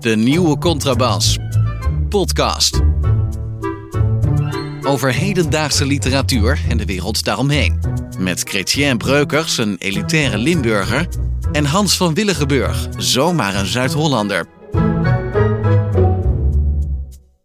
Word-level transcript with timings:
De 0.00 0.16
nieuwe 0.16 0.58
Contrabas. 0.58 1.38
Podcast. 2.08 2.80
Over 4.82 5.12
hedendaagse 5.12 5.86
literatuur 5.86 6.60
en 6.68 6.76
de 6.76 6.84
wereld 6.84 7.24
daaromheen. 7.24 7.80
Met 8.18 8.42
Chrétien 8.42 8.98
Breukers, 8.98 9.58
een 9.58 9.76
elitaire 9.78 10.38
Limburger. 10.38 11.08
En 11.52 11.64
Hans 11.64 11.96
van 11.96 12.14
Willigenburg, 12.14 12.88
zomaar 12.96 13.54
een 13.54 13.66
Zuid-Hollander. 13.66 14.46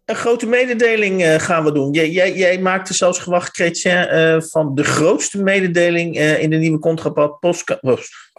Een 0.04 0.14
grote 0.14 0.46
mededeling 0.46 1.22
uh, 1.22 1.34
gaan 1.34 1.64
we 1.64 1.72
doen. 1.72 1.92
Jij, 1.92 2.10
jij, 2.10 2.34
jij 2.34 2.58
maakte 2.58 2.94
zelfs 2.94 3.18
gewacht, 3.18 3.54
Chrétien, 3.54 4.14
uh, 4.14 4.40
van 4.40 4.74
de 4.74 4.84
grootste 4.84 5.42
mededeling 5.42 6.16
uh, 6.16 6.42
in 6.42 6.50
de 6.50 6.56
nieuwe 6.56 6.78
Contrabas 6.78 7.30
podcast. 7.40 8.30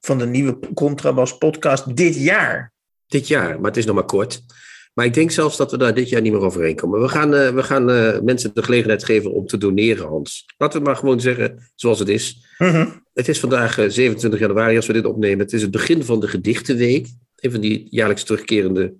Van 0.00 0.18
de 0.18 0.26
nieuwe 0.26 0.58
Contrabas 0.74 1.38
podcast 1.38 1.96
dit 1.96 2.16
jaar. 2.16 2.72
Dit 3.06 3.28
jaar, 3.28 3.60
maar 3.60 3.70
het 3.70 3.76
is 3.76 3.84
nog 3.84 3.94
maar 3.94 4.04
kort. 4.04 4.42
Maar 4.94 5.04
ik 5.04 5.14
denk 5.14 5.30
zelfs 5.30 5.56
dat 5.56 5.70
we 5.70 5.78
daar 5.78 5.94
dit 5.94 6.08
jaar 6.08 6.20
niet 6.20 6.32
meer 6.32 6.40
overheen 6.40 6.76
komen. 6.76 7.00
We 7.00 7.08
gaan, 7.08 7.30
we 7.30 7.62
gaan 7.62 7.84
mensen 8.24 8.50
de 8.54 8.62
gelegenheid 8.62 9.04
geven 9.04 9.32
om 9.32 9.46
te 9.46 9.58
doneren, 9.58 10.06
Hans. 10.06 10.44
Laten 10.56 10.78
we 10.78 10.84
het 10.84 10.94
maar 10.94 11.02
gewoon 11.02 11.20
zeggen 11.20 11.70
zoals 11.74 11.98
het 11.98 12.08
is. 12.08 12.46
Mm 12.58 12.68
-hmm. 12.68 13.04
Het 13.14 13.28
is 13.28 13.40
vandaag 13.40 13.74
27 13.74 14.40
januari 14.40 14.76
als 14.76 14.86
we 14.86 14.92
dit 14.92 15.04
opnemen. 15.04 15.38
Het 15.38 15.52
is 15.52 15.62
het 15.62 15.70
begin 15.70 16.04
van 16.04 16.20
de 16.20 16.28
gedichtenweek. 16.28 17.06
Een 17.36 17.50
van 17.50 17.60
die 17.60 17.86
jaarlijks 17.90 18.24
terugkerende 18.24 18.94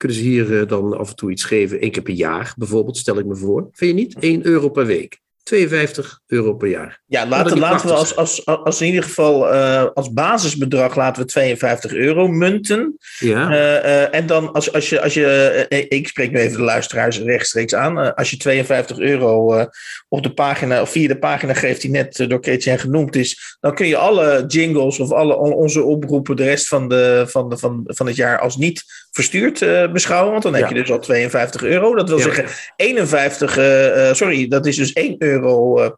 kunnen 0.00 0.18
ze 0.18 0.24
hier 0.24 0.50
uh, 0.50 0.68
dan 0.68 0.98
af 0.98 1.10
en 1.10 1.16
toe 1.16 1.30
iets 1.30 1.44
geven. 1.44 1.84
Eén 1.84 1.90
keer 1.90 2.02
per 2.02 2.14
jaar 2.14 2.54
bijvoorbeeld, 2.56 2.96
stel 2.96 3.18
ik 3.18 3.26
me 3.26 3.36
voor. 3.36 3.68
Vind 3.72 3.98
je 3.98 4.04
niet? 4.04 4.16
1 4.18 4.46
euro 4.46 4.68
per 4.68 4.86
week. 4.86 5.20
52 5.50 6.20
euro 6.26 6.54
per 6.54 6.68
jaar. 6.68 7.00
Ja, 7.06 7.26
laten, 7.26 7.58
laten 7.58 7.88
we 7.88 7.94
als, 7.94 8.16
als, 8.16 8.46
als 8.46 8.80
in 8.80 8.86
ieder 8.86 9.02
geval 9.02 9.54
uh, 9.54 9.84
als 9.94 10.12
basisbedrag 10.12 10.96
laten 10.96 11.22
we 11.22 11.28
52 11.28 11.92
euro 11.92 12.28
munten. 12.28 12.96
Ja. 13.18 13.50
Uh, 13.50 14.14
en 14.14 14.26
dan 14.26 14.52
als, 14.52 14.72
als 14.72 14.88
je, 14.88 15.00
als 15.00 15.14
je 15.14 15.66
ik 15.88 16.08
spreek 16.08 16.30
nu 16.30 16.38
even 16.38 16.56
de 16.56 16.62
luisteraars 16.62 17.18
rechtstreeks 17.18 17.74
aan. 17.74 18.14
als 18.14 18.30
je 18.30 18.36
52 18.36 18.98
euro 18.98 19.64
op 20.08 20.22
de 20.22 20.32
pagina, 20.32 20.80
of 20.80 20.90
via 20.90 21.08
de 21.08 21.18
pagina 21.18 21.54
geeft 21.54 21.80
die 21.80 21.90
net 21.90 22.24
door 22.28 22.40
Keetje 22.40 22.78
genoemd 22.78 23.16
is, 23.16 23.56
dan 23.60 23.74
kun 23.74 23.86
je 23.86 23.96
alle 23.96 24.44
jingles 24.46 24.98
of 24.98 25.12
alle 25.12 25.36
onze 25.36 25.82
oproepen 25.82 26.36
de 26.36 26.44
rest 26.44 26.68
van, 26.68 26.88
de, 26.88 27.24
van, 27.28 27.48
de, 27.48 27.58
van, 27.58 27.82
van 27.84 28.06
het 28.06 28.16
jaar 28.16 28.38
als 28.38 28.56
niet 28.56 28.84
verstuurd 29.10 29.58
beschouwen. 29.92 30.30
Want 30.30 30.42
dan 30.42 30.54
heb 30.54 30.62
ja. 30.62 30.68
je 30.68 30.74
dus 30.74 30.90
al 30.90 30.98
52 30.98 31.62
euro. 31.62 31.94
Dat 31.94 32.08
wil 32.08 32.18
ja. 32.18 32.24
zeggen 32.24 32.44
51, 32.76 33.58
uh, 33.58 34.12
sorry, 34.12 34.48
dat 34.48 34.66
is 34.66 34.76
dus 34.76 34.92
1 34.92 35.14
euro 35.18 35.39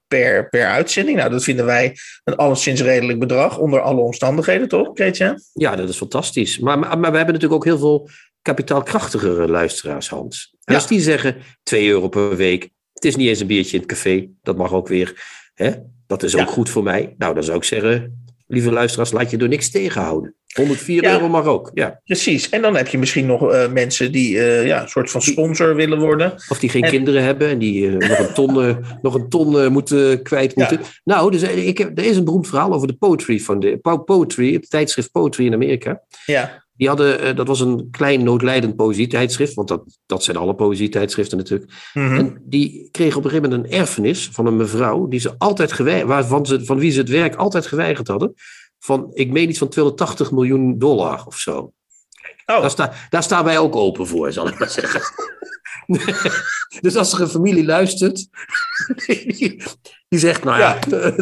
per, 0.08 0.48
per 0.48 0.66
uitzending. 0.66 1.16
Nou, 1.16 1.30
dat 1.30 1.44
vinden 1.44 1.64
wij 1.64 1.96
een 2.24 2.36
alleszins 2.36 2.80
redelijk 2.82 3.18
bedrag 3.18 3.58
onder 3.58 3.80
alle 3.80 4.00
omstandigheden, 4.00 4.68
toch, 4.68 4.92
Keetje? 4.92 5.42
Ja, 5.52 5.76
dat 5.76 5.88
is 5.88 5.96
fantastisch. 5.96 6.58
Maar, 6.58 6.78
maar, 6.78 6.98
maar 6.98 7.10
we 7.10 7.16
hebben 7.16 7.34
natuurlijk 7.34 7.52
ook 7.52 7.64
heel 7.64 7.78
veel 7.78 8.08
kapitaalkrachtigere 8.42 9.48
luisteraars, 9.48 10.08
Hans. 10.08 10.56
En 10.64 10.74
als 10.74 10.86
die 10.86 11.00
zeggen 11.00 11.36
2 11.62 11.88
euro 11.88 12.08
per 12.08 12.36
week, 12.36 12.70
het 12.92 13.04
is 13.04 13.16
niet 13.16 13.28
eens 13.28 13.40
een 13.40 13.46
biertje 13.46 13.74
in 13.76 13.82
het 13.82 13.90
café, 13.90 14.28
dat 14.42 14.56
mag 14.56 14.72
ook 14.72 14.88
weer. 14.88 15.22
Hè? 15.54 15.72
Dat 16.06 16.22
is 16.22 16.36
ook 16.36 16.50
goed 16.50 16.70
voor 16.70 16.82
mij. 16.82 17.14
Nou, 17.18 17.34
dan 17.34 17.44
zou 17.44 17.56
ik 17.56 17.64
zeggen, 17.64 18.24
lieve 18.46 18.72
luisteraars, 18.72 19.12
laat 19.12 19.30
je 19.30 19.36
door 19.36 19.48
niks 19.48 19.70
tegenhouden. 19.70 20.34
104 20.52 21.02
ja, 21.02 21.12
euro 21.12 21.28
mag 21.28 21.44
ook, 21.44 21.70
ja. 21.74 22.00
Precies. 22.04 22.48
En 22.48 22.62
dan 22.62 22.76
heb 22.76 22.88
je 22.88 22.98
misschien 22.98 23.26
nog 23.26 23.42
uh, 23.42 23.68
mensen 23.68 24.12
die 24.12 24.34
uh, 24.34 24.66
ja, 24.66 24.82
een 24.82 24.88
soort 24.88 25.10
van 25.10 25.22
sponsor 25.22 25.74
willen 25.74 25.98
worden. 25.98 26.32
Of 26.48 26.58
die 26.58 26.68
geen 26.68 26.82
en... 26.82 26.90
kinderen 26.90 27.22
hebben 27.22 27.48
en 27.48 27.58
die 27.58 27.86
uh, 27.86 28.08
nog 28.08 28.18
een 28.18 28.34
ton, 28.34 28.76
nog 29.02 29.14
een 29.14 29.28
ton 29.28 29.72
moeten, 29.72 30.22
kwijt 30.22 30.56
moeten. 30.56 30.78
Ja. 30.80 30.86
Nou, 31.04 31.30
dus, 31.30 31.42
ik 31.42 31.78
heb, 31.78 31.98
er 31.98 32.04
is 32.04 32.16
een 32.16 32.24
beroemd 32.24 32.48
verhaal 32.48 32.72
over 32.72 32.86
de 32.86 32.94
Poetry 32.94 33.40
van 33.40 33.60
de 33.60 34.00
Poetry, 34.04 34.52
het 34.52 34.70
tijdschrift 34.70 35.10
Poetry 35.10 35.46
in 35.46 35.54
Amerika. 35.54 36.02
Ja. 36.26 36.62
Die 36.76 36.88
hadden, 36.88 37.36
dat 37.36 37.46
was 37.46 37.60
een 37.60 37.88
klein 37.90 38.24
noodlijdend 38.24 38.76
poëzietijdschrift, 38.76 39.54
want 39.54 39.68
dat, 39.68 39.98
dat 40.06 40.24
zijn 40.24 40.36
alle 40.36 40.54
poëzietijdschriften 40.54 41.38
natuurlijk. 41.38 41.72
Mhm. 41.94 42.14
En 42.14 42.42
die 42.42 42.88
kregen 42.90 43.18
op 43.18 43.24
een 43.24 43.30
gegeven 43.30 43.50
moment 43.50 43.72
een 43.72 43.78
erfenis 43.78 44.28
van 44.32 44.46
een 44.46 44.56
mevrouw, 44.56 45.08
die 45.08 45.20
ze 45.20 45.34
altijd 45.38 45.72
geweigerd, 45.72 46.08
waarvan 46.08 46.46
ze, 46.46 46.64
van 46.64 46.78
wie 46.78 46.90
ze 46.90 46.98
het 46.98 47.08
werk 47.08 47.34
altijd 47.34 47.66
geweigerd 47.66 48.08
hadden 48.08 48.34
van, 48.84 49.10
ik 49.12 49.30
meen 49.30 49.48
iets 49.48 49.58
van 49.58 49.68
280 49.68 50.30
miljoen 50.30 50.78
dollar 50.78 51.26
of 51.26 51.38
zo. 51.38 51.72
Oh. 52.46 52.60
Daar, 52.60 52.70
sta, 52.70 52.92
daar 53.10 53.22
staan 53.22 53.44
wij 53.44 53.58
ook 53.58 53.76
open 53.76 54.06
voor, 54.06 54.32
zal 54.32 54.48
ik 54.48 54.58
maar 54.58 54.70
zeggen. 54.70 55.00
dus 56.80 56.96
als 56.96 57.12
er 57.12 57.20
een 57.20 57.28
familie 57.28 57.64
luistert, 57.64 58.28
die, 59.06 59.62
die 60.08 60.18
zegt, 60.18 60.44
nou 60.44 60.58
ja, 60.58 60.78
ja. 60.88 61.14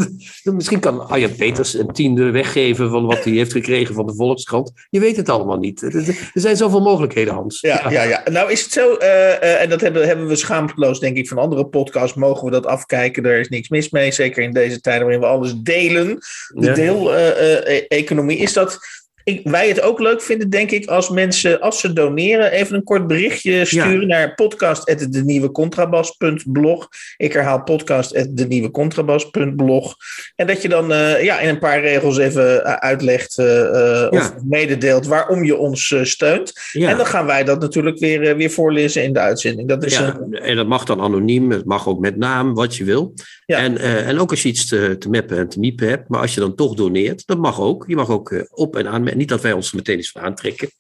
misschien 0.53 0.81
kan 0.81 1.09
Arjen 1.09 1.37
Peters 1.37 1.75
een 1.75 1.93
tiende 1.93 2.31
weggeven 2.31 2.91
van 2.91 3.07
wat 3.07 3.25
hij 3.25 3.33
heeft 3.33 3.53
gekregen 3.53 3.95
van 3.95 4.07
de 4.07 4.15
Volkskrant. 4.15 4.73
Je 4.91 5.01
weet 5.01 5.17
het 5.17 5.29
allemaal 5.29 5.59
niet. 5.59 5.83
Er 5.83 6.41
zijn 6.41 6.57
zoveel 6.57 6.81
mogelijkheden, 6.81 7.35
Hans. 7.35 7.61
Ja, 7.61 7.81
ja. 7.83 7.91
ja, 7.91 8.03
ja. 8.03 8.23
nou 8.31 8.53
is 8.53 8.63
het 8.63 8.73
zo, 8.73 8.93
uh, 8.93 9.07
uh, 9.07 9.63
en 9.63 9.69
dat 9.69 9.81
hebben, 9.81 10.07
hebben 10.07 10.27
we 10.27 10.37
schaamteloos, 10.37 11.01
denk 11.01 11.17
ik, 11.17 11.29
van 11.29 11.39
andere 11.39 11.67
podcasts, 11.67 12.17
mogen 12.17 12.45
we 12.45 12.51
dat 12.51 12.67
afkijken. 12.67 13.25
Er 13.25 13.41
is 13.41 13.49
niks 13.49 13.69
mis 13.69 13.91
mee, 13.91 14.13
zeker 14.13 14.43
in 14.43 14.53
deze 14.53 14.81
tijden 14.81 15.03
waarin 15.03 15.21
we 15.21 15.27
alles 15.27 15.55
delen. 15.55 16.19
De 16.55 16.67
ja. 16.67 16.75
deel-economie 16.75 18.37
uh, 18.37 18.43
is 18.43 18.53
dat 18.53 18.79
ik, 19.25 19.41
wij 19.45 19.69
het 19.69 19.81
ook 19.81 20.01
leuk 20.01 20.23
vinden, 20.23 20.51
denk 20.51 20.71
ik, 20.71 20.87
als 20.87 21.09
mensen, 21.09 21.61
als 21.61 21.81
ze 21.81 21.93
doneren, 21.93 22.53
even 22.53 22.77
een 22.77 22.85
kort 22.85 23.07
berichtje 23.07 23.65
sturen 23.65 24.01
ja. 24.01 24.07
naar 24.07 24.35
podcast.denieuwecontrabas.blog. 24.35 26.89
Ik 27.17 27.33
herhaal 27.33 27.63
podcast.denieuwecontrabas.blog. 27.63 29.97
En 30.37 30.47
dat 30.47 30.63
je 30.63 30.69
dan 30.69 30.93
uh, 30.93 31.23
ja, 31.23 31.41
in 31.41 31.49
een 31.49 31.59
paar 31.59 31.81
regels 31.81 32.19
even 32.19 32.65
uitlegt 32.81 33.39
uh, 33.39 33.47
ja. 33.47 34.09
of 34.11 34.35
mededeelt 34.45 35.07
waarom 35.07 35.45
je 35.45 35.57
ons 35.57 35.91
uh, 35.91 36.05
steunt. 36.05 36.53
Ja. 36.73 36.89
En 36.89 36.97
dan 36.97 37.07
gaan 37.07 37.27
wij 37.27 37.45
dat 37.45 37.61
natuurlijk 37.61 37.99
weer, 37.99 38.37
weer 38.37 38.51
voorlezen 38.51 39.03
in 39.03 39.13
de 39.13 39.19
uitzending. 39.19 39.69
Dat 39.69 39.85
is, 39.85 40.01
en 40.31 40.57
dat 40.57 40.67
mag 40.67 40.85
dan 40.85 41.01
anoniem, 41.01 41.51
het 41.51 41.65
mag 41.65 41.89
ook 41.89 42.01
met 42.01 42.17
naam, 42.17 42.55
wat 42.55 42.77
je 42.77 42.85
wil. 42.85 43.15
En, 43.47 43.79
en 43.79 44.19
ook 44.19 44.31
als 44.31 44.43
je 44.43 44.49
iets 44.49 44.67
te, 44.67 44.97
te 44.99 45.09
mappen 45.09 45.39
en 45.39 45.49
te 45.49 45.59
miepen 45.59 45.89
hebt, 45.89 46.09
maar 46.09 46.21
als 46.21 46.35
je 46.35 46.41
dan 46.41 46.55
toch 46.55 46.75
doneert, 46.75 47.27
dat 47.27 47.39
mag 47.39 47.61
ook. 47.61 47.85
Je 47.87 47.97
mag 47.97 48.11
ook 48.11 48.47
op- 48.51 48.77
en 48.77 48.87
Niet 49.17 49.29
dat 49.29 49.41
wij 49.41 49.53
ons 49.53 49.71
er 49.71 49.77
meteen 49.77 49.99
iets 49.99 50.11
van 50.11 50.23
aantrekken. 50.23 50.71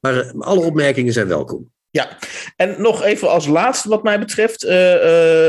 Maar 0.00 0.14
uh, 0.14 0.30
alle 0.38 0.60
opmerkingen 0.60 1.12
zijn 1.12 1.28
welkom. 1.28 1.72
Ja, 1.90 2.18
en 2.56 2.74
nog 2.78 3.02
even 3.04 3.30
als 3.30 3.46
laatste 3.46 3.88
wat 3.88 4.02
mij 4.02 4.18
betreft, 4.18 4.64
uh, 4.64 4.94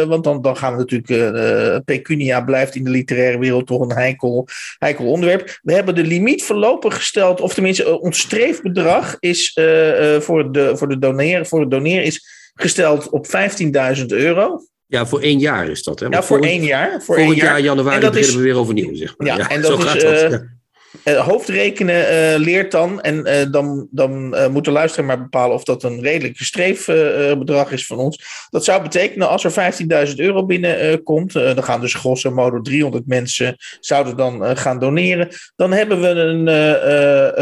uh, 0.02 0.04
want 0.04 0.24
dan, 0.24 0.42
dan 0.42 0.58
gaan 0.58 0.76
we 0.76 0.78
natuurlijk, 0.86 1.86
pecunia 1.86 2.42
blijft 2.42 2.76
in 2.76 2.84
de 2.84 2.90
literaire 2.90 3.40
wereld 3.40 3.68
toch 3.68 3.82
een 3.82 3.92
heikel, 3.92 4.48
heikel 4.78 5.06
onderwerp. 5.06 5.60
We 5.62 5.74
hebben 5.74 5.96
de 5.96 6.04
limiet 6.04 6.44
voorlopig 6.44 6.96
gesteld, 6.96 7.42
of 7.42 7.54
tenminste 7.54 8.00
ons 8.00 8.20
streefbedrag 8.20 9.16
is 9.20 9.52
voor, 10.20 10.52
de, 10.52 10.72
voor, 10.78 10.88
de 10.90 11.00
doneren, 11.00 11.46
voor 11.46 11.60
het 11.60 11.72
doneren 11.72 12.04
is 12.04 12.26
gesteld 12.54 13.10
op 13.10 13.28
15.000 13.98 14.06
euro. 14.06 14.60
Ja, 14.88 15.06
voor 15.06 15.22
één 15.22 15.40
jaar 15.40 15.70
is 15.70 15.84
dat. 15.84 16.00
Hè? 16.00 16.08
Ja, 16.08 16.24
voor 16.24 16.44
één 16.44 16.64
jaar. 16.64 16.90
Voor 16.92 17.16
Volgend 17.16 17.26
één 17.28 17.36
jaar. 17.36 17.46
jaar 17.46 17.60
januari 17.60 18.10
beginnen 18.10 18.36
we 18.38 18.42
weer 18.44 18.56
overnieuw, 18.58 18.96
zeg 18.96 19.14
maar. 19.18 19.28
Ja, 19.28 19.50
en 19.50 19.64
zo 19.66 19.70
dat 19.70 19.80
is, 19.80 19.86
gaat 19.86 20.02
dat. 20.02 20.12
eh, 20.12 20.30
Ja. 20.30 20.44
Eh, 21.04 21.28
hoofdrekenen 21.28 22.08
eh, 22.08 22.40
leert 22.40 22.72
dan. 22.72 23.02
En 23.02 23.26
eh, 23.26 23.52
dan, 23.52 23.88
dan 23.92 24.36
moet 24.52 24.66
de 24.66 24.72
luisteraar 24.72 25.06
maar 25.06 25.22
bepalen 25.22 25.56
of 25.56 25.64
dat 25.64 25.84
een 25.84 26.02
redelijk 26.02 26.38
streefbedrag 26.38 27.38
bedrag 27.38 27.72
is 27.72 27.86
van 27.86 27.98
ons. 27.98 28.48
Dat 28.50 28.64
zou 28.64 28.82
betekenen 28.82 29.30
als 29.30 29.44
er 29.44 30.08
15.000 30.08 30.16
euro 30.16 30.46
binnenkomt. 30.46 31.34
dan 31.34 31.64
gaan 31.64 31.82
dus 31.82 31.94
grosso 31.94 32.32
modo 32.32 32.62
300 32.62 33.08
mensen 33.08 33.56
zouden 33.80 34.18
dan 34.18 34.58
gaan 34.58 34.80
doneren. 34.80 35.28
Dan 35.56 35.72
hebben 35.72 36.02
we 36.02 36.08
een, 36.08 36.48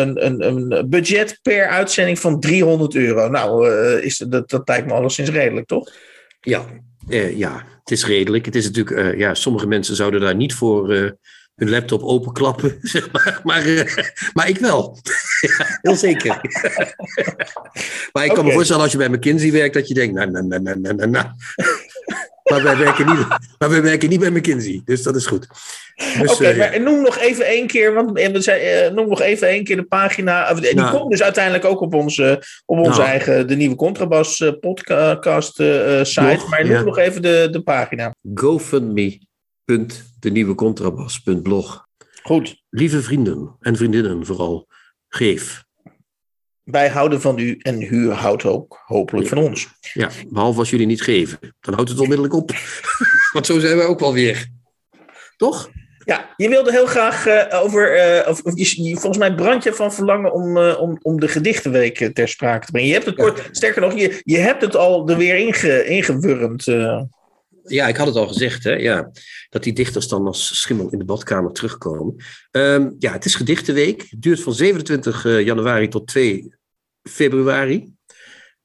een, 0.01 0.25
een, 0.25 0.47
een 0.47 0.89
budget 0.89 1.39
per 1.41 1.67
uitzending 1.67 2.19
van 2.19 2.39
300 2.39 2.95
euro. 2.95 3.29
Nou, 3.29 3.71
is, 4.01 4.17
dat, 4.17 4.49
dat 4.49 4.67
lijkt 4.67 4.88
me 4.88 4.94
alleszins 4.94 5.29
redelijk, 5.29 5.67
toch? 5.67 5.91
Ja, 6.41 6.65
ja, 7.35 7.63
het 7.79 7.91
is 7.91 8.06
redelijk. 8.06 8.45
Het 8.45 8.56
is 8.56 8.65
natuurlijk, 8.71 9.17
ja, 9.17 9.33
sommige 9.33 9.67
mensen 9.67 9.95
zouden 9.95 10.21
daar 10.21 10.35
niet 10.35 10.53
voor 10.53 11.15
hun 11.55 11.69
laptop 11.69 12.01
openklappen, 12.01 12.77
zeg 12.81 13.11
maar. 13.11 13.39
Maar, 13.44 13.65
eh, 13.65 14.05
maar 14.33 14.50
ik 14.50 14.57
wel. 14.57 14.97
ja, 15.57 15.79
heel 15.81 15.95
zeker. 15.95 16.29
maar 18.11 18.25
ik 18.25 18.33
kan 18.33 18.45
me 18.45 18.51
voorstellen 18.51 18.83
als 18.83 18.91
je 18.91 18.97
bij 18.97 19.09
McKinsey 19.09 19.51
werkt, 19.51 19.73
dat 19.73 19.88
je 19.88 19.94
denkt, 19.94 20.15
nou, 20.15 20.31
nou, 20.31 20.47
nou, 20.47 20.61
nou, 20.61 20.79
nou, 20.79 20.95
nou, 20.95 21.09
nou. 21.09 21.25
maar, 22.44 22.63
wij 22.63 22.77
werken 22.77 23.05
niet, 23.05 23.27
maar 23.57 23.69
wij 23.69 23.81
werken 23.81 24.09
niet 24.09 24.19
bij 24.19 24.31
McKinsey, 24.31 24.81
dus 24.85 25.03
dat 25.03 25.15
is 25.15 25.25
goed. 25.25 25.47
Dus, 25.95 26.33
Oké, 26.33 26.45
eh, 26.45 26.57
maar 26.57 26.81
noem 26.81 27.01
nog 27.01 27.17
even 27.17 27.45
één 27.45 27.67
keer, 27.67 27.94
want 27.94 28.17
eh, 28.17 28.31
we 28.31 28.41
zei, 28.41 28.61
eh, 28.61 28.91
noem 28.91 29.07
nog 29.07 29.21
even 29.21 29.47
één 29.47 29.63
keer 29.63 29.75
de 29.75 29.83
pagina. 29.83 30.53
Die 30.53 30.75
Nou. 30.75 30.97
komt 30.97 31.11
dus 31.11 31.23
uiteindelijk 31.23 31.65
ook 31.65 31.81
op 31.81 31.94
onze, 31.94 32.44
op 32.65 32.77
onze 32.77 32.99
Nou. 32.99 33.09
eigen, 33.09 33.47
de 33.47 33.56
nieuwe 33.56 33.75
Contrabas 33.75 34.51
podcast 34.59 35.56
site. 36.01 36.45
Maar 36.49 36.61
noem 36.63 36.71
ja. 36.71 36.81
nog 36.81 36.97
even 36.97 37.21
de, 37.21 37.47
de 37.51 37.61
pagina. 37.61 38.13
GoFundMe.denieuwecontrabas.blog. 39.65 41.88
Goed, 42.24 42.62
Lieve 42.69 43.01
vrienden 43.01 43.56
en 43.60 43.75
vriendinnen 43.75 44.25
vooral, 44.25 44.68
geef. 45.10 45.63
wij 46.63 46.89
houden 46.89 47.21
van 47.21 47.38
u 47.39 47.57
en 47.57 47.81
u 47.81 48.12
houdt 48.12 48.45
ook 48.45 48.81
hopelijk 48.86 49.27
van 49.27 49.38
ons. 49.38 49.68
Ja, 49.94 50.10
behalve 50.30 50.60
als 50.60 50.69
jullie 50.69 50.86
niet 50.86 51.01
geven. 51.01 51.39
Dan 51.60 51.74
houdt 51.74 51.89
het 51.89 52.00
onmiddellijk 52.00 52.33
op. 52.36 52.51
Want 53.33 53.45
zo 53.45 53.60
zijn 53.60 53.77
wij 53.77 53.86
ook 53.86 54.00
wel 54.00 54.13
weer. 54.13 54.48
Toch? 55.38 55.69
Ja, 56.06 56.33
je 56.38 56.50
wilde 56.50 56.71
heel 56.71 56.86
graag 56.86 57.25
eh, 57.27 57.62
over, 57.63 57.95
eh, 57.95 58.30
of, 58.30 58.42
of 58.42 58.56
je, 58.57 58.83
je- 58.83 58.94
volgens 58.94 59.18
mij 59.18 59.36
brand 59.36 59.63
je 59.63 59.74
van 59.74 59.94
verlangen 59.94 60.33
om, 60.33 60.57
eh, 60.57 60.80
om, 60.81 60.98
om 61.01 61.19
de 61.19 61.27
gedichtenweek 61.27 62.09
ter 62.13 62.27
sprake 62.27 62.66
te 62.66 62.71
brengen. 62.71 62.89
Je 62.89 62.95
hebt 62.95 63.06
het 63.06 63.16
kort, 63.16 63.48
sterker 63.51 63.81
nog, 63.81 63.94
je, 64.00 64.21
je 64.24 64.38
hebt 64.38 64.62
het 64.62 64.75
al 64.75 65.09
er 65.09 65.18
weer 65.18 65.36
inge, 65.36 65.86
ingewurmd. 65.86 66.66
Ja, 67.65 67.88
ik 67.88 67.98
had 67.98 68.07
het 68.07 68.15
al 68.15 68.27
gezegd, 68.27 68.63
hè? 68.63 68.71
Ja, 68.71 69.12
dat 69.50 69.63
die 69.63 69.74
dichters 69.74 70.07
dan 70.07 70.25
als 70.25 70.62
schimmel 70.62 70.89
in 70.89 71.00
de 71.00 71.06
badkamer 71.06 71.51
terugkomen. 71.51 72.15
Ehm, 72.51 72.89
ja, 73.00 73.12
het 73.12 73.25
is 73.25 73.36
gedichtenweek. 73.36 74.06
Het 74.10 74.21
duurt 74.21 74.42
van 74.42 74.54
27 74.54 75.25
eh, 75.25 75.45
januari 75.45 75.88
tot 75.88 76.07
2 76.07 76.56
februari. 77.04 77.94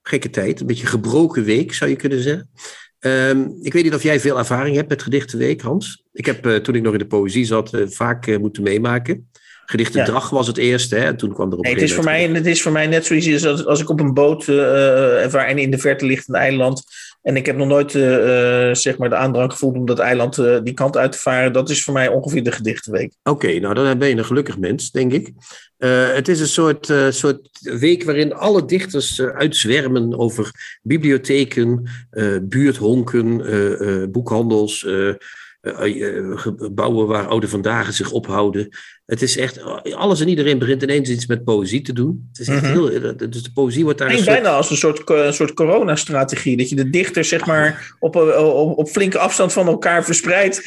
Gekke 0.03 0.31
tijd, 0.31 0.61
een 0.61 0.67
beetje 0.67 0.87
gebroken 0.87 1.45
week 1.45 1.75
zou 1.75 1.91
je 1.91 1.97
kunnen 1.97 2.23
zeggen. 2.23 2.51
Ehm, 2.99 3.49
ik 3.63 3.73
weet 3.73 3.85
niet 3.85 3.95
of 3.95 4.03
jij 4.03 4.21
veel 4.21 4.39
ervaring 4.39 4.77
hebt 4.77 4.89
met 4.89 5.03
gedichtenweek, 5.03 5.61
Hans. 5.61 6.05
Ik 6.13 6.27
heb 6.27 6.47
eh, 6.47 6.57
toen 6.57 6.75
ik 6.75 6.83
nog 6.83 6.93
in 6.93 6.99
de 6.99 7.07
poëzie 7.07 7.45
zat 7.45 7.75
eh, 7.75 7.83
vaak 7.87 8.39
moeten 8.39 8.63
meemaken. 8.63 9.29
Gedichtendag 9.71 10.31
was 10.31 10.47
het 10.47 10.57
eerste, 10.57 10.97
hè? 10.97 11.05
En 11.05 11.17
toen 11.17 11.33
kwam 11.33 11.51
er 11.51 11.59
op 11.59 11.65
Nee, 11.65 11.73
het, 11.75 11.83
is 11.83 11.95
voor 11.95 12.05
mij, 12.05 12.29
het 12.29 12.47
is 12.47 12.63
voor 12.63 12.73
mij 12.73 12.87
net 12.87 13.07
zoiets 13.07 13.47
als, 13.47 13.67
als 13.67 13.81
ik 13.81 13.89
op 13.89 14.01
een 14.01 14.15
boot 14.15 14.49
eh, 14.49 14.55
waar 15.27 15.47
en 15.47 15.59
in 15.59 15.71
de 15.71 15.79
verte 15.79 16.07
ligt 16.07 16.29
een 16.29 16.35
eiland. 16.35 16.83
En 17.29 17.37
ik 17.37 17.47
heb 17.47 17.57
nog 17.57 17.69
nooit 17.69 17.95
eh, 17.95 18.69
eh, 18.69 18.75
zeg 18.75 18.99
maar 18.99 19.09
de 19.09 19.17
aandrang 19.17 19.53
gevoeld 19.53 19.77
om 19.77 19.87
dat 19.87 19.99
eiland 19.99 20.39
eh, 20.39 20.59
die 20.63 20.75
kant 20.75 20.97
uit 20.97 21.13
te 21.13 21.19
varen. 21.19 21.53
Dat 21.53 21.71
is 21.71 21.85
voor 21.85 21.95
mij 21.95 22.09
ongeveer 22.09 22.43
de 22.43 22.53
gedichtenweek. 22.53 23.13
Oké, 23.23 23.59
nou 23.59 23.75
dan 23.75 23.99
ben 23.99 24.09
je 24.09 24.17
een 24.17 24.25
gelukkig 24.25 24.59
mens, 24.59 24.91
denk 24.91 25.13
ik. 25.13 25.33
Het 25.79 26.29
is 26.29 26.41
een 26.41 26.47
soort, 26.47 26.93
soort 27.09 27.49
week 27.61 28.05
waarin 28.05 28.33
alle 28.33 28.65
dichters 28.65 29.21
uitzwermen 29.21 30.19
over 30.19 30.51
bibliotheken, 30.83 31.89
buurthonken, 32.43 34.13
boekhandels, 34.13 34.87
gebouwen 36.35 37.07
waar 37.07 37.27
oude 37.27 37.49
vandaag 37.49 37.93
zich 37.93 38.11
ophouden. 38.11 38.69
Het 39.07 39.23
is 39.23 39.37
echt, 39.37 39.61
alles 39.95 40.21
en 40.21 40.29
iedereen 40.29 40.59
begint 40.59 40.83
ineens 40.83 41.09
iets 41.09 41.27
met 41.27 41.45
poëzie 41.45 41.81
te 41.83 41.93
doen. 41.93 42.29
Het 42.33 42.41
is 42.41 42.49
echt 42.49 42.63
Mhm. 42.63 42.73
heel, 42.73 42.91
eh, 42.91 43.31
dus 43.31 43.43
de 43.43 43.53
poëzie 43.55 43.85
wordt 43.85 43.99
daar 43.99 44.09
een 44.11 44.15
soort... 44.15 44.27
bijna 44.27 44.49
als 44.51 44.71
een 44.71 44.77
soort, 44.77 45.11
een 45.11 45.35
soort 45.35 45.55
coronastrategie. 45.55 46.57
Dat 46.57 46.69
je 46.69 46.77
de 46.77 46.91
dichters 46.91 47.29
zeg 47.29 47.47
maar 47.47 47.95
op, 47.99 48.17
eh, 48.17 48.45
op, 48.45 48.79
op 48.79 48.89
flinke 48.89 49.19
afstand 49.19 49.53
van 49.53 49.67
elkaar 49.67 50.05
verspreidt. 50.05 50.67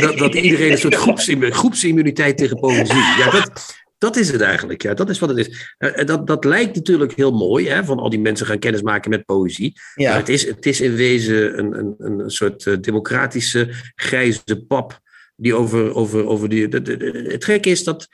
Dat, 0.00 0.18
dat 0.18 0.34
iedereen 0.44 0.72
een 0.72 0.78
soort 0.78 0.94
groepsimmu- 1.06 1.50
groepsimmuniteit 1.50 2.36
tegen 2.38 2.58
poëzie. 2.60 2.94
Ja, 3.18 3.30
dat, 3.30 3.74
dat 3.98 4.16
is 4.16 4.30
het 4.30 4.40
eigenlijk. 4.40 4.82
Ja, 4.82 4.94
dat 4.94 5.10
is 5.10 5.18
wat 5.18 5.28
het 5.28 5.38
is. 5.38 5.74
Eh, 5.78 6.00
eh, 6.00 6.06
dat, 6.06 6.26
dat 6.26 6.44
lijkt 6.44 6.74
natuurlijk 6.74 7.12
heel 7.12 7.32
mooi, 7.32 7.68
hè, 7.68 7.84
van 7.84 7.98
al 7.98 8.10
die 8.10 8.20
mensen 8.20 8.46
gaan 8.46 8.58
kennismaken 8.58 9.10
met 9.10 9.24
poëzie. 9.24 9.72
Maar 9.94 10.04
ja, 10.06 10.16
het 10.16 10.28
is, 10.28 10.46
het 10.46 10.66
is 10.66 10.80
in 10.80 10.94
wezen 10.94 11.58
een, 11.58 11.78
een, 11.78 11.94
een 11.98 12.30
soort 12.30 12.66
eh, 12.66 12.74
democratische 12.80 13.68
grijze 13.94 14.64
pap. 14.68 15.00
Die 15.36 15.54
over, 15.54 15.94
over, 15.94 16.26
over 16.26 16.48
die. 16.48 16.68
de- 16.68 16.82
de- 16.82 16.96
de- 16.96 17.26
het 17.28 17.44
gekke 17.44 17.68
is 17.70 17.84
dat 17.84 18.08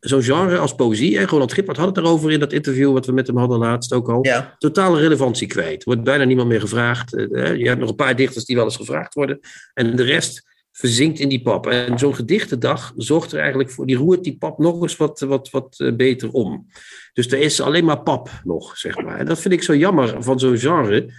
zo'n 0.00 0.22
genre 0.22 0.58
als 0.58 0.74
poëzie, 0.74 1.18
en 1.18 1.26
Ronald 1.26 1.52
Gippert 1.52 1.76
had 1.76 1.88
het 1.88 1.96
erover 1.96 2.30
in 2.32 2.40
dat 2.40 2.52
interview 2.52 2.92
wat 2.92 3.06
we 3.06 3.12
met 3.12 3.26
hem 3.26 3.36
hadden 3.36 3.58
laatst 3.58 3.92
ook 3.92 4.10
al 4.10 4.18
ja. 4.26 4.54
totale 4.58 5.00
relevantie 5.00 5.46
kwijt. 5.46 5.84
Wordt 5.84 6.04
bijna 6.04 6.24
niemand 6.24 6.48
meer 6.48 6.60
gevraagd. 6.60 7.10
Je 7.10 7.62
hebt 7.64 7.80
nog 7.80 7.88
een 7.88 7.94
paar 7.94 8.16
dichters 8.16 8.44
die 8.44 8.56
wel 8.56 8.64
eens 8.64 8.76
gevraagd 8.76 9.14
worden. 9.14 9.40
En 9.74 9.96
de 9.96 10.02
rest 10.02 10.50
verzinkt 10.72 11.18
in 11.18 11.28
die 11.28 11.42
pap. 11.42 11.66
En 11.66 11.98
zo'n 11.98 12.14
gedichtendag 12.14 12.92
zorgt 12.96 13.32
er 13.32 13.40
eigenlijk 13.40 13.70
voor, 13.70 13.86
die 13.86 13.96
roert 13.96 14.24
die 14.24 14.36
pap 14.36 14.58
nog 14.58 14.82
eens 14.82 14.96
wat, 14.96 15.20
wat, 15.20 15.50
wat 15.50 15.74
eh, 15.78 15.94
beter 15.94 16.30
om. 16.30 16.66
Dus 17.12 17.26
er 17.26 17.38
is 17.38 17.60
alleen 17.60 17.84
maar 17.84 18.02
pap 18.02 18.30
nog, 18.44 18.78
zeg 18.78 19.02
maar. 19.02 19.18
En 19.18 19.26
dat 19.26 19.40
vind 19.40 19.54
ik 19.54 19.62
zo 19.62 19.76
jammer 19.76 20.22
van 20.22 20.38
zo'n 20.38 20.58
genre, 20.58 21.12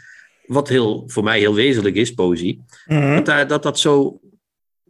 wat 0.46 0.70
heel, 0.70 1.04
voor 1.08 1.24
mij 1.24 1.40
heel 1.40 1.54
wezenlijk 1.54 1.96
is, 1.96 2.12
poëzie. 2.12 2.64
Mhm. 2.86 3.16
Dat 3.16 3.26
daar, 3.26 3.48
dat, 3.48 3.64
dat 3.64 3.80
zo, 3.80 4.20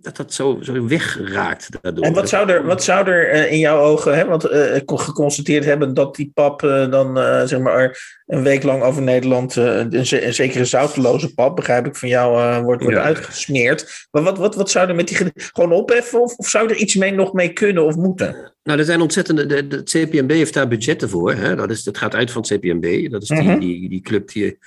dat 0.03 0.15
dat 0.17 0.33
zo, 0.33 0.59
zo 0.61 0.85
wegraakt 0.85 1.69
daardoor. 1.81 2.05
En 2.05 2.13
wat 2.13 2.29
zou 2.29 2.50
er, 2.50 2.65
wat 2.65 2.83
zou 2.83 3.07
er 3.07 3.29
eh, 3.29 3.51
in 3.51 3.59
jouw 3.59 3.79
ogen, 3.79 4.15
hè, 4.17 4.25
want 4.25 4.44
eh, 4.44 4.81
geconstateerd 4.85 5.65
hebben 5.65 5.94
dat 5.94 6.15
die 6.15 6.31
pap 6.33 6.63
eh, 6.63 6.91
dan 6.91 7.17
zeg 7.47 7.59
maar 7.59 7.97
een 8.25 8.44
week 8.44 8.63
lang 8.63 8.83
over 8.83 9.01
Nederland, 9.01 9.55
een, 9.55 9.95
een 9.97 10.33
zekere 10.33 10.65
zouteloze 10.65 11.33
pap, 11.33 11.55
begrijp 11.55 11.85
ik 11.85 11.95
van 11.95 12.09
jou, 12.09 12.38
eh, 12.41 12.61
wordt, 12.63 12.81
wordt 12.83 12.97
Ja. 12.97 13.03
uitgesmeerd. 13.03 14.07
Maar 14.11 14.23
wat, 14.23 14.38
wat, 14.38 14.55
wat 14.55 14.69
zou 14.69 14.89
er 14.89 14.95
met 14.95 15.07
die 15.07 15.17
gewoon 15.35 15.71
opheffen 15.71 16.22
of, 16.22 16.36
of 16.36 16.48
zou 16.48 16.69
er 16.69 16.75
iets 16.75 16.95
mee 16.95 17.12
nog 17.13 17.33
mee 17.33 17.53
kunnen 17.53 17.86
of 17.86 17.95
moeten? 17.95 18.53
Nou, 18.63 18.79
er 18.79 18.86
zijn 18.86 19.01
ontzettende. 19.01 19.45
De, 19.45 19.67
de, 19.67 19.75
het 19.75 19.89
CPMB 19.89 20.31
heeft 20.31 20.53
daar 20.53 20.67
budgetten 20.67 21.10
voor. 21.10 21.33
Hè? 21.33 21.55
Dat, 21.55 21.69
is, 21.69 21.83
dat 21.83 21.98
gaat 21.98 22.15
uit 22.15 22.31
van 22.31 22.41
het 22.41 22.51
CPMB. 22.60 23.12
Dat 23.12 23.22
is 23.22 23.27
die, 23.27 23.41
Mhm. 23.41 23.60
die, 23.60 23.89
die 23.89 24.01
club 24.01 24.31
die 24.31 24.57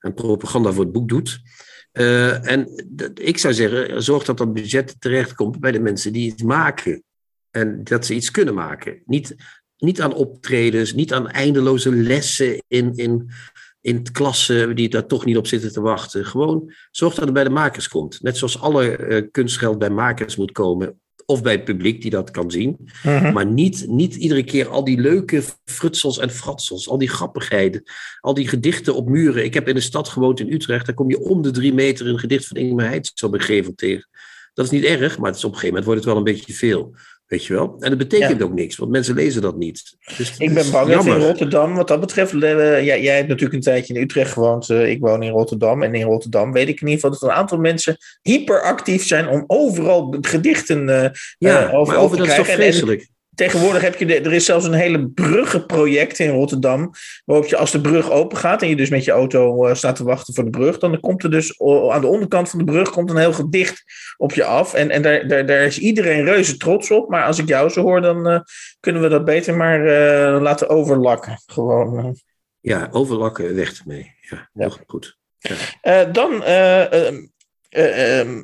een 0.00 0.14
propaganda 0.14 0.72
voor 0.72 0.84
het 0.84 0.92
boek 0.92 1.08
doet. 1.08 1.40
Eh, 1.94 2.50
en 2.50 2.68
ik 3.14 3.38
zou 3.38 3.54
zeggen, 3.54 4.02
zorg 4.02 4.24
dat 4.24 4.38
dat 4.38 4.52
budget 4.52 4.96
terechtkomt 4.98 5.60
bij 5.60 5.72
de 5.72 5.80
mensen 5.80 6.12
die 6.12 6.32
iets 6.32 6.42
maken. 6.42 7.02
En 7.50 7.84
dat 7.84 8.06
ze 8.06 8.14
iets 8.14 8.30
kunnen 8.30 8.54
maken. 8.54 9.02
Niet, 9.04 9.36
niet 9.76 10.00
aan 10.00 10.14
optredens, 10.14 10.92
niet 10.92 11.12
aan 11.12 11.28
eindeloze 11.28 11.94
lessen 11.94 12.62
in, 12.68 12.96
in, 12.96 13.30
in 13.80 14.12
klassen 14.12 14.76
die 14.76 14.88
daar 14.88 15.06
toch 15.06 15.24
niet 15.24 15.36
op 15.36 15.46
zitten 15.46 15.72
te 15.72 15.80
wachten. 15.80 16.26
Gewoon 16.26 16.72
zorg 16.90 17.14
dat 17.14 17.24
het 17.24 17.34
bij 17.34 17.44
de 17.44 17.50
makers 17.50 17.88
komt. 17.88 18.22
Net 18.22 18.36
zoals 18.36 18.60
alle 18.60 18.96
eh, 18.96 19.22
kunstgeld 19.30 19.78
bij 19.78 19.90
makers 19.90 20.36
moet 20.36 20.52
komen. 20.52 21.00
Of 21.26 21.42
bij 21.42 21.52
het 21.52 21.64
publiek 21.64 22.02
die 22.02 22.10
dat 22.10 22.30
kan 22.30 22.50
zien. 22.50 22.88
Maar 23.02 23.46
niet, 23.46 23.84
niet 23.88 24.14
iedere 24.14 24.44
keer 24.44 24.68
al 24.68 24.84
die 24.84 25.00
leuke 25.00 25.42
frutsels 25.64 26.18
en 26.18 26.30
fratsels, 26.30 26.88
al 26.88 26.98
die 26.98 27.08
grappigheden, 27.08 27.82
al 28.20 28.34
die 28.34 28.48
gedichten 28.48 28.94
op 28.94 29.08
muren. 29.08 29.44
Ik 29.44 29.54
heb 29.54 29.68
in 29.68 29.76
een 29.76 29.82
stad 29.82 30.08
gewoond 30.08 30.40
in 30.40 30.52
Utrecht, 30.52 30.86
daar 30.86 30.94
kom 30.94 31.10
je 31.10 31.20
om 31.20 31.42
de 31.42 31.50
drie 31.50 31.74
meter 31.74 32.06
een 32.06 32.18
gedicht 32.18 32.46
van 32.46 32.56
Ingmar 32.56 32.86
Heitz 32.86 33.22
op 33.22 33.34
een 33.34 33.40
gevel 33.40 33.74
tegen. 33.74 34.08
Dat 34.54 34.64
is 34.64 34.70
niet 34.70 34.84
erg, 34.84 35.18
maar 35.18 35.26
het 35.26 35.36
is 35.36 35.44
op 35.44 35.52
een 35.52 35.58
gegeven 35.58 35.76
moment 35.76 35.84
wordt 35.84 36.00
het 36.00 36.08
wel 36.08 36.16
een 36.16 36.32
beetje 36.32 36.52
veel. 36.52 36.94
Weet 37.26 37.44
je 37.44 37.54
wel? 37.54 37.76
En 37.78 37.88
dat 37.88 37.98
betekent 37.98 38.42
ook 38.42 38.52
niks, 38.52 38.76
want 38.76 38.90
mensen 38.90 39.14
lezen 39.14 39.42
dat 39.42 39.56
niet. 39.56 39.96
Dus 40.16 40.34
Ik 40.38 40.54
ben 40.54 40.70
bang 40.70 40.92
dat 40.92 41.06
in. 41.06 41.12
Rotterdam, 41.12 41.74
wat 41.74 41.88
dat 41.88 42.00
betreft, 42.00 42.32
eh, 42.32 42.84
jij, 42.84 43.02
jij 43.02 43.16
hebt 43.16 43.28
natuurlijk 43.28 43.54
een 43.54 43.60
tijdje 43.60 43.94
in 43.94 44.02
Utrecht 44.02 44.32
gewoond, 44.32 44.70
eh, 44.70 44.90
ik 44.90 45.00
woon 45.00 45.22
in 45.22 45.30
Rotterdam. 45.30 45.82
En 45.82 45.94
in 45.94 46.06
Rotterdam 46.06 46.52
weet 46.52 46.68
ik 46.68 46.80
in 46.80 46.86
ieder 46.88 46.94
geval 46.94 47.10
dat 47.10 47.22
een 47.22 47.36
aantal 47.36 47.58
mensen 47.58 47.96
hyperactief 48.22 49.06
zijn 49.06 49.28
om 49.28 49.44
overal 49.46 50.16
gedichten 50.20 50.88
eh, 51.02 51.10
Ja, 51.38 51.70
over, 51.70 51.96
over 51.96 52.16
te 52.16 52.22
dat 52.22 52.30
is 52.30 52.36
toch. 52.36 52.46
En- 52.46 52.54
vreselijk. 52.54 53.12
Tegenwoordig 53.34 53.82
heb 53.82 53.96
je, 53.96 54.06
de, 54.06 54.20
er 54.20 54.32
is 54.32 54.44
zelfs 54.44 54.66
een 54.66 54.72
hele 54.72 55.08
bruggenproject 55.08 56.18
in 56.18 56.30
Rotterdam. 56.30 56.90
Waarop 57.24 57.46
je 57.46 57.56
als 57.56 57.70
de 57.70 57.80
brug 57.80 58.10
open 58.10 58.36
gaat 58.36 58.62
en 58.62 58.68
je 58.68 58.76
dus 58.76 58.88
met 58.88 59.04
je 59.04 59.10
auto 59.10 59.66
eh, 59.66 59.74
staat 59.74 59.96
te 59.96 60.04
wachten 60.04 60.34
voor 60.34 60.44
de 60.44 60.50
brug. 60.50 60.78
Dan 60.78 61.00
komt 61.00 61.22
er 61.22 61.30
dus 61.30 61.60
aan 61.90 62.00
de 62.00 62.06
onderkant 62.06 62.50
van 62.50 62.58
de 62.58 62.64
brug 62.64 62.90
komt 62.90 63.10
een 63.10 63.16
heel 63.16 63.32
gedicht 63.32 63.84
op 64.16 64.32
je 64.32 64.44
af. 64.44 64.74
En, 64.74 64.90
en 64.90 65.02
daar, 65.02 65.28
daar, 65.28 65.46
daar 65.46 65.62
is 65.62 65.78
iedereen 65.78 66.24
reuze 66.24 66.56
trots 66.56 66.90
op. 66.90 67.08
Maar 67.08 67.24
als 67.24 67.38
ik 67.38 67.48
jou 67.48 67.68
zo 67.68 67.82
hoor, 67.82 68.00
dan 68.00 68.28
eh, 68.28 68.40
kunnen 68.80 69.02
we 69.02 69.08
dat 69.08 69.24
beter 69.24 69.56
maar 69.56 69.86
eh, 69.86 70.40
laten 70.42 70.68
overlakken. 70.68 71.42
Gewoon. 71.46 72.16
Ja, 72.60 72.88
overlakken 72.90 73.54
weg 73.54 73.78
ermee. 73.78 74.12
Ja, 74.20 74.48
Ja. 74.52 74.68
heel 74.68 74.78
goed. 74.86 75.18
Dan, 76.12 76.42
eh, 77.74 77.84
eh, 77.84 78.20
eh, 78.20 78.20
ehm, 78.20 78.40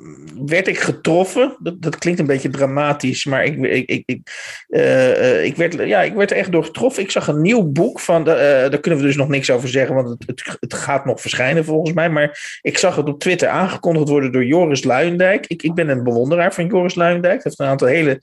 werd 0.47 0.69
ik 0.69 0.79
getroffen. 0.79 1.57
Dat, 1.59 1.83
dat 1.83 1.99
klinkt 1.99 2.21
een 2.21 2.27
beetje 2.27 2.49
dramatisch, 2.49 3.25
maar 3.25 3.45
ik, 3.45 3.87
ik, 3.87 4.03
ik, 4.07 4.21
eh, 4.69 5.39
eh, 5.39 5.45
ik, 5.45 5.57
werd, 5.57 5.75
ja, 5.75 6.03
ik 6.03 6.15
werd 6.15 6.31
er 6.31 6.37
echt 6.37 6.53
door 6.53 6.65
getroffen. 6.65 7.03
Ik 7.03 7.11
zag 7.11 7.27
een 7.27 7.41
nieuw 7.41 7.63
boek 7.63 8.01
van, 8.01 8.25
daar 8.25 8.81
kunnen 8.81 9.01
we 9.01 9.07
dus 9.07 9.17
nog 9.17 9.29
niks 9.29 9.51
over 9.51 9.69
zeggen, 9.69 9.95
want 9.95 10.09
het, 10.09 10.57
het, 10.61 10.75
gaat 10.75 11.05
nog 11.05 11.21
verschijnen 11.21 11.65
volgens 11.65 11.93
mij. 11.93 12.11
Maar 12.11 12.59
ik 12.63 12.79
zag 12.79 12.97
het 12.97 13.09
op 13.09 13.21
Twitter 13.21 13.49
aangekondigd 13.49 14.09
worden 14.09 14.33
door 14.33 14.45
Joris 14.45 14.85
Luijendijk. 14.85 15.47
Ik, 15.47 15.63
ik 15.63 15.75
ben 15.75 15.89
een 15.89 16.05
bewonderaar 16.05 16.55
van 16.55 16.67
Joris 16.67 16.95
Luijendijk. 16.95 17.35
Hij 17.35 17.43
heeft 17.45 17.59
een 17.59 17.67
aantal 17.67 17.89
hele 17.89 18.21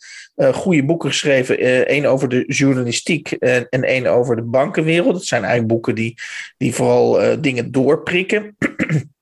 goede 0.53 0.85
boeken 0.85 1.09
geschreven. 1.09 1.55
Eén 1.93 2.07
over 2.07 2.29
de 2.29 2.43
journalistiek 2.47 3.31
en 3.31 3.83
één 3.83 4.07
over 4.07 4.35
de 4.35 4.43
bankenwereld. 4.43 5.13
Dat 5.13 5.25
zijn 5.25 5.41
eigenlijk 5.41 5.73
boeken 5.73 5.95
die, 5.95 6.17
die 6.57 6.75
vooral 6.75 7.41
dingen 7.41 7.71
doorprikken. 7.71 8.55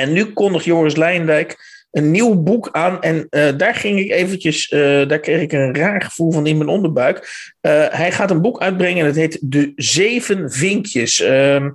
En 0.00 0.12
nu 0.12 0.24
kondigt 0.24 0.64
Joris 0.64 0.96
Leijendijk 0.96 1.78
een 1.90 2.10
nieuw 2.10 2.34
boek 2.42 2.68
aan. 2.72 3.02
En 3.02 3.26
eh, 3.30 3.48
daar 3.56 3.74
ging 3.74 3.98
ik 3.98 4.10
eventjes, 4.10 4.68
eh, 4.68 5.08
daar 5.08 5.20
kreeg 5.20 5.40
ik 5.40 5.52
een 5.52 5.74
raar 5.74 6.02
gevoel 6.02 6.32
van 6.32 6.46
in 6.46 6.56
mijn 6.56 6.68
onderbuik. 6.68 7.28
Eh, 7.60 7.86
hij 7.90 8.12
gaat 8.12 8.30
een 8.30 8.40
boek 8.40 8.60
uitbrengen 8.60 9.00
en 9.00 9.06
het 9.06 9.16
heet 9.16 9.38
De 9.40 9.72
Zeven 9.76 10.50
Vinkjes. 10.50 11.20
Ehm, 11.20 11.70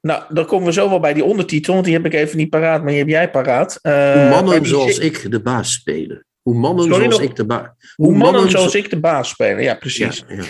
nou, 0.00 0.22
dan 0.28 0.46
komen 0.46 0.66
we 0.66 0.72
zo 0.72 0.88
wel 0.88 1.00
bij 1.00 1.12
die 1.12 1.24
ondertitel, 1.24 1.72
want 1.72 1.84
die 1.84 1.94
heb 1.94 2.06
ik 2.06 2.14
even 2.14 2.36
niet 2.36 2.50
paraat, 2.50 2.78
maar 2.80 2.88
die 2.90 2.98
heb 2.98 3.08
jij 3.08 3.30
paraat. 3.30 3.78
Hoe 3.82 4.28
mannen 4.30 4.66
zoals 4.66 4.98
ik 4.98 5.30
de 5.30 5.40
baas 5.40 5.72
spelen. 5.72 6.24
Hoe 6.42 6.54
mannen 6.54 6.84
Sorry, 6.84 6.98
zoals 7.00 7.18
nog- 7.18 7.28
ik 7.30 7.36
de 7.36 7.46
baas... 7.46 7.68
Hoe 7.96 8.14
mannen 8.16 8.50
zoals 8.50 8.72
zo- 8.72 8.78
ik 8.78 8.90
de 8.90 9.00
baas 9.00 9.28
spelen, 9.28 9.62
ja 9.62 9.74
precies. 9.74 10.24
Ja, 10.28 10.34
ja. 10.34 10.42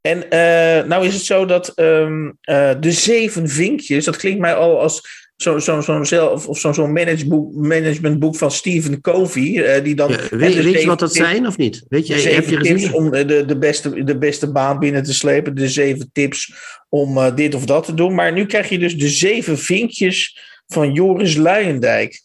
En 0.00 0.24
nou 0.88 1.06
is 1.06 1.14
het 1.14 1.24
zo 1.24 1.44
dat 1.46 1.68
ehm, 1.68 2.30
eh, 2.40 2.70
de 2.80 2.92
zeven 2.92 3.48
vinkjes, 3.48 4.04
dat 4.04 4.16
klinkt 4.16 4.40
mij 4.40 4.54
al 4.54 4.80
als 4.80 5.25
zo'n 5.36 5.60
zo, 5.60 5.80
zo 5.80 6.04
zelf 6.04 6.48
of 6.48 6.58
zo'n 6.58 6.74
zo 6.74 6.86
managementboek, 7.52 8.36
van 8.36 8.50
Stephen 8.50 9.00
Covey. 9.00 9.64
eh, 9.64 9.84
die 9.84 9.94
dan, 9.94 10.10
Ja, 10.10 10.16
weet, 10.30 10.54
weet 10.54 10.80
je 10.80 10.86
wat 10.86 10.98
dat 10.98 11.12
tips- 11.12 11.24
zijn 11.28 11.46
of 11.46 11.56
niet? 11.56 11.84
Weet 11.88 12.06
je, 12.06 12.14
De 12.14 12.20
heb 12.20 12.44
zeven 12.44 12.62
je 12.68 12.74
tips 12.78 12.92
om 12.92 13.10
de, 13.10 13.44
de, 13.44 13.58
beste, 13.58 14.04
de 14.04 14.18
beste 14.18 14.52
baan 14.52 14.78
binnen 14.78 15.02
te 15.02 15.14
slepen. 15.14 15.54
De 15.54 15.68
zeven 15.68 16.10
tips 16.12 16.54
om 16.88 17.16
eh, 17.18 17.34
dit 17.34 17.54
of 17.54 17.64
dat 17.66 17.84
te 17.84 17.94
doen. 17.94 18.14
Maar 18.14 18.32
nu 18.32 18.46
krijg 18.46 18.68
je 18.68 18.78
dus 18.78 18.98
de 18.98 19.08
zeven 19.08 19.58
vinkjes 19.58 20.38
van 20.66 20.92
Joris 20.92 21.36
Luijendijk. 21.36 22.24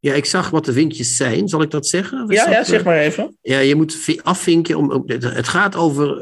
Ja, 0.00 0.14
ik 0.14 0.24
zag 0.24 0.50
wat 0.50 0.64
de 0.64 0.72
vinkjes 0.72 1.16
zijn. 1.16 1.48
Zal 1.48 1.62
ik 1.62 1.70
dat 1.70 1.86
zeggen? 1.86 2.22
Of 2.24 2.32
Ja, 2.32 2.44
dat, 2.44 2.52
ja, 2.52 2.58
eh, 2.60 2.64
zeg 2.66 2.84
maar 2.84 2.98
even. 2.98 3.36
Ja, 3.42 3.58
je 3.58 3.74
moet 3.74 3.94
vi- 3.94 4.20
afvinken. 4.22 4.76
Om, 4.76 5.02
het- 5.06 5.48
gaat 5.48 5.76
over 5.76 6.18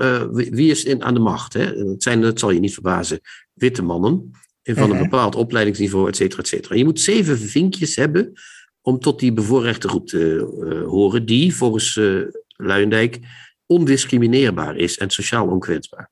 wie 0.55 0.71
is 0.71 0.85
in, 0.85 1.03
aan 1.05 1.15
de 1.15 1.21
macht. 1.21 1.53
Hè? 1.53 1.65
Het 1.65 2.03
zijn, 2.03 2.21
dat 2.21 2.39
zal 2.39 2.51
je 2.51 2.61
niet 2.61 2.73
verbazen, 2.75 3.21
witte 3.53 3.83
mannen. 3.83 4.31
Van 4.75 4.83
een 4.83 4.89
Mhm. 4.97 5.03
bepaald 5.03 5.35
opleidingsniveau, 5.35 6.09
et 6.09 6.17
cetera, 6.17 6.43
et 6.43 6.49
cetera. 6.49 6.75
Je 6.75 6.85
moet 6.85 7.01
zeven 7.01 7.39
vinkjes 7.39 7.97
hebben 7.97 8.33
om 8.81 8.99
tot 8.99 9.19
die 9.21 9.33
bevoorrechte 9.33 9.89
groep 9.89 10.07
te 10.07 10.53
eh, 10.71 10.89
horen. 10.89 11.27
Die 11.27 11.55
volgens 11.55 12.01
Luijendijk 12.57 13.19
ondiscrimineerbaar 13.67 14.77
is 14.77 14.99
en 14.99 15.11
sociaal 15.11 15.47
onkwetsbaar. 15.49 16.11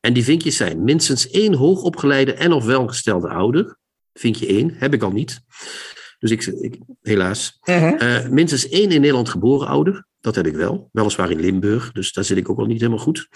En 0.00 0.12
die 0.12 0.24
vinkjes 0.24 0.56
zijn 0.56 0.84
minstens 0.84 1.30
één 1.30 1.54
hoogopgeleide 1.54 2.32
en 2.34 2.52
of 2.52 2.64
welgestelde 2.64 3.28
ouder. 3.28 3.76
Vinkje 4.12 4.46
één, 4.46 4.74
heb 4.78 4.94
ik 4.94 5.02
al 5.02 5.10
niet. 5.10 5.40
Dus 6.18 6.30
ik, 6.30 6.46
ik 6.46 6.78
helaas. 7.02 7.58
Mhm. 7.64 7.84
Eh, 7.84 8.28
minstens 8.28 8.68
één 8.68 8.90
in 8.90 9.00
Nederland 9.00 9.28
geboren 9.28 9.66
ouder. 9.68 10.06
Dat 10.20 10.34
heb 10.34 10.46
ik 10.46 10.54
wel. 10.54 10.88
Weliswaar 10.92 11.30
in 11.30 11.40
Limburg, 11.40 11.92
dus 11.92 12.12
daar 12.12 12.24
zit 12.24 12.36
ik 12.36 12.50
ook 12.50 12.58
al 12.58 12.66
niet 12.66 12.80
helemaal 12.80 13.04
goed. 13.04 13.28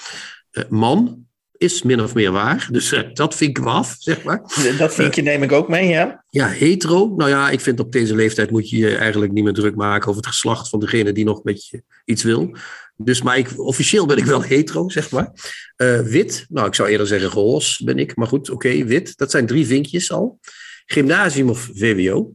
Man 0.69 1.27
is 1.59 1.83
min 1.83 2.01
of 2.01 2.15
meer 2.15 2.33
waar. 2.33 2.69
Dus 2.71 2.93
eh, 2.93 3.03
dat 3.13 3.35
vinken 3.35 3.65
we 3.65 3.71
af, 3.71 3.97
zeg 3.99 4.23
maar. 4.23 4.43
Dat 4.79 4.95
vinkje 4.95 5.23
neem 5.23 5.43
ik 5.43 5.53
ook 5.53 5.69
mee, 5.69 5.89
ja. 5.89 6.25
Ja, 6.29 6.49
hetero. 6.49 7.15
Nou 7.17 7.31
ja, 7.31 7.51
ik 7.51 7.61
vind 7.61 7.81
op 7.81 7.93
deze 7.93 8.15
leeftijd 8.15 8.51
moet 8.51 8.71
je 8.71 8.77
je 8.77 8.97
eigenlijk 8.97 9.33
niet 9.33 9.45
meer 9.45 9.53
druk 9.53 9.75
maken 9.75 10.09
over 10.09 10.21
het 10.21 10.31
geslacht 10.31 10.69
van 10.69 10.81
degene 10.81 11.13
die 11.13 11.25
nog 11.25 11.43
met 11.43 11.67
je 11.67 11.83
iets 12.05 12.23
wil. 12.23 12.57
Dus, 12.97 13.23
maar 13.23 13.39
ik, 13.39 13.59
officieel 13.59 14.07
ben 14.07 14.17
ik 14.17 14.25
wel 14.25 14.43
hetero, 14.43 14.89
zeg 14.89 15.11
maar. 15.11 15.33
Eh, 15.77 16.01
wit, 16.01 16.47
nou 16.49 16.67
ik 16.67 16.75
zou 16.75 16.89
eerder 16.89 17.07
zeggen 17.07 17.31
roze 17.31 17.85
ben 17.85 17.99
ik. 17.99 18.17
Maar 18.17 18.27
goed, 18.27 18.51
oké, 18.51 18.85
wit. 18.85 19.17
Dat 19.17 19.31
zijn 19.31 19.47
drie 19.47 19.67
vinkjes 19.67 20.13
al. 20.13 20.39
Gymnasium 20.87 21.49
of 21.49 21.71
VWO. 21.75 22.33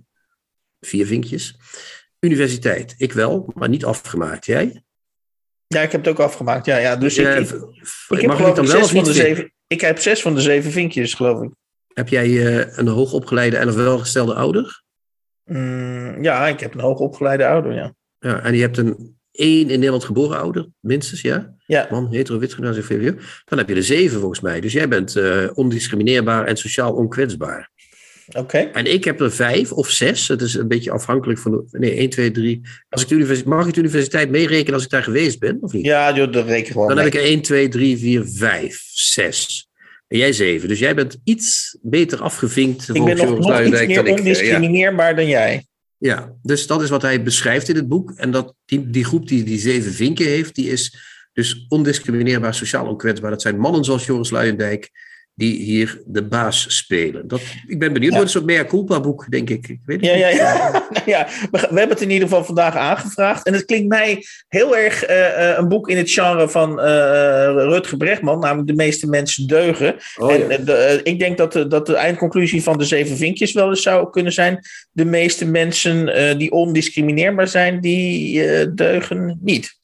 Vier 0.80 1.06
vinkjes. 1.06 1.56
Universiteit, 2.20 2.96
ik 2.98 3.14
wel, 3.14 3.52
maar 3.56 3.70
niet 3.70 3.86
afgemaakt. 3.86 4.46
Jij? 4.46 4.84
Ja, 5.74 5.82
ik 5.82 5.92
heb 5.92 6.06
het 6.06 6.10
ook 6.10 6.20
afgemaakt. 6.20 6.66
Ja, 6.66 6.78
ja. 6.78 6.96
Dus 6.96 7.18
ik, 7.18 7.28
ik, 7.28 8.22
heb 8.22 8.32
geloof 8.32 8.58
ik 8.58 8.66
zes 8.68 8.92
van 8.92 9.04
de 9.04 9.14
zeven. 9.14 9.54
Ik 9.68 9.82
heb 9.82 10.00
zes 10.00 10.22
van 10.22 10.36
de 10.36 10.42
zeven 10.42 10.72
vinkjes, 10.72 11.14
geloof 11.14 11.42
ik. 11.42 11.50
Heb 11.94 12.08
jij 12.08 12.26
eh, 12.26 12.78
een 12.78 12.88
hoogopgeleide 12.88 13.58
en 13.58 13.68
een 13.68 13.76
welgestelde 13.76 14.34
ouder? 14.34 14.84
Mm, 15.46 16.24
ja, 16.24 16.48
ik 16.48 16.60
heb 16.60 16.74
een 16.74 16.80
hoogopgeleide 16.80 17.48
ouder, 17.48 17.74
ja. 17.74 17.94
Ja, 18.20 18.44
en 18.44 18.56
je 18.56 18.62
hebt 18.62 18.78
een 18.78 19.18
één 19.32 19.70
in 19.70 19.78
Nederland 19.78 20.04
geboren 20.04 20.38
ouder, 20.38 20.68
minstens, 20.80 21.22
ja? 21.22 21.56
Ja, 21.66 21.88
Man, 21.90 22.08
hetero, 22.12 22.40
wit, 22.40 22.54
gymnasium, 22.54 22.84
VWO. 22.84 23.22
Dan 23.46 23.58
heb 23.58 23.70
je 23.70 23.76
er 23.76 23.84
zeven 23.84 24.20
volgens 24.20 24.40
mij. 24.40 24.62
Dus 24.62 24.74
jij 24.74 24.88
bent 24.88 25.16
eh, 25.16 25.50
ondiscrimineerbaar 25.54 26.46
en 26.46 26.58
sociaal 26.58 26.94
onkwetsbaar. 26.94 27.72
Oké. 28.32 28.58
En 28.58 28.94
ik 28.94 29.04
heb 29.04 29.22
er 29.22 29.32
vijf 29.32 29.72
of 29.72 29.90
zes. 29.90 30.28
Het 30.28 30.42
is 30.42 30.54
een 30.54 30.68
beetje 30.68 30.92
afhankelijk 30.92 31.40
van... 31.40 31.52
De, 31.52 31.80
nee, 31.80 31.96
één, 31.96 32.10
twee, 32.10 32.32
drie. 32.32 32.62
Als 32.90 33.02
ik 33.02 33.08
de 33.08 33.16
universiteit, 33.16 33.56
mag 33.56 33.68
ik 33.68 33.74
de 33.74 33.80
universiteit 33.80 34.30
meerekenen 34.30 34.74
als 34.74 34.84
ik 34.84 34.90
daar 34.90 35.04
geweest 35.04 35.40
ben? 35.40 35.58
Of 35.62 35.74
niet? 35.74 35.86
Ja, 35.86 36.16
joh, 36.16 36.32
dat 36.32 36.46
reken 36.46 36.72
gewoon 36.72 36.88
Dan 36.88 36.96
mee. 36.96 37.06
heb 37.06 37.14
ik 37.14 37.20
er 37.20 37.28
één, 37.28 37.42
twee, 37.42 37.68
drie, 37.68 37.98
vier, 37.98 38.24
vijf, 38.26 38.84
zes. 38.92 39.68
En 40.08 40.18
jij 40.18 40.34
zeven. 40.34 40.68
Dus 40.68 40.80
jij 40.80 40.96
bent 40.96 41.18
iets 41.24 41.78
beter 41.82 42.22
afgevinkt. 42.22 42.90
Ik 42.94 43.06
ben 43.06 43.18
nog, 43.18 43.28
Joris 43.28 43.46
nog 43.46 43.62
iets 43.62 43.70
meer 43.70 44.00
eh, 44.00 44.06
ja. 44.06 44.14
ondiscrimineerbaar 44.14 45.16
dan 45.16 45.28
jij. 45.28 45.66
Ja, 45.98 46.34
dus 46.42 46.68
dat 46.68 46.82
is 46.82 46.90
wat 46.90 47.02
hij 47.02 47.24
beschrijft 47.24 47.70
in 47.70 47.76
het 47.76 47.88
boek. 47.88 48.14
En 48.16 48.32
dat 48.32 48.56
die, 48.66 48.90
die 48.90 49.04
groep 49.04 49.28
die 49.28 49.44
die 49.44 49.60
zeven 49.60 49.92
vinken 49.92 50.26
heeft, 50.26 50.56
die 50.56 50.70
is 50.70 50.98
dus 51.34 51.66
ondiscrimineerbaar, 51.70 52.54
sociaal 52.54 52.88
onkwetsbaar. 52.88 53.32
Dat 53.32 53.42
zijn 53.42 53.60
mannen 53.60 53.84
zoals 53.84 54.06
Joris 54.06 54.30
Luijendijk, 54.30 54.90
die 55.36 55.62
hier 55.62 56.02
de 56.06 56.24
baas 56.24 56.78
spelen. 56.78 57.28
Dat, 57.28 57.42
ik 57.68 57.80
ben 57.80 57.94
benieuwd, 57.94 58.12
Ja. 58.12 58.18
wordt 58.18 58.34
een 58.34 58.46
mea 58.46 58.66
culpa 58.66 59.00
boek, 59.00 59.26
denk 59.30 59.50
ik. 59.50 59.68
ik 59.68 59.80
weet 59.86 60.02
het 60.02 60.10
Ja, 60.10 60.16
ja, 60.16 60.28
niet. 60.30 60.38
ja. 60.38 60.72
Nou 60.94 61.04
ja 61.06 61.28
we, 61.52 61.60
we 61.60 61.80
hebben 61.80 61.90
het 61.90 62.02
in 62.02 62.10
ieder 62.10 62.28
geval 62.28 62.44
vandaag 62.44 62.76
aangevraagd. 62.76 63.46
En 63.46 63.54
het 63.54 63.66
klinkt 63.66 63.88
mij 63.88 64.24
heel 64.48 64.78
erg 64.78 65.04
eh, 65.04 65.50
eh, 65.52 65.58
een 65.58 65.68
boek 65.68 65.90
in 65.90 65.98
het 65.98 66.12
genre 66.12 66.50
van 66.50 66.80
eh, 66.80 66.86
Rutger 67.54 67.98
Bregman, 67.98 68.40
namelijk 68.40 68.68
De 68.68 68.76
meeste 68.76 69.08
mensen 69.08 69.48
deugen. 69.48 69.96
Oh, 70.18 70.34
en 70.34 70.50
ja. 70.50 70.58
de, 70.58 71.00
ik 71.04 71.20
denk 71.20 71.38
dat 71.38 71.54
de, 71.54 71.68
dat 71.68 71.86
de 71.86 71.96
eindconclusie 71.96 72.64
van 72.64 72.78
de 72.78 72.86
zeven 72.86 73.18
vinkjes 73.18 73.54
wel 73.54 73.70
eens 73.70 73.82
zou 73.82 74.10
kunnen 74.10 74.34
zijn. 74.34 74.60
De 74.92 75.06
meeste 75.06 75.46
mensen 75.46 76.38
die 76.38 76.52
ondiscrimineerbaar 76.52 77.48
zijn, 77.48 77.82
die 77.82 78.74
deugen 78.74 79.40
niet. 79.42 79.82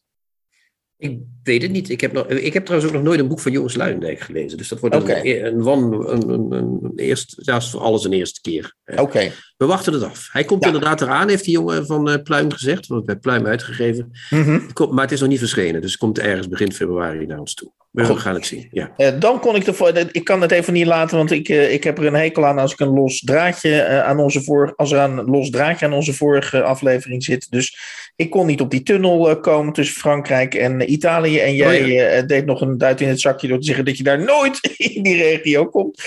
Ik 1.00 1.18
weet 1.44 1.62
het 1.62 1.72
niet. 1.72 1.90
Ik 1.90 2.02
heb, 2.02 2.12
nog, 2.12 2.28
ik 2.28 2.54
heb 2.54 2.66
trouwens 2.66 2.92
ook 2.92 2.98
nog 2.98 3.08
nooit 3.08 3.20
een 3.20 3.28
boek 3.28 3.40
van 3.40 3.52
Joris 3.52 3.76
Luijendijk 3.76 4.20
gelezen. 4.20 4.58
Dus 4.58 4.68
dat 4.68 4.80
wordt 4.80 4.96
een, 4.96 5.46
een, 5.46 5.64
wan- 5.64 6.10
een, 6.10 6.30
een, 6.30 6.52
een, 6.52 6.92
eerste, 6.96 7.36
ja, 7.42 7.56
is 7.56 7.70
voor 7.70 7.80
alles 7.82 8.04
een 8.04 8.14
eerste 8.14 8.42
keer. 8.42 8.76
Eh, 8.84 9.02
Oké. 9.02 9.32
We 9.58 9.66
wachten 9.66 9.94
het 9.94 10.04
af. 10.04 10.30
Hij 10.32 10.44
komt 10.44 10.62
Ja. 10.64 10.68
inderdaad 10.72 11.02
eraan, 11.02 11.30
heeft 11.30 11.44
die 11.44 11.54
jongen 11.54 11.86
van 11.86 12.10
eh, 12.10 12.24
Pluim 12.24 12.52
gezegd. 12.52 12.88
Want 12.88 13.06
bij 13.06 13.16
Pluim 13.16 13.46
uitgegeven. 13.46 14.12
Mhm. 14.30 14.54
Het 14.54 14.74
komt- 14.74 14.92
maar 14.92 15.04
het 15.04 15.12
is 15.14 15.20
nog 15.20 15.30
niet 15.30 15.40
verschenen. 15.40 15.82
Dus 15.82 15.92
het 15.92 16.00
komt 16.00 16.20
ergens 16.20 16.48
begin 16.48 16.72
februari 16.74 17.26
naar 17.26 17.40
ons 17.40 17.54
toe. 17.54 17.72
We 17.92 18.06
Goed. 18.06 18.20
gaan 18.20 18.34
het 18.34 18.46
zien. 18.46 18.68
Ja. 18.72 18.92
Eh, 18.98 19.20
dan 19.20 19.40
kon 19.40 19.56
ik 19.56 19.68
ervoor. 19.68 19.92
Ik 20.12 20.24
kan 20.24 20.42
het 20.42 20.52
even 20.52 20.74
niet 20.74 20.86
laten, 20.86 21.18
want 21.18 21.32
ik, 21.32 21.50
ik 21.50 21.84
heb 21.84 21.98
er 21.98 22.06
een 22.06 22.14
hekel 22.14 22.46
aan 22.46 22.58
als 22.60 22.72
ik 22.74 22.80
een 22.80 22.94
los 22.94 23.20
draadje 23.20 24.02
aan 24.04 24.20
onze 24.20 24.42
voor, 24.44 24.74
als 24.76 24.92
er 24.92 25.00
een 25.00 25.24
los 25.24 25.50
draadje 25.50 25.86
aan 25.86 25.94
onze 25.94 26.14
vorige 26.14 26.64
aflevering 26.64 27.24
zit. 27.24 27.48
Dus 27.52 27.78
ik 28.20 28.30
kon 28.30 28.46
niet 28.46 28.62
op 28.62 28.72
die 28.72 28.84
tunnel 28.84 29.30
eh, 29.30 29.42
komen 29.42 29.74
tussen 29.74 30.00
Frankrijk 30.00 30.56
en 30.56 30.82
eh, 30.82 30.90
Italië. 30.90 31.40
En 31.40 31.56
jij 31.56 31.82
Oh 31.82 31.88
ja. 31.88 32.04
eh, 32.04 32.28
deed 32.28 32.46
nog 32.46 32.62
een 32.62 32.78
duit 32.78 33.02
in 33.02 33.08
het 33.08 33.20
zakje 33.20 33.48
door 33.48 33.60
te 33.60 33.66
zeggen 33.66 33.86
dat 33.86 33.98
je 33.98 34.04
daar 34.04 34.24
nooit 34.24 34.60
in 34.96 35.04
die 35.04 35.18
regio 35.18 35.66
komt. 35.66 36.02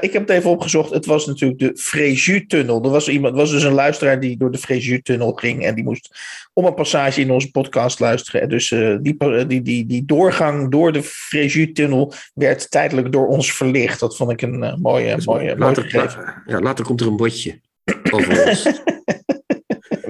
Ik 0.00 0.12
heb 0.12 0.28
het 0.28 0.30
even 0.30 0.50
opgezocht. 0.50 0.90
Het 0.90 1.06
was 1.06 1.26
natuurlijk 1.26 1.60
de 1.60 1.72
Fréjus-tunnel. 1.74 2.84
Er 2.84 2.90
was 2.90 3.08
iemand, 3.08 3.34
was 3.34 3.50
dus 3.50 3.62
een 3.62 3.72
luisteraar 3.72 4.20
die 4.20 4.36
door 4.36 4.50
de 4.50 4.58
Fréjus-tunnel 4.58 5.32
ging 5.32 5.64
en 5.64 5.74
die 5.74 5.84
moest 5.84 6.18
om 6.52 6.64
een 6.64 6.74
passage 6.74 7.20
in 7.20 7.30
onze 7.30 7.50
podcast 7.50 8.00
luisteren. 8.00 8.48
Dus 8.48 8.68
die, 9.02 9.16
die, 9.46 9.62
die, 9.62 9.86
die 9.86 10.04
doorgang 10.04 10.70
door 10.70 10.92
de 10.92 11.02
Fréjus-tunnel 11.02 12.12
werd 12.34 12.70
tijdelijk 12.70 13.12
door 13.12 13.26
ons 13.26 13.52
verlicht. 13.52 14.00
Dat 14.00 14.16
vond 14.16 14.30
ik 14.30 14.42
een 14.42 14.78
mooie, 14.82 15.14
Dus 15.14 15.26
mooie, 15.26 15.42
mooie 15.42 15.58
later, 15.58 15.82
gegeven. 15.82 16.42
ja, 16.46 16.60
later 16.60 16.84
komt 16.84 17.00
er 17.00 17.06
een 17.06 17.16
bordje 17.16 17.60
over 18.10 18.46
ons. 18.46 18.66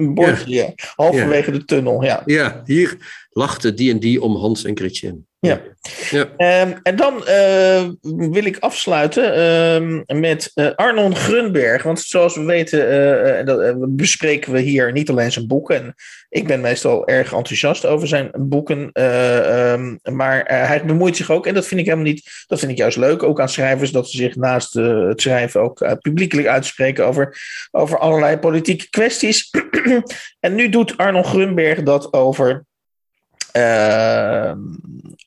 Een 0.01 0.13
bordje, 0.13 0.53
ja. 0.53 0.73
halverwege 0.95 1.51
de 1.51 1.65
tunnel. 1.65 2.03
Ja. 2.03 2.21
ja, 2.25 2.61
hier 2.65 2.97
lachte 3.31 3.73
die 3.73 3.91
en 3.91 3.99
die 3.99 4.21
om 4.21 4.35
Hans 4.35 4.63
en 4.63 4.77
Chrétien. 4.77 5.25
Ja. 5.47 5.61
ja. 6.09 6.21
Um, 6.63 6.79
en 6.83 6.95
dan 6.95 7.23
uh, 7.27 7.89
wil 8.31 8.45
ik 8.45 8.57
afsluiten 8.59 9.23
uh, 10.09 10.19
met 10.19 10.51
uh, 10.55 10.71
Arnon 10.75 11.15
Grunberg. 11.15 11.83
Want 11.83 11.99
zoals 11.99 12.35
we 12.35 12.43
weten, 12.43 13.45
dat, 13.45 13.95
bespreken 13.95 14.51
we 14.51 14.59
hier 14.59 14.91
niet 14.91 15.09
alleen 15.09 15.31
zijn 15.31 15.47
boeken. 15.47 15.75
En 15.75 15.95
ik 16.29 16.47
ben 16.47 16.61
meestal 16.61 17.07
erg 17.07 17.33
enthousiast 17.33 17.85
over 17.85 18.07
zijn 18.07 18.31
boeken. 18.37 19.03
Um, 19.03 19.99
maar 20.03 20.43
hij 20.47 20.85
bemoeit 20.85 21.17
zich 21.17 21.31
ook, 21.31 21.47
en 21.47 21.53
dat 21.53 21.67
vind 21.67 21.79
ik 21.79 21.85
helemaal 21.85 22.07
niet, 22.07 22.45
dat 22.47 22.59
vind 22.59 22.71
ik 22.71 22.77
juist 22.77 22.97
leuk, 22.97 23.23
ook 23.23 23.39
aan 23.39 23.49
schrijvers, 23.49 23.91
dat 23.91 24.09
ze 24.09 24.17
zich 24.17 24.35
naast 24.35 24.73
het 24.73 25.21
schrijven 25.21 25.61
ook 25.61 25.97
publiekelijk 26.01 26.47
uitspreken 26.47 27.05
over, 27.05 27.37
over 27.71 27.97
allerlei 27.97 28.37
politieke 28.37 28.89
kwesties. 28.89 29.49
en 30.39 30.55
nu 30.55 30.69
doet 30.69 30.97
Arnon 30.97 31.25
Grunberg 31.25 31.83
dat 31.83 32.13
over 32.13 32.65
uh, 33.57 34.53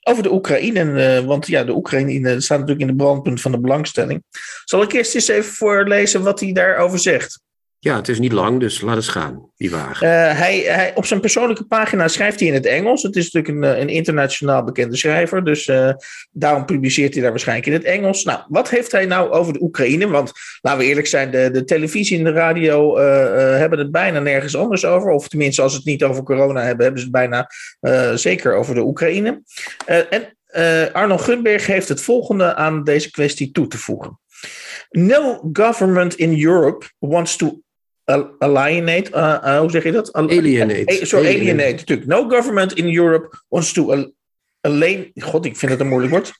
over 0.02 0.22
de 0.22 0.32
Oekraïne, 0.32 0.84
uh, 1.20 1.26
want 1.26 1.46
ja, 1.46 1.64
de 1.64 1.74
Oekraïne 1.74 2.40
staat 2.40 2.58
natuurlijk 2.58 2.88
in 2.88 2.96
de 2.96 3.02
brandpunt 3.02 3.40
van 3.40 3.52
de 3.52 3.60
belangstelling. 3.60 4.24
Zal 4.64 4.82
ik 4.82 4.92
eerst 4.92 5.14
eens 5.14 5.28
even 5.28 5.52
voorlezen 5.52 6.22
wat 6.22 6.40
hij 6.40 6.52
daarover 6.52 6.98
zegt? 6.98 7.40
Ja, 7.84 7.96
het 7.96 8.08
is 8.08 8.18
niet 8.18 8.32
lang, 8.32 8.60
dus 8.60 8.80
laat 8.80 8.96
eens 8.96 9.08
gaan, 9.08 9.50
die 9.56 9.70
wagen. 9.70 10.06
Uh, 10.06 10.12
hij, 10.38 10.58
hij, 10.58 10.92
op 10.94 11.06
zijn 11.06 11.20
persoonlijke 11.20 11.64
pagina 11.64 12.08
schrijft 12.08 12.38
hij 12.38 12.48
in 12.48 12.54
het 12.54 12.66
Engels. 12.66 13.02
Het 13.02 13.16
is 13.16 13.30
natuurlijk 13.30 13.64
een, 13.64 13.80
een 13.80 13.88
internationaal 13.88 14.64
bekende 14.64 14.96
schrijver, 14.96 15.44
dus 15.44 15.66
uh, 15.66 15.90
daarom 16.30 16.64
publiceert 16.64 17.12
hij 17.12 17.22
daar 17.22 17.30
waarschijnlijk 17.30 17.66
in 17.66 17.72
het 17.72 17.84
Engels. 17.84 18.24
Nou, 18.24 18.40
wat 18.48 18.70
heeft 18.70 18.92
hij 18.92 19.06
nou 19.06 19.30
over 19.30 19.52
de 19.52 19.62
Oekraïne? 19.62 20.08
Want 20.08 20.32
laten 20.60 20.80
we 20.80 20.86
eerlijk 20.86 21.06
zijn, 21.06 21.30
de, 21.30 21.50
de 21.50 21.64
televisie 21.64 22.18
en 22.18 22.24
de 22.24 22.30
radio 22.30 22.98
hebben 23.58 23.78
het 23.78 23.90
bijna 23.90 24.18
nergens 24.18 24.56
anders 24.56 24.84
over. 24.84 25.10
Of 25.10 25.28
tenminste, 25.28 25.62
als 25.62 25.72
ze 25.72 25.78
het 25.78 25.86
niet 25.86 26.04
over 26.04 26.22
corona 26.22 26.62
hebben, 26.62 26.84
hebben 26.84 27.02
ze 27.02 27.08
het 27.12 27.16
bijna 27.16 27.50
zeker 28.16 28.54
over 28.54 28.74
de 28.74 28.82
Oekraïne. 28.84 29.42
en 29.86 30.36
Arno 30.92 31.18
Gunberg 31.18 31.66
heeft 31.66 31.88
het 31.88 32.00
volgende 32.00 32.54
aan 32.54 32.84
deze 32.84 33.10
kwestie 33.10 33.50
toe 33.50 33.66
te 33.66 33.78
voegen. 33.78 34.18
No 34.90 35.48
government 35.52 36.14
in 36.14 36.44
Europe 36.44 36.86
wants 36.98 37.36
to 37.36 37.62
alienate, 38.38 39.10
uh, 39.10 39.58
hoe 39.58 39.70
zeg 39.70 39.82
je 39.82 39.92
dat? 39.92 40.12
alienate. 40.12 40.92
Uh, 40.92 41.04
sorry, 41.04 41.26
alienate. 41.26 41.50
alienate. 41.50 41.76
Natuurlijk. 41.76 42.08
No 42.08 42.28
government 42.28 42.72
in 42.72 42.96
Europe 42.96 43.38
wants 43.48 43.72
to 43.72 44.10
alienate. 44.60 45.10
God, 45.14 45.44
ik 45.44 45.56
vind 45.56 45.72
het 45.72 45.80
een 45.80 45.88
moeilijk 45.88 46.12
woord. 46.12 46.32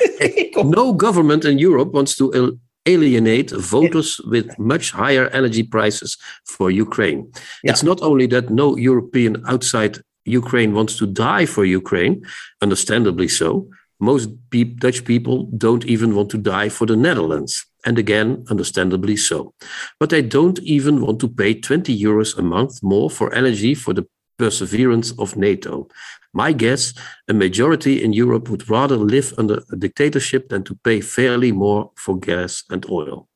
no 0.76 0.94
government 0.96 1.44
in 1.44 1.62
Europe 1.62 1.90
wants 1.90 2.16
to 2.16 2.56
alienate 2.82 3.60
voters 3.60 4.20
with 4.28 4.58
much 4.58 4.92
higher 4.92 5.30
energy 5.30 5.62
prices 5.62 6.18
for 6.44 6.70
Ukraine. 6.70 7.30
It's 7.62 7.82
not 7.82 8.00
only 8.00 8.26
that 8.28 8.50
no 8.50 8.76
European 8.76 9.46
outside 9.46 10.02
Ukraine 10.24 10.72
wants 10.72 10.96
to 10.96 11.06
die 11.06 11.46
for 11.46 11.64
Ukraine, 11.64 12.26
understandably 12.60 13.28
so. 13.28 13.68
Most 13.98 14.30
Dutch 14.78 15.04
people 15.04 15.48
don't 15.56 15.84
even 15.84 16.14
want 16.14 16.30
to 16.30 16.38
die 16.38 16.68
for 16.68 16.86
the 16.86 16.96
Netherlands. 16.96 17.71
And 17.84 17.98
again, 17.98 18.44
understandably 18.48 19.16
so. 19.16 19.54
But 19.98 20.10
they 20.10 20.22
don't 20.22 20.58
even 20.60 21.00
want 21.00 21.20
to 21.20 21.28
pay 21.28 21.54
20 21.54 21.98
euros 22.00 22.38
a 22.38 22.42
month 22.42 22.82
more 22.82 23.10
for 23.10 23.34
energy 23.34 23.74
for 23.74 23.92
the 23.92 24.06
perseverance 24.38 25.12
of 25.18 25.36
NATO. 25.36 25.88
My 26.32 26.52
guess, 26.52 26.94
a 27.28 27.34
majority 27.34 28.02
in 28.02 28.12
Europe 28.12 28.48
would 28.48 28.68
rather 28.70 28.96
live 28.96 29.34
under 29.36 29.62
a 29.70 29.76
dictatorship 29.76 30.48
than 30.48 30.62
to 30.64 30.74
pay 30.84 31.00
fairly 31.00 31.52
more 31.52 31.90
for 31.96 32.18
gas 32.18 32.64
and 32.70 32.88
oil. 32.88 33.28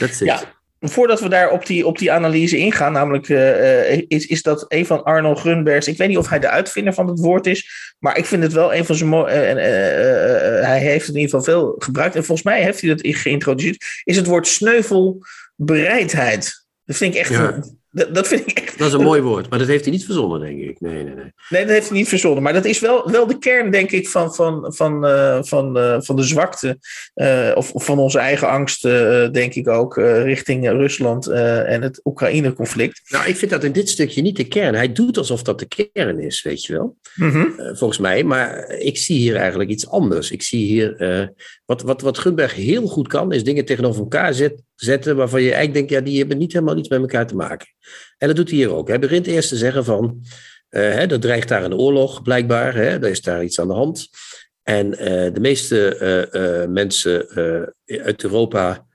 That's 0.00 0.22
it. 0.22 0.28
Ja, 0.28 0.40
voordat 0.90 1.20
we 1.20 1.28
daar 1.28 1.50
op 1.50 1.66
die, 1.66 1.86
op 1.86 1.98
die 1.98 2.12
analyse 2.12 2.56
ingaan, 2.56 2.92
namelijk 2.92 3.28
uh, 3.28 3.92
is, 3.92 4.26
is 4.26 4.42
dat 4.42 4.64
een 4.68 4.86
van 4.86 5.02
Arnold 5.02 5.40
Grunbergs. 5.40 5.88
Ik 5.88 5.96
weet 5.96 6.08
niet 6.08 6.18
of 6.18 6.28
hij 6.28 6.38
de 6.38 6.48
uitvinder 6.48 6.94
van 6.94 7.08
het 7.08 7.18
woord 7.18 7.46
is, 7.46 7.94
maar 7.98 8.18
ik 8.18 8.24
vind 8.24 8.42
het 8.42 8.52
wel 8.52 8.74
een 8.74 8.84
van 8.84 8.96
zijn. 8.96 9.12
Uh, 9.12 9.22
hij 10.66 10.78
heeft 10.78 11.06
het 11.06 11.14
in 11.14 11.20
ieder 11.20 11.38
geval 11.38 11.54
veel 11.54 11.74
gebruikt. 11.78 12.14
En 12.14 12.24
volgens 12.24 12.46
mij 12.46 12.62
heeft 12.62 12.80
hij 12.80 12.90
dat 12.90 13.00
geïntroduceerd. 13.02 13.84
Is 14.04 14.16
het 14.16 14.26
woord 14.26 14.46
sneuvelbereidheid. 14.46 16.66
Dat 16.84 16.96
vind 16.96 17.14
ik 17.14 17.20
echt. 17.20 17.30
Ja. 17.30 17.62
Dat, 17.94 18.14
dat, 18.14 18.28
vind 18.28 18.50
ik 18.50 18.58
echt... 18.58 18.78
dat 18.78 18.88
is 18.88 18.92
een 18.92 19.02
mooi 19.02 19.20
woord, 19.20 19.50
maar 19.50 19.58
dat 19.58 19.68
heeft 19.68 19.84
hij 19.84 19.92
niet 19.92 20.04
verzonnen, 20.04 20.40
denk 20.40 20.60
ik. 20.60 20.80
Nee, 20.80 21.04
nee, 21.04 21.14
nee. 21.14 21.32
Nee, 21.48 21.62
dat 21.62 21.70
heeft 21.70 21.88
hij 21.88 21.98
niet 21.98 22.08
verzonnen. 22.08 22.42
Maar 22.42 22.52
dat 22.52 22.64
is 22.64 22.80
wel, 22.80 23.10
wel 23.10 23.26
de 23.26 23.38
kern, 23.38 23.70
denk 23.70 23.90
ik, 23.90 24.08
van, 24.08 24.34
van, 24.34 24.74
van, 24.74 25.06
uh, 25.06 25.38
van, 25.42 25.78
uh, 25.78 25.96
van 26.00 26.16
de 26.16 26.22
zwakte. 26.22 26.78
Uh, 27.14 27.52
of, 27.54 27.72
of, 27.72 27.84
van 27.84 27.98
onze 27.98 28.18
eigen 28.18 28.48
angst, 28.48 28.82
denk 29.32 29.54
ik 29.54 29.68
ook, 29.68 29.96
richting 29.96 30.68
Rusland 30.68 31.26
en 31.26 31.82
het 31.82 32.00
Oekraïne-conflict. 32.04 33.00
Nou, 33.08 33.28
ik 33.28 33.36
vind 33.36 33.50
dat 33.50 33.64
in 33.64 33.72
dit 33.72 33.88
stukje 33.88 34.22
niet 34.22 34.36
de 34.36 34.48
kern. 34.48 34.74
Hij 34.74 34.92
doet 34.92 35.18
alsof 35.18 35.42
dat 35.42 35.58
de 35.58 35.90
kern 35.92 36.18
is, 36.18 36.42
weet 36.42 36.64
je 36.64 36.72
wel. 36.72 36.96
Mm 37.14 37.30
-hmm. 37.30 37.76
volgens 37.76 37.98
mij. 37.98 38.24
Maar 38.24 38.68
ik 38.68 38.98
zie 38.98 39.18
hier 39.18 39.36
eigenlijk 39.36 39.70
iets 39.70 39.88
anders. 39.88 40.30
Ik 40.30 40.42
zie 40.42 40.66
hier. 40.66 41.32
wat, 41.64 41.82
wat, 41.82 42.00
wat 42.00 42.18
Gunberg 42.18 42.54
heel 42.54 42.86
goed 42.86 43.08
kan, 43.08 43.32
is 43.32 43.44
dingen 43.44 43.64
tegenover 43.64 44.00
elkaar 44.00 44.34
zet, 44.34 44.62
zetten. 44.74 45.16
waarvan 45.16 45.42
je 45.42 45.52
eigenlijk 45.52 45.74
denkt, 45.74 45.90
ja, 45.90 46.10
die 46.10 46.18
hebben 46.18 46.38
niet 46.38 46.52
helemaal 46.52 46.76
iets 46.76 46.88
met 46.88 47.00
elkaar 47.00 47.26
te 47.26 47.36
maken. 47.36 47.66
En 48.18 48.26
dat 48.26 48.36
doet 48.36 48.48
hij 48.48 48.58
hier 48.58 48.74
ook. 48.74 48.88
Hij 48.88 48.98
begint 48.98 49.26
eerst 49.26 49.48
te 49.48 49.56
zeggen 49.56 49.84
van, 49.84 50.20
uh, 50.70 50.80
hè, 50.80 51.06
er 51.06 51.20
dreigt 51.20 51.48
daar 51.48 51.64
een 51.64 51.74
oorlog 51.74 52.22
blijkbaar, 52.22 52.74
hè, 52.74 52.88
er 52.88 53.08
is 53.08 53.22
daar 53.22 53.44
iets 53.44 53.60
aan 53.60 53.68
de 53.68 53.74
hand. 53.74 54.08
En 54.62 54.86
uh, 54.86 54.98
de 55.32 55.40
meeste 55.40 55.98
uh, 56.32 56.72
mensen 56.72 57.28
uit 57.86 58.22
Europa 58.22 58.86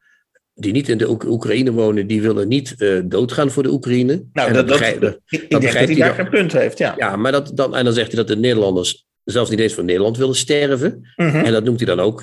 die 0.54 0.72
niet 0.72 0.90
in 0.90 0.98
de 0.98 1.10
Oek 1.10 1.24
Oekraïne 1.24 1.72
wonen, 1.72 2.08
die 2.08 2.22
willen 2.22 2.48
niet 2.48 2.76
doodgaan 3.06 3.52
voor 3.52 3.64
de 3.64 3.72
Oekraïne. 3.72 4.24
Nou, 4.34 4.54
dat, 4.54 4.56
dat, 4.56 4.66
begrijp, 4.66 5.02
dat, 5.02 5.20
ik 5.28 5.50
denk 5.50 5.64
dat 5.64 5.74
hij 5.74 5.96
daar 5.96 6.14
geen 6.14 6.30
punt 6.30 6.52
heeft, 6.52 6.78
ja. 6.78 6.94
Ja, 6.98 7.16
maar 7.16 7.32
dat, 7.32 7.52
dan, 7.54 7.76
en 7.76 7.84
dan 7.84 7.94
zegt 7.94 8.08
hij 8.08 8.16
dat 8.16 8.28
de 8.28 8.36
Nederlanders 8.36 9.08
zelfs 9.24 9.50
niet 9.50 9.60
eens 9.60 9.74
voor 9.74 9.84
Nederland 9.84 10.18
willen 10.18 10.36
sterven. 10.36 11.14
Mm 11.16 11.30
-hmm. 11.30 11.44
En 11.44 11.52
dat 11.52 11.64
noemt 11.64 11.80
hij 11.80 11.96
dan 11.96 12.00
ook... 12.00 12.22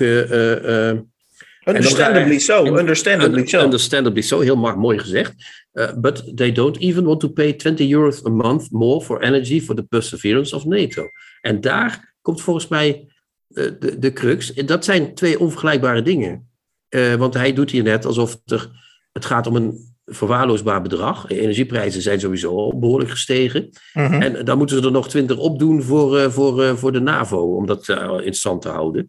Understandably 1.67 2.39
so, 2.39 2.77
understandably 2.77 3.47
so. 3.47 3.59
Understandably 3.59 4.21
so, 4.21 4.39
heel 4.39 4.55
mooi 4.55 4.99
gezegd. 4.99 5.33
Uh, 5.73 5.93
but 5.95 6.37
they 6.37 6.51
don't 6.51 6.77
even 6.77 7.05
want 7.05 7.19
to 7.19 7.29
pay 7.29 7.53
20 7.53 7.93
euros 7.93 8.25
a 8.25 8.29
month 8.29 8.71
more 8.71 9.01
for 9.01 9.21
energy 9.21 9.61
for 9.61 9.75
the 9.75 9.83
perseverance 9.83 10.55
of 10.55 10.65
NATO. 10.65 11.09
En 11.41 11.61
daar 11.61 12.15
komt 12.21 12.41
volgens 12.41 12.67
mij 12.67 13.07
de, 13.47 13.77
de, 13.77 13.99
de 13.99 14.13
crux. 14.13 14.53
Dat 14.53 14.85
zijn 14.85 15.15
twee 15.15 15.39
onvergelijkbare 15.39 16.01
dingen. 16.01 16.49
Uh, 16.89 17.13
want 17.13 17.33
hij 17.33 17.53
doet 17.53 17.71
hier 17.71 17.83
net 17.83 18.05
alsof 18.05 18.37
er, 18.45 18.69
het 19.11 19.25
gaat 19.25 19.47
om 19.47 19.55
een 19.55 19.95
verwaarloosbaar 20.05 20.81
bedrag. 20.81 21.29
Energieprijzen 21.29 22.01
zijn 22.01 22.19
sowieso 22.19 22.55
al 22.55 22.79
behoorlijk 22.79 23.11
gestegen. 23.11 23.69
Mm 23.93 24.05
-hmm. 24.05 24.21
En 24.21 24.45
dan 24.45 24.57
moeten 24.57 24.77
ze 24.77 24.85
er 24.85 24.91
nog 24.91 25.09
20 25.09 25.37
op 25.37 25.59
doen 25.59 25.83
voor, 25.83 26.17
uh, 26.17 26.29
voor, 26.29 26.77
voor 26.77 26.91
de 26.91 26.99
NAVO, 26.99 27.55
om 27.55 27.65
dat 27.65 27.87
in 28.23 28.33
stand 28.33 28.61
te 28.61 28.69
houden. 28.69 29.07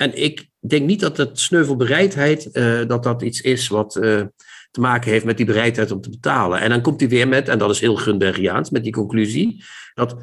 En 0.00 0.22
ik 0.22 0.48
denk 0.58 0.86
niet 0.86 1.00
dat 1.00 1.16
het 1.16 1.38
sneuvelbereidheid, 1.38 2.48
uh, 2.52 2.86
dat 2.86 3.02
dat 3.02 3.22
iets 3.22 3.40
is 3.40 3.68
wat 3.68 3.96
uh, 3.96 4.22
te 4.70 4.80
maken 4.80 5.10
heeft 5.10 5.24
met 5.24 5.36
die 5.36 5.46
bereidheid 5.46 5.90
om 5.90 6.00
te 6.00 6.10
betalen. 6.10 6.60
En 6.60 6.70
dan 6.70 6.80
komt 6.80 7.00
hij 7.00 7.08
weer 7.08 7.28
met, 7.28 7.48
en 7.48 7.58
dat 7.58 7.70
is 7.70 7.80
heel 7.80 7.96
Gunbergiaans, 7.96 8.70
met 8.70 8.82
die 8.82 8.92
conclusie, 8.92 9.64
dat 9.94 10.16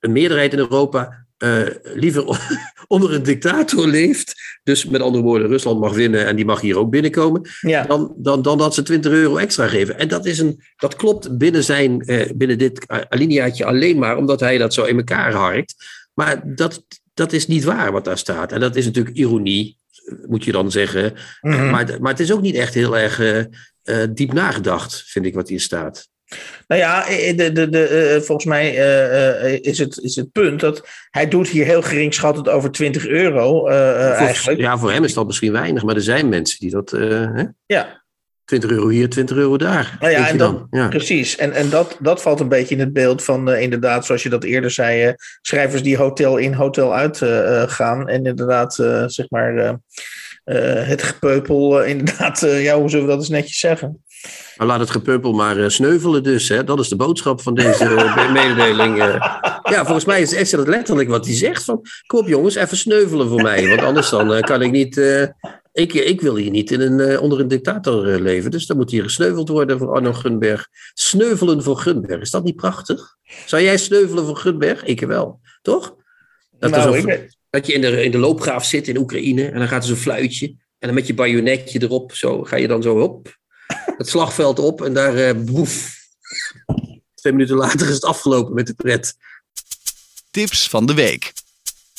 een 0.00 0.12
meerderheid 0.12 0.52
in 0.52 0.58
Europa 0.58 1.26
uh, 1.38 1.66
liever 1.82 2.24
onder 2.94 3.14
een 3.14 3.22
dictator 3.22 3.86
leeft. 3.86 4.34
Dus 4.62 4.84
met 4.84 5.00
andere 5.00 5.24
woorden, 5.24 5.48
Rusland 5.48 5.80
mag 5.80 5.94
winnen 5.94 6.26
en 6.26 6.36
die 6.36 6.44
mag 6.44 6.60
hier 6.60 6.78
ook 6.78 6.90
binnenkomen. 6.90 7.48
Ja. 7.60 7.82
Dan, 7.82 8.14
dan, 8.16 8.42
dan 8.42 8.58
dat 8.58 8.74
ze 8.74 8.82
20 8.82 9.12
euro 9.12 9.36
extra 9.36 9.68
geven. 9.68 9.98
En 9.98 10.08
dat, 10.08 10.26
is 10.26 10.38
een, 10.38 10.62
dat 10.76 10.96
klopt 10.96 11.38
binnen, 11.38 11.64
zijn, 11.64 11.98
binnen 12.36 12.58
dit 12.58 12.88
alineaatje 13.08 13.64
alleen 13.64 13.98
maar 13.98 14.16
omdat 14.16 14.40
hij 14.40 14.58
dat 14.58 14.74
zo 14.74 14.84
in 14.84 14.96
elkaar 14.96 15.32
harkt. 15.32 15.74
Maar 16.14 16.54
dat, 16.54 16.84
dat 17.14 17.32
is 17.32 17.46
niet 17.46 17.64
waar 17.64 17.92
wat 17.92 18.04
daar 18.04 18.18
staat. 18.18 18.52
En 18.52 18.60
dat 18.60 18.76
is 18.76 18.84
natuurlijk 18.84 19.16
ironie, 19.16 19.78
moet 20.26 20.44
je 20.44 20.52
dan 20.52 20.70
zeggen. 20.70 21.14
Mm 21.40 21.52
-hmm. 21.52 21.70
maar, 21.70 21.96
maar 22.00 22.10
het 22.10 22.20
is 22.20 22.32
ook 22.32 22.42
niet 22.42 22.54
echt 22.54 22.74
heel 22.74 22.98
erg 22.98 23.20
uh, 23.20 23.38
uh, 23.84 24.06
diep 24.10 24.32
nagedacht, 24.32 25.02
vind 25.06 25.26
ik, 25.26 25.34
wat 25.34 25.48
hier 25.48 25.60
staat. 25.60 26.08
Nou 26.66 26.80
ja, 26.80 27.04
de, 27.32 27.52
de, 27.52 27.68
de, 27.68 28.14
uh, 28.16 28.22
volgens 28.22 28.46
mij 28.46 28.74
is, 29.60 29.78
het, 29.78 29.98
is 29.98 30.16
het 30.16 30.32
punt 30.32 30.60
dat 30.60 30.88
hij 31.10 31.28
doet 31.28 31.48
hier 31.48 31.64
heel 31.64 31.82
geringschattend 31.82 32.48
over 32.48 32.70
20 32.70 33.06
euro 33.06 33.58
voor, 33.58 33.70
eigenlijk. 33.70 34.60
Ja, 34.60 34.78
voor 34.78 34.92
hem 34.92 35.04
is 35.04 35.14
dat 35.14 35.26
misschien 35.26 35.52
weinig, 35.52 35.82
maar 35.82 35.94
er 35.94 36.02
zijn 36.02 36.28
mensen 36.28 36.58
die 36.58 36.70
dat... 36.70 36.90
Hè? 36.90 37.44
Ja, 37.66 37.99
20 38.50 38.70
euro 38.70 38.88
hier, 38.88 39.08
20 39.08 39.36
euro 39.36 39.56
daar. 39.56 39.96
Nou 40.00 40.12
ja, 40.12 40.28
en 40.28 40.36
dat, 40.36 40.66
ja. 40.70 40.88
precies. 40.88 41.36
En, 41.36 41.52
en 41.52 41.70
dat, 41.70 41.96
dat 42.00 42.22
valt 42.22 42.40
een 42.40 42.48
beetje 42.48 42.74
in 42.74 42.80
het 42.80 42.92
beeld 42.92 43.24
van 43.24 43.48
uh, 43.48 43.60
inderdaad, 43.60 44.06
zoals 44.06 44.22
je 44.22 44.28
dat 44.28 44.44
eerder 44.44 44.70
zei, 44.70 45.06
uh, 45.06 45.12
schrijvers 45.42 45.82
die 45.82 45.96
hotel 45.96 46.36
in, 46.36 46.52
hotel 46.52 46.94
uit 46.94 47.20
uh, 47.20 47.62
gaan. 47.66 48.08
En 48.08 48.24
inderdaad, 48.24 48.74
zeg 49.06 49.30
maar, 49.30 49.78
het 50.44 51.02
gepeupel, 51.02 51.82
inderdaad, 51.94 52.40
ja, 52.40 52.78
hoe 52.78 52.90
zullen 52.90 53.04
we 53.04 53.10
dat 53.10 53.20
eens 53.20 53.28
netjes 53.28 53.58
zeggen? 53.58 54.02
Maar 54.56 54.66
laat 54.66 54.80
het 54.80 54.90
gepeupel 54.90 55.32
maar 55.32 55.70
sneuvelen 55.70 56.22
dus. 56.22 56.48
Hè? 56.48 56.64
Dat 56.64 56.78
is 56.78 56.88
de 56.88 56.96
boodschap 56.96 57.40
van 57.40 57.54
deze 57.54 57.84
mededeling. 58.32 58.96
ja, 59.62 59.84
volgens 59.84 60.04
mij 60.04 60.20
is, 60.20 60.50
dat 60.50 60.68
letterlijk 60.68 61.08
wat 61.08 61.26
hij 61.26 61.34
zegt. 61.34 61.64
Van, 61.64 61.80
kom 62.06 62.18
op 62.18 62.28
jongens, 62.28 62.54
even 62.54 62.76
sneuvelen 62.76 63.28
voor 63.28 63.42
mij. 63.42 63.68
Want 63.68 63.82
anders 63.82 64.10
dan 64.10 64.40
kan 64.40 64.62
ik 64.62 64.70
niet 64.70 64.96
ik, 65.80 65.92
ik 65.94 66.20
wil 66.20 66.36
hier 66.36 66.50
niet 66.50 66.70
in 66.70 66.80
een, 66.80 66.98
uh, 66.98 67.22
onder 67.22 67.40
een 67.40 67.48
dictator 67.48 68.08
uh, 68.08 68.20
leven, 68.20 68.50
dus 68.50 68.66
dan 68.66 68.76
moet 68.76 68.90
hier 68.90 69.02
gesneuveld 69.02 69.48
worden 69.48 69.78
voor 69.78 69.94
Arno 69.94 70.12
Gunberg. 70.12 70.68
Sneuvelen 70.94 71.62
voor 71.62 71.76
Gunberg, 71.76 72.20
is 72.20 72.30
dat 72.30 72.44
niet 72.44 72.56
prachtig? 72.56 73.16
Zou 73.46 73.62
jij 73.62 73.76
sneuvelen 73.76 74.24
voor 74.26 74.36
Gunberg? 74.36 74.84
Ik 74.84 75.00
wel, 75.00 75.40
toch? 75.62 75.96
Dat 76.58 76.70
nou, 76.70 76.98
ik, 76.98 77.30
Dat 77.50 77.66
je 77.66 77.72
in 77.72 77.80
de, 77.80 78.04
in 78.04 78.10
de 78.10 78.18
loopgraaf 78.18 78.64
zit 78.64 78.88
in 78.88 78.98
Oekraïne 78.98 79.48
en 79.48 79.58
dan 79.58 79.68
gaat 79.68 79.82
er 79.82 79.88
zo'n 79.88 79.96
fluitje. 79.96 80.46
En 80.48 80.86
dan 80.88 80.94
met 80.94 81.06
je 81.06 81.14
bajonetje 81.14 81.82
erop, 81.82 82.14
zo 82.14 82.42
ga 82.42 82.56
je 82.56 82.68
dan 82.68 82.82
zo 82.82 82.98
op 82.98 83.38
het 83.96 84.08
slagveld 84.08 84.58
op 84.58 84.82
en 84.82 84.94
daar 84.94 85.36
uh, 85.36 85.44
boef. 85.44 85.98
Twee 87.14 87.32
minuten 87.32 87.56
later 87.56 87.88
is 87.88 87.94
het 87.94 88.04
afgelopen 88.04 88.54
met 88.54 88.66
de 88.66 88.74
pret. 88.74 89.14
Tips 90.30 90.68
van 90.68 90.86
de 90.86 90.94
week. 90.94 91.32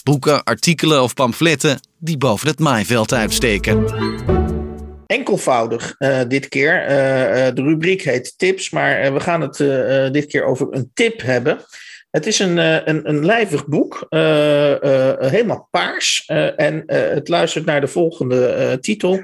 Boeken, 0.03 0.43
artikelen 0.43 1.03
of 1.03 1.13
pamfletten 1.13 1.79
die 1.97 2.17
boven 2.17 2.47
het 2.47 2.59
maaiveld 2.59 3.13
uitsteken. 3.13 3.85
Enkelvoudig 5.07 5.95
uh, 5.99 6.19
dit 6.27 6.47
keer. 6.47 6.81
Uh, 6.81 6.89
de 7.53 7.61
rubriek 7.61 8.01
heet 8.01 8.33
tips, 8.37 8.69
maar 8.69 9.13
we 9.13 9.19
gaan 9.19 9.41
het 9.41 9.57
dit 10.13 10.25
keer 10.25 10.43
over 10.43 10.67
een 10.69 10.91
tip 10.93 11.21
hebben. 11.21 11.59
Het 12.11 12.27
is 12.27 12.39
een, 12.39 12.57
een, 12.89 13.09
een 13.09 13.25
lijvig 13.25 13.67
boek, 13.67 14.05
helemaal 15.19 15.67
paars. 15.71 16.25
en 16.55 16.83
het 16.85 17.27
luistert 17.27 17.65
naar 17.65 17.81
de 17.81 17.87
volgende 17.87 18.77
titel. 18.81 19.23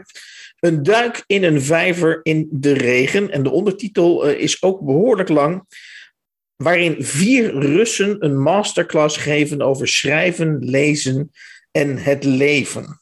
Een 0.60 0.84
duik 0.84 1.24
in 1.28 1.44
een 1.44 1.62
vijver 1.62 2.20
in 2.24 2.48
de 2.52 2.74
regen. 2.74 3.32
En 3.32 3.44
de 3.44 3.50
ondertitel 3.50 4.26
is 4.28 4.62
ook 4.63 4.82
behoorlijk 4.82 5.30
lang 5.30 5.63
waarin 6.58 6.96
vier 7.00 7.60
Russen 7.60 8.15
een 8.20 8.41
masterclass 8.41 9.17
geven 9.17 9.62
over 9.62 9.88
schrijven, 9.88 10.58
lezen 10.60 11.32
en 11.72 11.98
het 11.98 12.24
leven. 12.24 13.02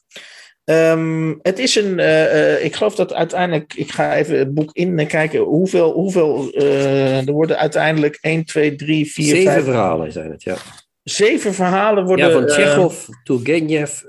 Ehm, 0.64 1.34
het 1.42 1.58
is 1.58 1.74
een, 1.74 1.98
uh, 1.98 2.34
uh, 2.34 2.64
ik 2.64 2.74
geloof 2.76 2.94
dat 2.94 3.12
uiteindelijk, 3.12 3.74
ik 3.74 3.92
ga 3.92 4.14
even 4.14 4.38
het 4.38 4.54
boek 4.54 4.70
in 4.72 5.06
kijken, 5.06 5.40
hoeveel, 5.40 5.92
hoeveel 5.92 6.50
uh, 6.54 7.26
er 7.26 7.32
worden 7.32 7.58
uiteindelijk 7.58 8.18
1, 8.20 8.44
2, 8.44 8.74
3, 8.74 9.12
4, 9.12 9.24
Zeven 9.24 9.52
5, 9.52 9.64
verhalen 9.64 10.12
zijn 10.12 10.30
het, 10.30 10.42
ja. 10.42 10.56
Zeven 11.02 11.54
verhalen 11.54 12.04
worden... 12.04 12.26
Ja, 12.26 12.32
van 12.32 12.46
Tsjechov, 12.46 13.08
Turgenev, 13.24 14.00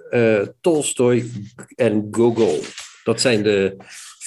Tolstoy 0.61 1.25
en 1.75 2.07
Gogol. 2.11 2.59
Dat 3.03 3.21
zijn 3.21 3.43
de 3.43 3.77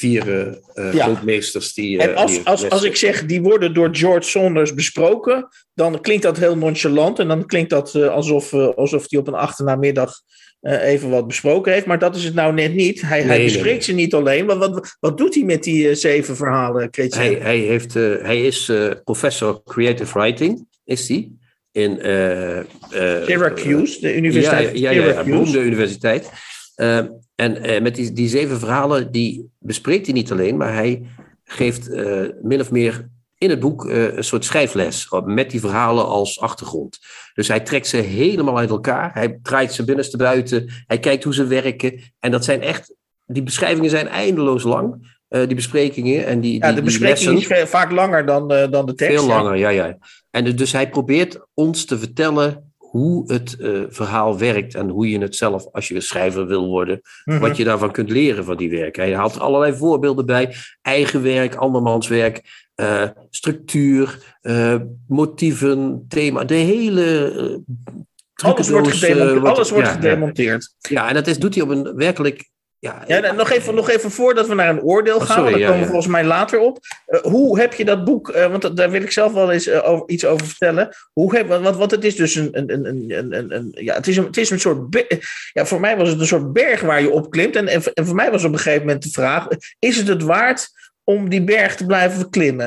vier 0.00 0.28
uh, 0.28 0.92
ja. 0.92 1.04
grootmeesters 1.04 1.74
die. 1.74 1.96
Uh, 1.96 2.04
en 2.04 2.14
als, 2.14 2.32
die 2.32 2.40
als, 2.44 2.68
als 2.68 2.82
ik 2.82 2.96
zeg 2.96 3.26
die 3.26 3.42
worden 3.42 3.74
door 3.74 3.88
George 3.92 4.28
Saunders 4.28 4.74
besproken, 4.74 5.48
dan 5.74 6.00
klinkt 6.00 6.22
dat 6.22 6.38
heel 6.38 6.56
nonchalant 6.56 7.18
en 7.18 7.28
dan 7.28 7.46
klinkt 7.46 7.70
dat 7.70 7.94
uh, 7.94 8.08
alsof, 8.08 8.54
alsof 8.54 9.06
hij 9.08 9.18
op 9.18 9.26
een 9.26 9.34
achternamiddag 9.34 10.12
even 10.62 11.10
wat 11.10 11.26
besproken 11.26 11.72
heeft. 11.72 11.86
Maar 11.86 11.98
dat 11.98 12.16
is 12.16 12.24
het 12.24 12.34
nou 12.34 12.54
net 12.54 12.74
niet. 12.74 13.00
Hij, 13.00 13.18
nee, 13.18 13.28
hij 13.28 13.44
bespreekt 13.44 13.64
nee. 13.64 13.82
ze 13.82 13.92
niet 13.92 14.14
alleen. 14.14 14.46
Maar 14.46 14.58
wat, 14.58 14.96
wat 15.00 15.18
doet 15.18 15.34
hij 15.34 15.44
met 15.44 15.62
die 15.62 15.94
zeven 15.94 16.36
verhalen, 16.36 16.88
hij, 16.90 17.38
hij, 17.40 17.58
heeft, 17.58 17.94
hij 17.94 18.42
is 18.42 18.72
professor 19.04 19.62
creative 19.64 20.18
writing, 20.18 20.66
is 20.84 21.08
hij. 21.08 21.32
In 21.72 21.98
Syracuse, 23.26 24.00
de 24.00 24.16
universiteit. 24.16 24.78
Ja, 24.78 24.90
ja, 24.90 25.02
ja, 25.02 25.12
ja, 25.12 25.24
beroemde 25.24 25.60
universiteit. 25.60 26.30
En 27.40 27.70
uh, 27.70 27.80
met 27.80 27.94
die, 27.94 28.12
die 28.12 28.28
zeven 28.28 28.58
verhalen, 28.58 29.10
die 29.10 29.50
bespreekt 29.58 30.06
hij 30.06 30.14
niet 30.14 30.32
alleen, 30.32 30.56
maar 30.56 30.74
hij 30.74 31.02
geeft 31.44 31.88
uh, 31.88 32.26
min 32.42 32.60
of 32.60 32.70
meer 32.70 33.08
in 33.38 33.50
het 33.50 33.60
boek 33.60 33.84
uh, 33.84 34.16
een 34.16 34.24
soort 34.24 34.44
schrijfles 34.44 35.08
met 35.24 35.50
die 35.50 35.60
verhalen 35.60 36.06
als 36.06 36.40
achtergrond. 36.40 36.98
Dus 37.34 37.48
hij 37.48 37.60
trekt 37.60 37.86
ze 37.86 37.96
helemaal 37.96 38.58
uit 38.58 38.70
elkaar. 38.70 39.10
Hij 39.14 39.38
draait 39.42 39.72
ze 39.72 39.84
binnenste 39.84 40.16
buiten. 40.16 40.70
Hij 40.86 40.98
kijkt 40.98 41.24
hoe 41.24 41.34
ze 41.34 41.46
werken. 41.46 42.00
En 42.18 42.30
dat 42.30 42.44
zijn 42.44 42.62
echt, 42.62 42.94
die 43.26 43.42
beschrijvingen 43.42 43.90
zijn 43.90 44.08
eindeloos 44.08 44.62
lang. 44.62 45.18
die 45.28 45.54
besprekingen 45.54 46.26
en 46.26 46.40
die. 46.40 46.58
Ja, 46.58 46.66
die, 46.66 46.76
de 46.76 46.82
bespreking 46.82 47.46
is 47.46 47.68
vaak 47.68 47.90
langer 47.90 48.26
dan, 48.26 48.48
dan 48.48 48.86
de 48.86 48.94
tekst. 48.94 49.18
Veel 49.18 49.26
langer, 49.26 49.56
ja, 49.56 49.68
ja. 49.68 49.98
En 50.30 50.56
dus 50.56 50.72
hij 50.72 50.90
probeert 50.90 51.40
ons 51.54 51.84
te 51.84 51.98
vertellen 51.98 52.69
hoe 52.90 53.32
het 53.32 53.56
uh, 53.58 53.82
verhaal 53.88 54.38
werkt 54.38 54.74
en 54.74 54.88
hoe 54.88 55.10
je 55.10 55.18
het 55.18 55.36
zelf, 55.36 55.66
als 55.72 55.88
je 55.88 56.00
schrijver 56.00 56.46
wil 56.46 56.66
worden, 56.66 57.00
mm 57.24 57.34
-hmm. 57.34 57.42
wat 57.42 57.56
je 57.56 57.64
daarvan 57.64 57.90
kunt 57.90 58.10
leren 58.10 58.44
van 58.44 58.56
die 58.56 58.70
werk. 58.70 58.96
Hij 58.96 59.14
haalt 59.14 59.40
allerlei 59.40 59.74
voorbeelden 59.74 60.26
bij: 60.26 60.54
eigen 60.82 61.22
werk, 61.22 61.54
andermans 61.54 62.08
werk, 62.08 62.68
uh, 62.76 63.08
structuur, 63.30 64.36
uh, 64.42 64.76
motieven, 65.08 66.04
thema, 66.08 66.44
de 66.44 66.54
hele. 66.54 67.62
alles 68.34 68.68
wordt, 68.68 68.88
gedemonteerd. 68.88 69.44
alles 69.44 69.70
wordt 69.70 69.86
ja, 69.86 69.92
gedemonteerd. 69.92 70.74
Ja, 70.78 71.08
en 71.08 71.14
dat 71.14 71.26
is, 71.26 71.38
doet 71.38 71.54
hij 71.54 71.62
op 71.62 71.70
een 71.70 71.94
werkelijk 71.96 72.50
ja, 72.80 73.02
ja, 73.06 73.32
nog, 73.32 73.50
even, 73.50 73.74
nog 73.74 73.90
even 73.90 74.10
voordat 74.10 74.48
we 74.48 74.54
naar 74.54 74.68
een 74.68 74.82
oordeel 74.82 75.20
gaan, 75.20 75.38
oh, 75.38 75.44
sorry, 75.44 75.60
daar 75.60 75.68
komen 75.68 75.82
we 75.84 75.90
volgens 75.90 76.12
mij 76.12 76.24
later 76.24 76.58
op. 76.58 76.78
Uh, 77.08 77.20
hoe 77.20 77.60
heb 77.60 77.74
je 77.74 77.84
dat 77.84 78.04
boek, 78.04 78.28
uh, 78.28 78.46
want 78.46 78.76
daar 78.76 78.90
wil 78.90 79.02
ik 79.02 79.10
zelf 79.10 79.32
wel 79.32 79.50
eens 79.50 79.66
uh, 79.66 79.88
over, 79.88 80.08
iets 80.08 80.24
over 80.24 80.46
vertellen. 80.46 80.96
Hoe 81.12 81.36
heb, 81.36 81.48
want, 81.48 81.76
want 81.76 81.90
het 81.90 82.04
is 82.04 82.16
dus 82.16 82.34
een, 82.34 82.48
een, 82.52 82.86
een, 82.86 83.32
een, 83.32 83.54
een, 83.54 83.72
ja, 83.74 83.94
het 83.94 84.06
is 84.06 84.16
een, 84.16 84.24
het 84.24 84.36
is 84.36 84.50
een 84.50 84.60
soort, 84.60 85.06
ja, 85.52 85.66
voor 85.66 85.80
mij 85.80 85.96
was 85.96 86.08
het 86.08 86.20
een 86.20 86.26
soort 86.26 86.52
berg 86.52 86.80
waar 86.80 87.02
je 87.02 87.10
op 87.10 87.30
klimt. 87.30 87.56
En, 87.56 87.68
en, 87.68 87.82
en 87.94 88.06
voor 88.06 88.14
mij 88.14 88.30
was 88.30 88.44
op 88.44 88.52
een 88.52 88.58
gegeven 88.58 88.86
moment 88.86 89.02
de 89.02 89.10
vraag, 89.10 89.46
is 89.78 89.96
het 89.96 90.08
het 90.08 90.22
waard 90.22 90.70
om 91.10 91.28
die 91.28 91.44
berg 91.44 91.76
te 91.76 91.86
blijven 91.86 92.30
klimmen. 92.30 92.66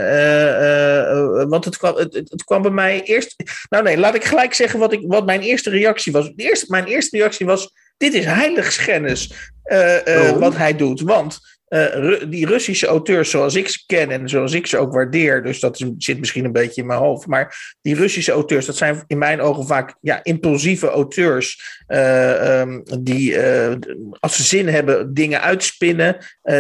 want 1.50 1.66
het 1.66 1.78
kwam, 1.78 1.96
het, 1.96 2.14
het, 2.14 2.44
kwam 2.44 2.62
bij 2.62 2.72
mij 2.72 3.04
eerst. 3.04 3.36
Nou, 3.70 3.84
nee, 3.84 3.98
laat 3.98 4.16
ik 4.16 4.24
gelijk 4.24 4.54
zeggen 4.54 4.80
wat, 4.80 4.94
ik, 4.94 5.04
wat 5.08 5.26
mijn 5.26 5.42
eerste 5.42 5.70
reactie 5.70 6.12
was. 6.12 6.32
De 6.36 6.44
eerste, 6.44 6.66
mijn 6.70 6.86
eerste 6.86 7.18
reactie 7.18 7.46
was: 7.46 7.72
dit 7.98 8.14
is 8.14 8.26
heiligschennis 8.26 9.52
uh, 9.66 9.98
uh, 10.06 10.32
oh. 10.32 10.38
wat 10.38 10.58
hij 10.58 10.76
doet. 10.76 11.02
Want 11.02 11.40
uh, 11.74 12.16
die 12.28 12.46
Russische 12.46 12.88
auteurs 12.88 13.30
zoals 13.30 13.56
ik 13.56 13.68
ze 13.68 13.84
ken 13.86 14.12
en 14.12 14.30
zoals 14.30 14.54
ik 14.54 14.68
ze 14.68 14.78
ook 14.78 14.94
waardeer, 14.94 15.44
dus 15.44 15.60
dat 15.60 15.80
is, 15.80 15.88
zit 15.98 16.20
misschien 16.20 16.46
een 16.46 16.52
beetje 16.52 16.82
in 16.82 16.88
mijn 16.88 17.00
hoofd, 17.00 17.28
maar 17.28 17.76
die 17.82 17.96
Russische 17.96 18.32
auteurs, 18.32 18.66
dat 18.66 18.78
zijn 18.78 19.04
in 19.08 19.18
mijn 19.18 19.42
ogen 19.42 19.68
vaak 19.68 19.96
ja, 20.02 20.20
impulsieve 20.24 20.90
auteurs 20.90 21.82
uh, 21.88 22.60
um, 22.60 22.84
die 23.00 23.32
uh, 23.34 23.74
als 24.20 24.36
ze 24.36 24.44
zin 24.44 24.68
hebben 24.68 25.14
dingen 25.14 25.42
uitspinnen, 25.42 26.18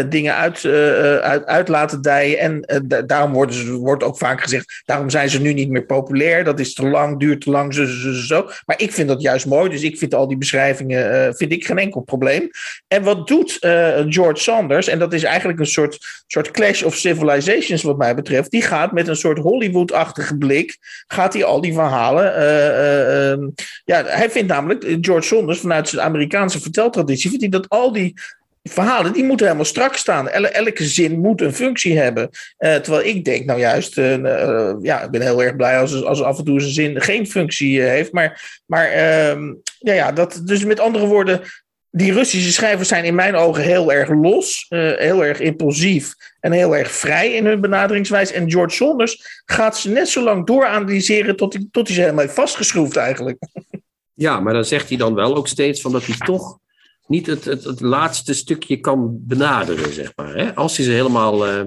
dingen 0.09 0.35
uit, 0.35 0.65
uit, 1.45 1.67
laten 1.67 2.01
dijen 2.01 2.39
en 2.39 2.83
da 2.85 3.01
daarom 3.01 3.33
worden 3.33 3.55
ze, 3.55 3.71
wordt 3.71 4.03
ook 4.03 4.17
vaak 4.17 4.41
gezegd, 4.41 4.81
daarom 4.85 5.09
zijn 5.09 5.29
ze 5.29 5.41
nu 5.41 5.53
niet 5.53 5.69
meer 5.69 5.85
populair, 5.85 6.43
dat 6.43 6.59
is 6.59 6.73
te 6.73 6.87
lang, 6.87 7.19
duurt 7.19 7.41
te 7.41 7.49
lang, 7.49 7.73
zo, 7.73 7.85
zo, 7.85 8.11
zo. 8.11 8.49
Maar 8.65 8.81
ik 8.81 8.91
vind 8.91 9.07
dat 9.07 9.21
juist 9.21 9.45
mooi, 9.45 9.69
dus 9.69 9.81
ik 9.81 9.97
vind 9.97 10.13
al 10.13 10.27
die 10.27 10.37
beschrijvingen 10.37 11.35
vind 11.35 11.51
ik 11.51 11.65
geen 11.65 11.77
enkel 11.77 12.01
probleem. 12.01 12.49
En 12.87 13.03
wat 13.03 13.27
doet 13.27 13.57
George 14.07 14.41
Sanders, 14.41 14.87
en 14.87 14.99
dat 15.03 15.13
is 15.13 15.23
eigenlijk 15.23 15.59
een 15.59 15.65
soort, 15.65 16.23
soort 16.27 16.51
clash 16.51 16.83
of 16.83 16.95
civilizations 16.95 17.81
wat 17.81 17.97
mij 17.97 18.15
betreft. 18.15 18.51
Die 18.51 18.61
gaat 18.61 18.91
met 18.91 19.07
een 19.07 19.15
soort 19.15 19.37
Hollywood-achtige 19.37 20.37
blik, 20.37 20.77
gaat 21.07 21.33
hij 21.33 21.43
al 21.43 21.61
die 21.61 21.73
verhalen. 21.73 22.25
Uh, 22.25 23.41
uh, 23.41 23.47
ja, 23.85 24.03
hij 24.05 24.29
vindt 24.29 24.51
namelijk, 24.51 24.97
George 25.01 25.27
Saunders, 25.27 25.59
vanuit 25.59 25.89
zijn 25.89 26.05
Amerikaanse 26.05 26.61
verteltraditie, 26.61 27.29
vindt 27.29 27.43
hij 27.43 27.51
dat 27.51 27.69
al 27.69 27.91
die 27.91 28.13
verhalen, 28.63 29.13
die 29.13 29.23
moeten 29.23 29.45
helemaal 29.45 29.67
strak 29.67 29.95
staan. 29.95 30.29
El 30.29 30.45
elke 30.45 30.83
zin 30.83 31.19
moet 31.19 31.41
een 31.41 31.53
functie 31.53 31.97
hebben. 31.97 32.29
Uh, 32.59 32.75
terwijl 32.75 33.05
ik 33.05 33.25
denk, 33.25 33.45
nou 33.45 33.59
juist, 33.59 33.95
ja, 34.81 35.01
ik 35.03 35.11
ben 35.11 35.21
heel 35.21 35.43
erg 35.43 35.55
blij 35.55 35.79
als, 35.79 36.03
als 36.03 36.21
af 36.21 36.37
en 36.37 36.45
toe 36.45 36.59
zijn 36.59 36.73
zin 36.73 37.01
geen 37.01 37.27
functie 37.27 37.81
heeft. 37.81 38.11
Maar, 38.11 38.61
maar 38.65 38.85
ehm, 38.85 39.53
ja, 39.79 39.93
ja, 39.93 40.11
dat, 40.11 40.41
dus 40.45 40.65
met 40.65 40.79
andere 40.79 41.05
woorden, 41.05 41.41
die 41.95 42.13
Russische 42.13 42.51
schrijvers 42.51 42.87
zijn 42.87 43.03
in 43.03 43.15
mijn 43.15 43.35
ogen 43.35 43.63
heel 43.63 43.91
erg 43.91 44.09
los, 44.09 44.65
uh, 44.69 44.79
heel 44.95 45.25
erg 45.25 45.39
impulsief 45.39 46.13
en 46.39 46.51
heel 46.51 46.75
erg 46.75 46.91
vrij 46.91 47.33
in 47.33 47.45
hun 47.45 47.61
benaderingswijze. 47.61 48.33
En 48.33 48.51
George 48.51 48.75
Saunders 48.75 49.41
gaat 49.45 49.77
ze 49.77 49.89
net 49.89 50.09
zo 50.09 50.23
lang 50.23 50.45
dooranalyseren 50.45 51.35
tot 51.35 51.53
hij, 51.53 51.67
tot 51.71 51.87
hij 51.87 51.95
ze 51.95 52.01
helemaal 52.01 52.23
heeft 52.23 52.35
vastgeschroefd 52.35 52.95
eigenlijk. 52.95 53.37
Ja, 54.13 54.39
maar 54.39 54.53
dan 54.53 54.65
zegt 54.65 54.89
hij 54.89 54.97
dan 54.97 55.13
wel 55.13 55.35
ook 55.35 55.47
steeds 55.47 55.81
van 55.81 55.91
dat 55.91 56.05
hij 56.05 56.15
toch 56.17 56.57
niet 57.07 57.25
het, 57.25 57.45
het, 57.45 57.63
het 57.63 57.81
laatste 57.81 58.33
stukje 58.33 58.79
kan 58.79 59.17
benaderen, 59.19 59.93
zeg 59.93 60.11
maar. 60.15 60.35
Hè? 60.35 60.55
Als 60.55 60.77
hij 60.77 60.85
ze 60.85 60.91
helemaal, 60.91 61.47
uh, 61.47 61.61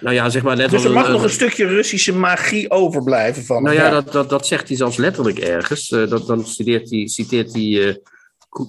nou 0.00 0.14
ja, 0.14 0.28
zeg 0.28 0.42
maar... 0.42 0.56
Net 0.56 0.70
dus 0.70 0.84
er 0.84 0.90
mag 0.90 1.06
een, 1.06 1.12
nog 1.12 1.22
een 1.22 1.30
stukje 1.30 1.66
Russische 1.66 2.14
magie 2.14 2.70
overblijven 2.70 3.44
van 3.44 3.62
Nou 3.62 3.74
ja, 3.74 3.84
ja. 3.84 3.90
Dat, 3.90 4.12
dat, 4.12 4.30
dat 4.30 4.46
zegt 4.46 4.68
hij 4.68 4.76
zelfs 4.76 4.96
letterlijk 4.96 5.38
ergens. 5.38 5.90
Uh, 5.90 6.08
dat, 6.08 6.26
dan 6.26 6.46
citeert 6.46 6.90
hij, 6.90 7.06
citeert 7.06 7.52
hij 7.52 8.00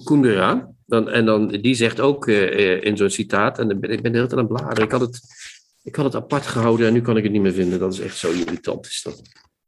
Kundera. 0.04 0.70
Dan, 0.86 1.08
en 1.08 1.24
dan, 1.24 1.48
die 1.48 1.74
zegt 1.74 2.00
ook 2.00 2.26
uh, 2.26 2.84
in 2.84 2.96
zo'n 2.96 3.10
citaat, 3.10 3.58
en 3.58 3.70
ik 3.70 3.80
ben 3.80 4.12
de 4.12 4.18
hele 4.18 4.26
tijd 4.26 4.32
aan 4.32 4.38
het 4.38 4.48
bladeren. 4.48 4.84
Ik 4.84 4.90
had, 4.90 5.00
het, 5.00 5.20
ik 5.82 5.96
had 5.96 6.04
het 6.04 6.14
apart 6.14 6.46
gehouden 6.46 6.86
en 6.86 6.92
nu 6.92 7.00
kan 7.00 7.16
ik 7.16 7.22
het 7.22 7.32
niet 7.32 7.42
meer 7.42 7.52
vinden. 7.52 7.78
Dat 7.78 7.92
is 7.92 8.00
echt 8.00 8.16
zo 8.16 8.30
irritant. 8.30 8.86
Is 8.86 9.02
dat. 9.02 9.22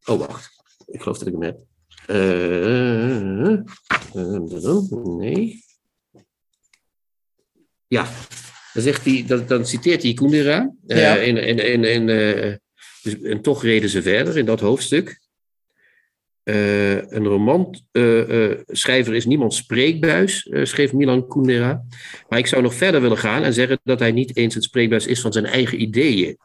Oh, 0.04 0.18
wacht. 0.18 0.50
Ik 0.86 1.02
geloof 1.02 1.18
dat 1.18 1.26
ik 1.26 1.32
hem 1.32 1.42
heb. 1.42 1.60
Uh, 2.06 3.58
nee. 5.18 5.64
Ja, 7.86 8.08
dan, 8.72 8.82
zegt 8.82 9.04
hij, 9.04 9.24
dan, 9.26 9.46
dan 9.46 9.66
citeert 9.66 10.02
hij 10.02 10.14
Kundera. 10.14 10.72
Ja. 10.86 11.16
in, 11.16 11.36
in, 11.36 11.58
in, 11.58 11.84
in, 11.84 12.06
dus, 13.02 13.20
en 13.20 13.40
toch 13.40 13.62
reden 13.62 13.90
ze 13.90 14.02
verder 14.02 14.38
in 14.38 14.46
dat 14.46 14.60
hoofdstuk. 14.60 15.20
Uh, 16.44 16.94
een 16.94 17.26
romanschrijver 17.26 19.06
uh, 19.06 19.08
uh, 19.08 19.16
is 19.16 19.26
niemand 19.26 19.54
spreekbuis, 19.54 20.48
schreef 20.62 20.92
Milan 20.92 21.28
Kundera. 21.28 21.84
Maar 22.28 22.38
ik 22.38 22.46
zou 22.46 22.62
nog 22.62 22.74
verder 22.74 23.00
willen 23.00 23.18
gaan 23.18 23.42
en 23.42 23.52
zeggen 23.52 23.80
dat 23.84 23.98
hij 23.98 24.12
niet 24.12 24.36
eens 24.36 24.54
het 24.54 24.64
spreekbuis 24.64 25.06
is 25.06 25.20
van 25.20 25.32
zijn 25.32 25.46
eigen 25.46 25.82
ideeën. 25.82 26.36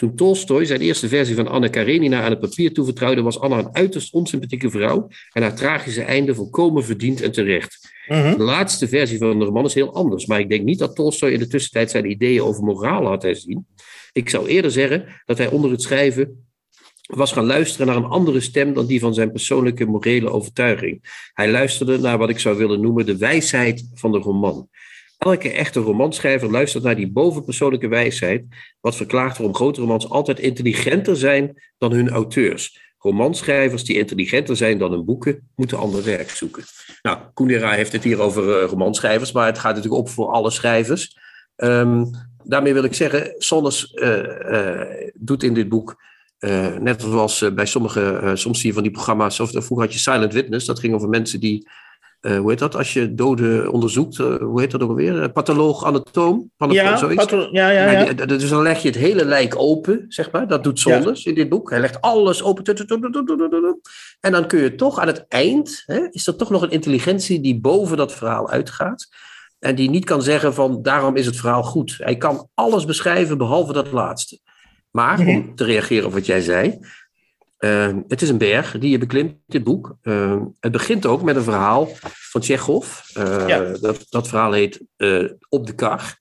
Toen 0.00 0.14
Tolstoy 0.14 0.64
zijn 0.64 0.80
eerste 0.80 1.08
versie 1.08 1.34
van 1.34 1.48
Anna 1.48 1.68
Karenina 1.68 2.22
aan 2.22 2.30
het 2.30 2.40
papier 2.40 2.72
toevertrouwde, 2.72 3.22
was 3.22 3.40
Anna 3.40 3.58
een 3.58 3.74
uiterst 3.74 4.12
onsympathieke 4.12 4.70
vrouw 4.70 5.08
en 5.32 5.42
haar 5.42 5.54
tragische 5.54 6.02
einde 6.02 6.34
volkomen 6.34 6.84
verdiend 6.84 7.22
en 7.22 7.32
terecht. 7.32 7.92
Mhm. 8.06 8.36
De 8.36 8.42
laatste 8.42 8.88
versie 8.88 9.18
van 9.18 9.38
de 9.38 9.44
roman 9.44 9.64
is 9.64 9.74
heel 9.74 9.94
anders, 9.94 10.26
maar 10.26 10.40
ik 10.40 10.48
denk 10.48 10.64
niet 10.64 10.78
dat 10.78 10.94
Tolstoy 10.94 11.30
in 11.30 11.38
de 11.38 11.46
tussentijd 11.46 11.90
zijn 11.90 12.10
ideeën 12.10 12.42
over 12.42 12.64
moraal 12.64 13.06
had 13.06 13.22
herzien. 13.22 13.66
Ik 14.12 14.28
zou 14.28 14.48
eerder 14.48 14.70
zeggen 14.70 15.04
dat 15.24 15.38
hij 15.38 15.50
onder 15.50 15.70
het 15.70 15.82
schrijven 15.82 16.49
was 17.10 17.32
gaan 17.32 17.46
luisteren 17.46 17.86
naar 17.86 17.96
een 17.96 18.04
andere 18.04 18.40
stem 18.40 18.74
dan 18.74 18.86
die 18.86 19.00
van 19.00 19.14
zijn 19.14 19.32
persoonlijke 19.32 19.84
morele 19.84 20.30
overtuiging. 20.30 21.28
Hij 21.32 21.50
luisterde 21.50 21.98
naar 21.98 22.18
wat 22.18 22.30
ik 22.30 22.38
zou 22.38 22.56
willen 22.56 22.80
noemen 22.80 23.06
de 23.06 23.16
wijsheid 23.16 23.90
van 23.94 24.12
de 24.12 24.18
roman. 24.18 24.68
Elke 25.18 25.50
echte 25.50 25.80
romanschrijver 25.80 26.50
luistert 26.50 26.84
naar 26.84 26.96
die 26.96 27.10
bovenpersoonlijke 27.10 27.88
wijsheid, 27.88 28.44
wat 28.80 28.96
verklaart 28.96 29.36
waarom 29.36 29.54
grote 29.54 29.80
romans 29.80 30.10
altijd 30.10 30.38
intelligenter 30.38 31.16
zijn 31.16 31.62
dan 31.78 31.92
hun 31.92 32.10
auteurs. 32.10 32.88
Romanschrijvers 32.98 33.84
die 33.84 33.98
intelligenter 33.98 34.56
zijn 34.56 34.78
dan 34.78 34.90
hun 34.92 35.04
boeken, 35.04 35.50
moeten 35.54 35.78
ander 35.78 36.04
werk 36.04 36.30
zoeken. 36.30 36.62
Nou, 37.02 37.18
Kundera 37.34 37.70
heeft 37.70 37.92
het 37.92 38.04
hier 38.04 38.20
over 38.20 38.62
uh, 38.62 38.68
romanschrijvers, 38.68 39.32
maar 39.32 39.46
het 39.46 39.58
gaat 39.58 39.74
natuurlijk 39.74 40.02
op 40.02 40.08
voor 40.08 40.26
alle 40.26 40.50
schrijvers. 40.50 41.16
Um, 41.56 42.10
daarmee 42.44 42.72
wil 42.72 42.84
ik 42.84 42.94
zeggen, 42.94 43.34
Sonnes 43.38 43.92
uh, 43.94 44.22
uh, 44.50 44.80
doet 45.14 45.42
in 45.42 45.54
dit 45.54 45.68
boek 45.68 45.96
uh, 46.40 46.76
net 46.76 47.02
zoals 47.02 47.42
uh, 47.42 47.50
bij 47.50 47.66
sommige, 47.66 48.20
uh, 48.22 48.30
soms 48.34 48.58
zie 48.58 48.68
je 48.68 48.74
van 48.74 48.82
die 48.82 48.92
programma's, 48.92 49.40
of 49.40 49.50
vroeger 49.50 49.80
had 49.80 49.92
je 49.92 49.98
Silent 49.98 50.32
Witness, 50.32 50.66
dat 50.66 50.78
ging 50.78 50.94
over 50.94 51.08
mensen 51.08 51.40
die, 51.40 51.68
hoe 52.20 52.50
heet 52.50 52.58
dat, 52.58 52.76
als 52.76 52.92
je 52.92 53.14
doden 53.14 53.72
onderzoekt, 53.72 54.16
hoe 54.16 54.60
heet 54.60 54.70
dat 54.70 54.82
ook 54.82 54.88
alweer? 54.88 55.30
Patholoog, 55.30 55.84
anatoom? 55.84 56.50
Ja, 56.68 56.98
patho 57.14 57.48
ja, 57.50 57.70
ja, 57.70 57.90
ja. 57.90 58.00
ja. 58.00 58.26
Dus 58.26 58.48
dan 58.48 58.62
leg 58.62 58.82
je 58.82 58.88
het 58.88 58.96
hele 58.96 59.24
lijk 59.24 59.54
open, 59.58 60.04
zeg 60.08 60.30
maar. 60.30 60.48
Dat 60.48 60.64
doet 60.64 60.78
Sonders 60.78 61.22
ja. 61.22 61.30
in 61.30 61.36
dit 61.36 61.48
boek. 61.48 61.70
Hij 61.70 61.80
legt 61.80 62.00
alles 62.00 62.42
open. 62.42 62.64
En 64.20 64.32
dan 64.32 64.46
kun 64.46 64.60
je 64.60 64.74
toch 64.74 64.98
aan 64.98 65.06
het 65.06 65.24
eind, 65.28 65.82
hè, 65.86 66.06
is 66.10 66.26
er 66.26 66.36
toch 66.36 66.50
nog 66.50 66.62
een 66.62 66.70
intelligentie 66.70 67.40
die 67.40 67.60
boven 67.60 67.96
dat 67.96 68.12
verhaal 68.12 68.50
uitgaat. 68.50 69.08
En 69.58 69.74
die 69.74 69.90
niet 69.90 70.04
kan 70.04 70.22
zeggen 70.22 70.54
van, 70.54 70.82
daarom 70.82 71.16
is 71.16 71.26
het 71.26 71.36
verhaal 71.36 71.62
goed. 71.62 71.94
Hij 71.98 72.16
kan 72.16 72.48
alles 72.54 72.84
beschrijven 72.84 73.38
behalve 73.38 73.72
dat 73.72 73.92
laatste. 73.92 74.38
Maar 74.90 75.26
om 75.26 75.54
te 75.54 75.64
reageren 75.64 76.06
op 76.06 76.12
wat 76.12 76.26
jij 76.26 76.40
zei. 76.40 76.78
Uh, 77.58 77.96
het 78.08 78.22
is 78.22 78.28
een 78.28 78.38
berg 78.38 78.78
die 78.78 78.90
je 78.90 78.98
beklimt, 78.98 79.34
dit 79.46 79.64
boek. 79.64 79.96
Uh, 80.02 80.42
het 80.60 80.72
begint 80.72 81.06
ook 81.06 81.22
met 81.22 81.36
een 81.36 81.42
verhaal 81.42 81.88
van 82.30 82.40
Tsjechov. 82.40 83.00
Uh, 83.16 83.48
ja. 83.48 83.72
dat, 83.80 84.06
dat 84.08 84.28
verhaal 84.28 84.52
heet 84.52 84.80
Op 85.48 85.66
de 85.66 85.74
kar. 85.74 86.18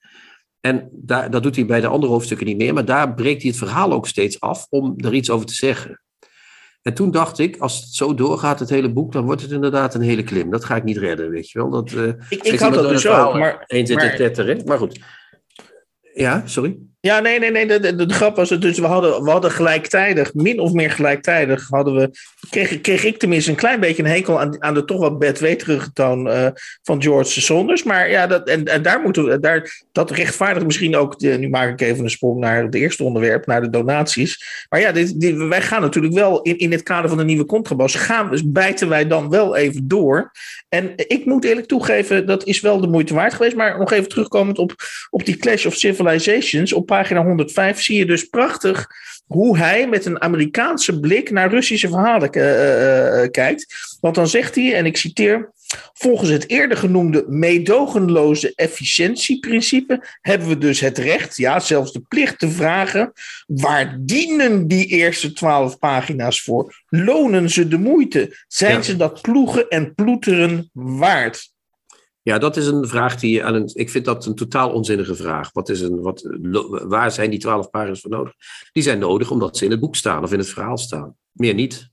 En 0.62 0.90
daar, 0.92 1.32
dat 1.32 1.44
doet 1.44 1.56
hij 1.56 1.66
bij 1.66 1.82
de 1.82 1.88
andere 1.88 2.12
hoofdstukken 2.12 2.48
niet 2.48 2.58
meer. 2.58 2.74
Maar 2.74 2.86
daar 2.86 3.14
breekt 3.14 3.42
hij 3.42 3.52
het 3.52 3.60
verhaal 3.60 3.92
ook 3.92 4.08
steeds 4.08 4.40
af 4.40 4.66
om 4.70 4.94
er 4.98 5.14
iets 5.14 5.30
over 5.30 5.46
te 5.46 5.54
zeggen. 5.54 6.02
En 6.82 6.94
toen 6.94 7.12
dacht 7.12 7.40
ik, 7.40 7.58
als 7.58 7.76
het 7.76 7.94
zo 7.94 8.14
doorgaat, 8.14 8.60
het 8.60 8.70
hele 8.70 8.92
boek, 8.92 9.12
dan 9.12 9.26
wordt 9.26 9.42
het 9.42 9.52
inderdaad 9.52 9.96
een 9.96 10.02
hele 10.02 10.24
klim. 10.24 10.52
Dat 10.52 10.66
ga 10.66 10.76
ik 10.76 10.84
niet 10.84 10.98
redden, 10.98 11.30
weet 11.30 11.50
je 11.50 11.60
wel. 11.60 11.70
Dat, 11.70 11.92
ik 12.30 12.44
ik 12.44 12.60
had 12.60 12.74
dat 12.74 12.90
dus 12.90 13.08
ook. 13.08 13.34
Maar, 13.34 13.64
eens 13.68 13.94
maar... 13.94 14.16
tetteren. 14.16 14.62
maar 14.66 14.78
goed. 14.78 15.00
Ja, 16.14 16.42
sorry. 16.46 16.80
Ja, 17.02 17.20
nee, 17.20 17.40
nee, 17.40 17.52
nee. 17.52 17.66
De, 17.66 17.80
de, 17.80 18.06
de, 18.06 18.14
grap 18.14 18.36
was 18.36 18.50
het 18.50 18.62
dus, 18.62 18.80
we 18.80 18.86
hadden, 18.86 19.24
we 19.24 19.30
hadden 19.30 19.52
gelijktijdig, 19.52 20.34
min 20.34 20.60
of 20.60 20.72
meer 20.72 20.92
gelijktijdig, 20.92 21.68
hadden 21.70 21.96
we, 21.96 22.10
kreeg, 22.50 22.82
kreeg 22.82 23.04
ik 23.04 23.18
tenminste 23.18 23.52
een 23.52 23.58
klein 23.58 23.80
beetje 23.80 24.04
een 24.04 24.10
hekel 24.10 24.40
aan, 24.40 24.64
aan 24.64 24.74
de 24.74 24.86
toch 24.86 25.00
wat 25.00 25.20
bedweterige 25.20 25.94
toon 25.94 26.28
uh, 26.28 26.48
van 26.84 27.02
George 27.02 27.42
Saunders. 27.42 27.84
Maar 27.84 28.10
ja, 28.10 28.28
dat, 28.28 28.48
en, 28.48 28.66
en 28.66 28.82
daar 28.82 29.02
moeten 29.02 29.26
we, 29.26 29.40
daar, 29.40 29.84
dat 29.92 30.12
rechtvaardigt 30.12 30.66
misschien 30.66 30.96
ook, 30.96 31.20
nu 31.20 31.50
maak 31.50 31.70
ik 31.70 31.82
even 31.82 32.04
een 32.04 32.10
sprong 32.10 32.40
naar 32.40 32.64
het 32.64 32.76
eerste 32.76 33.04
onderwerp, 33.04 33.46
naar 33.46 33.62
de 33.62 33.70
donaties. 33.70 34.66
Maar 34.70 34.80
ja, 34.80 34.92
dit, 34.92 35.20
dit, 35.20 35.38
wij 35.38 35.62
gaan 35.62 35.82
natuurlijk 35.82 36.14
wel 36.14 36.42
in, 36.42 36.58
in 36.58 36.72
het 36.72 36.84
kader 36.84 37.10
van 37.10 37.18
de 37.18 37.26
nieuwe 37.26 37.46
contrabas, 37.46 37.96
gaan, 37.96 38.30
dus 38.30 38.52
bijten 38.52 38.90
wij 38.90 39.08
dan 39.08 39.30
wel 39.30 39.56
even 39.56 39.88
door. 39.88 40.32
En 40.70 40.94
ik 40.96 41.26
moet 41.26 41.46
eerlijk 41.46 41.68
toegeven, 41.68 42.26
dat 42.26 42.46
is 42.46 42.62
wel 42.62 42.82
de 42.82 42.88
moeite 42.88 43.14
waard 43.14 43.34
geweest. 43.34 43.56
Maar 43.56 43.78
nog 43.78 43.92
even 43.92 44.10
terugkomend 44.10 44.58
op, 44.58 44.76
op 45.10 45.26
die 45.26 45.38
Clash 45.38 45.66
of 45.66 45.76
Civilizations, 45.76 46.74
op 46.74 46.89
pagina 46.90 47.24
105 47.24 47.82
zie 47.82 47.98
je 47.98 48.06
dus 48.06 48.24
prachtig 48.24 48.88
hoe 49.26 49.58
hij 49.58 49.88
met 49.88 50.06
een 50.06 50.22
Amerikaanse 50.22 51.00
blik 51.00 51.32
naar 51.32 51.50
Russische 51.50 51.90
verhalen 51.90 52.38
uh, 52.38 53.24
uh, 53.24 53.30
kijkt. 53.32 53.98
Want 54.02 54.16
dan 54.16 54.28
zegt 54.28 54.56
hij, 54.56 54.76
en 54.76 54.86
ik 54.86 54.98
citeer. 54.98 55.52
Volgens 55.94 56.30
het 56.30 56.50
eerder 56.50 56.78
genoemde 56.78 57.26
meedogenloze 57.28 58.54
efficiëntieprincipe 58.56 60.04
hebben 60.22 60.48
we 60.48 60.58
dus 60.58 60.80
het 60.80 60.98
recht, 60.98 61.38
ja, 61.38 61.60
zelfs 61.60 61.92
de 61.92 62.02
plicht 62.08 62.40
te 62.40 62.50
vragen: 62.50 63.12
waar 63.48 63.98
dienen 64.00 64.68
die 64.68 64.86
eerste 64.86 65.34
twaalf 65.34 65.80
pagina's 65.80 66.42
voor? 66.42 66.84
Lonen 66.88 67.50
ze 67.50 67.68
de 67.68 67.78
moeite? 67.78 68.38
Zijn 68.48 68.76
ja. 68.76 68.82
ze 68.82 68.96
dat 68.96 69.22
ploegen 69.22 69.68
en 69.68 69.96
ploeteren 69.96 70.70
waard? 70.74 71.52
Ja, 72.30 72.38
dat 72.38 72.58
is 72.58 72.68
een 72.68 72.88
vraag 72.88 73.16
die 73.16 73.44
aan 73.44 73.54
een. 73.54 73.70
Ik 73.74 73.90
vind 73.90 74.06
dat 74.06 74.26
een 74.26 74.36
totaal 74.36 74.72
onzinnige 74.72 75.16
vraag. 75.16 75.52
Wat 75.54 75.70
is 75.70 75.82
een, 75.82 76.02
wat, 76.02 76.38
waar 76.88 77.12
zijn 77.12 77.30
die 77.30 77.40
twaalf 77.40 77.70
pagina's 77.70 78.02
voor 78.02 78.12
nodig? 78.12 78.34
Die 78.72 78.84
zijn 78.84 79.00
nodig 79.00 79.32
omdat 79.32 79.58
ze 79.58 79.66
in 79.66 79.72
het 79.72 79.80
boek 79.80 79.96
staan 79.96 80.24
of 80.24 80.32
in 80.32 80.40
het 80.40 80.48
verhaal 80.48 80.78
staan. 80.78 81.16
Meer 81.32 81.54
niet. 81.54 81.90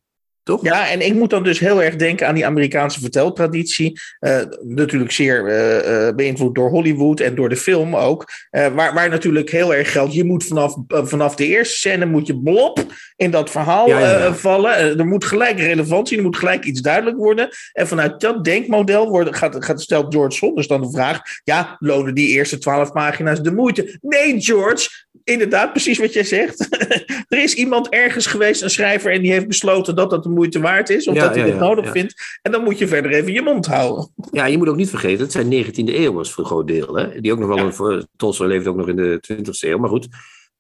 Toch? 0.47 0.63
Ja, 0.63 0.91
en 0.91 1.01
ik 1.01 1.15
moet 1.15 1.31
dan 1.31 1.43
dus 1.43 1.59
heel 1.59 1.83
erg 1.83 1.97
denken 1.97 2.27
aan 2.27 2.35
die 2.35 2.47
Amerikaanse 2.47 3.01
verteltraditie. 3.01 4.01
Uh, 4.21 4.41
natuurlijk 4.63 5.13
zeer 5.13 5.39
uh, 5.49 6.15
beïnvloed 6.15 6.55
door 6.55 6.71
Hollywood 6.71 7.21
en 7.21 7.35
door 7.35 7.49
de 7.49 7.57
film 7.57 7.97
ook. 7.97 8.25
Uh, 8.51 8.67
waar, 8.67 8.95
waar 8.95 9.09
natuurlijk 9.09 9.51
heel 9.51 9.75
erg 9.75 9.93
geldt, 9.93 10.15
je 10.15 10.25
moet 10.25 10.45
vanaf, 10.45 10.77
vanaf 10.89 11.35
de 11.35 11.47
eerste 11.47 11.77
scène 11.77 12.07
moet 12.07 12.27
je 12.27 12.41
blop 12.41 12.85
in 13.17 13.31
dat 13.31 13.51
verhaal 13.51 13.89
ja, 13.89 14.01
ja, 14.01 14.19
ja. 14.19 14.35
vallen. 14.35 14.99
er 14.99 15.07
moet 15.07 15.25
gelijk 15.25 15.59
relevantie, 15.59 16.17
er 16.17 16.23
moet 16.23 16.37
gelijk 16.37 16.65
iets 16.65 16.81
duidelijk 16.81 17.17
worden. 17.17 17.49
En 17.73 17.89
vanuit 17.89 18.21
dat 18.21 18.45
denkmodel 18.45 19.09
wordt, 19.09 19.37
gaat, 19.37 19.65
gaat 19.65 19.81
stelt 19.81 20.15
George 20.15 20.37
Saunders 20.37 20.67
dan 20.67 20.81
de 20.81 20.91
vraag, 20.91 21.21
ja, 21.45 21.77
lonen 21.79 22.15
die 22.15 22.29
eerste 22.29 22.59
twaalf 22.59 22.93
pagina's 22.93 23.41
de 23.41 23.53
moeite? 23.53 23.99
Nee, 24.01 24.41
George, 24.41 24.89
inderdaad, 25.27 25.71
precies 25.71 25.99
wat 25.99 26.12
jij 26.12 26.25
zegt. 26.25 26.69
er 27.29 27.43
is 27.43 27.55
iemand 27.55 27.89
ergens 27.89 28.27
geweest, 28.27 28.62
een 28.62 28.71
schrijver, 28.71 29.12
en 29.12 29.23
die 29.23 29.33
heeft 29.33 29.47
besloten 29.47 29.97
dat 29.97 30.11
dat 30.11 30.23
de 30.23 30.29
moeite 30.29 30.61
waard 30.61 30.91
is, 30.91 31.07
omdat 31.07 31.25
ja, 31.25 31.31
hij 31.31 31.39
ja, 31.39 31.45
dit 31.45 31.59
nodig 31.59 31.91
vindt. 31.91 32.15
En 32.43 32.53
dan 32.53 32.65
moet 32.65 32.79
je 32.79 32.89
verder 32.89 33.11
even 33.11 33.33
je 33.33 33.43
mond 33.43 33.67
houden. 33.67 34.12
Ja, 34.31 34.45
je 34.45 34.59
moet 34.59 34.69
ook 34.69 34.77
niet 34.77 34.91
vergeten, 34.91 35.23
het 35.23 35.33
zijn 35.33 35.65
19e 35.65 35.95
eeuwers 35.95 36.31
voor 36.31 36.45
een 36.45 36.51
groot 36.51 36.67
deel. 36.67 36.95
Hè? 36.95 37.21
Die 37.21 37.33
ook 37.33 37.39
nog 37.39 37.49
wel 37.49 37.59
een. 37.59 37.75
Voor, 37.75 38.07
Tolstoy 38.17 38.47
leeft 38.47 38.67
ook 38.67 38.77
nog 38.77 38.89
in 38.89 38.97
de 38.97 39.21
20e 39.33 39.69
eeuw, 39.69 39.79
maar 39.79 39.91
goed. 39.91 40.09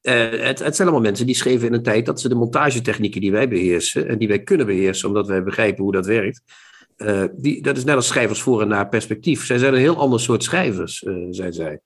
Uh, 0.02 0.14
het, 0.30 0.58
het, 0.58 0.76
zijn 0.76 0.88
allemaal 0.88 1.06
mensen 1.06 1.26
die 1.26 1.34
schreven 1.34 1.66
in 1.66 1.72
een 1.72 1.82
tijd 1.82 2.06
dat 2.06 2.20
ze 2.20 2.28
de 2.28 2.34
montagetechnieken 2.34 3.20
die 3.20 3.32
wij 3.32 3.48
beheersen 3.48 4.08
en 4.08 4.18
die 4.18 4.28
wij 4.28 4.42
kunnen 4.42 4.66
beheersen, 4.66 5.08
omdat 5.08 5.26
wij 5.26 5.42
begrijpen 5.42 5.82
hoe 5.82 5.92
dat 5.92 6.06
werkt. 6.06 6.42
Uh, 6.96 7.24
die, 7.32 7.62
dat 7.62 7.76
is 7.76 7.84
net 7.84 7.94
als 7.94 8.06
schrijvers 8.06 8.40
voor 8.40 8.62
en 8.62 8.68
naar 8.68 8.88
perspectief. 8.88 9.44
Zij 9.44 9.58
zijn 9.58 9.74
een 9.74 9.80
heel 9.80 9.96
ander 9.96 10.20
soort 10.20 10.44
schrijvers, 10.44 11.02
uh, 11.02 11.26
zijn 11.30 11.52
zij. 11.52 11.80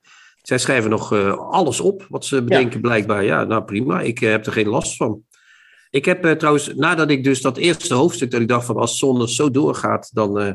Zij 0.51 0.59
schrijven 0.59 0.91
nog 0.91 1.13
alles 1.51 1.81
op 1.81 2.07
wat 2.09 2.25
ze 2.25 2.43
bedenken, 2.43 2.75
ja. 2.75 2.81
blijkbaar. 2.81 3.25
Ja, 3.25 3.45
nou 3.45 3.63
prima, 3.63 4.01
ik 4.01 4.19
heb 4.19 4.47
er 4.47 4.53
geen 4.53 4.69
last 4.69 4.97
van. 4.97 5.23
Ik 5.91 6.05
heb 6.05 6.25
uh, 6.25 6.33
trouwens, 6.33 6.75
nadat 6.75 7.11
ik 7.11 7.25
dus 7.25 7.41
dat 7.41 7.57
eerste 7.57 7.95
hoofdstuk, 7.95 8.31
dat 8.31 8.41
ik 8.41 8.49
dacht 8.49 8.67
van 8.67 8.77
als 8.77 8.99
Zonne 8.99 9.29
zo 9.29 9.51
doorgaat, 9.51 10.11
dan 10.13 10.41
uh, 10.41 10.53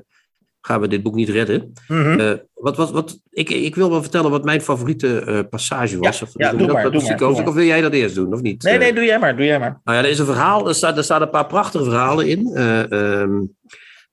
gaan 0.62 0.82
we 0.82 0.88
dit 0.88 1.04
boek 1.04 1.16
niet 1.16 1.30
redden. 1.30 1.74
Mm 1.88 2.04
-hmm. 2.04 2.20
uh, 2.20 2.34
wat, 2.54 2.78
wat, 2.78 2.92
wat, 2.92 3.20
ik, 3.30 3.50
ik 3.50 3.76
wil 3.76 3.90
wel 3.90 4.02
vertellen 4.02 4.32
wat 4.32 4.44
mijn 4.44 4.62
favoriete 4.62 5.48
passage 5.50 5.98
was. 5.98 6.20
Ja, 6.20 6.26
of, 6.26 6.32
ja, 6.34 6.50
doe, 6.50 6.58
doe, 6.58 6.68
dat, 6.68 6.76
maar, 6.76 6.84
dat 6.84 6.94
doe 6.94 7.02
maar, 7.02 7.18
doe 7.18 7.28
of, 7.28 7.46
of, 7.46 7.54
wil 7.54 7.66
jij 7.66 7.82
dat 7.82 7.94
eerst 7.94 8.16
doen, 8.16 8.34
of 8.34 8.42
niet? 8.42 8.64
Nee, 8.64 8.78
nee, 8.78 8.94
doe 8.94 9.04
jij 9.04 9.20
maar, 9.20 9.36
doe 9.36 9.46
jij 9.46 9.60
maar. 9.60 9.82
Nou 9.84 9.98
ja, 9.98 10.04
er 10.04 10.10
is 10.10 10.20
een 10.20 10.26
verhaal, 10.26 10.68
er, 10.68 10.76
staat, 10.76 10.98
er 10.98 11.04
staan 11.04 11.22
een 11.22 11.30
paar 11.30 11.48
prachtige 11.48 11.84
verhalen 11.84 12.28
in. 12.28 12.62
Um, 12.62 13.56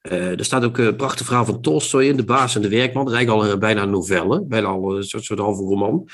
er 0.02 0.44
staat 0.44 0.64
ook 0.64 0.78
een 0.78 0.96
prachtig 0.96 1.26
verhaal 1.26 1.44
van 1.44 1.60
Tolstoy 1.60 2.04
in, 2.04 2.16
De 2.16 2.24
Baas 2.24 2.54
en 2.54 2.62
de 2.62 2.68
Werkman. 2.68 3.04
Dat 3.04 3.12
is 3.12 3.18
eigenlijk 3.18 3.52
al 3.52 3.58
bijna 3.58 3.82
een 3.82 3.90
novelle, 3.90 4.44
bijna 4.44 4.66
al 4.66 4.96
een 4.96 5.04
soort, 5.04 5.24
soort 5.24 5.38
halve 5.38 5.62
roman. 5.62 6.08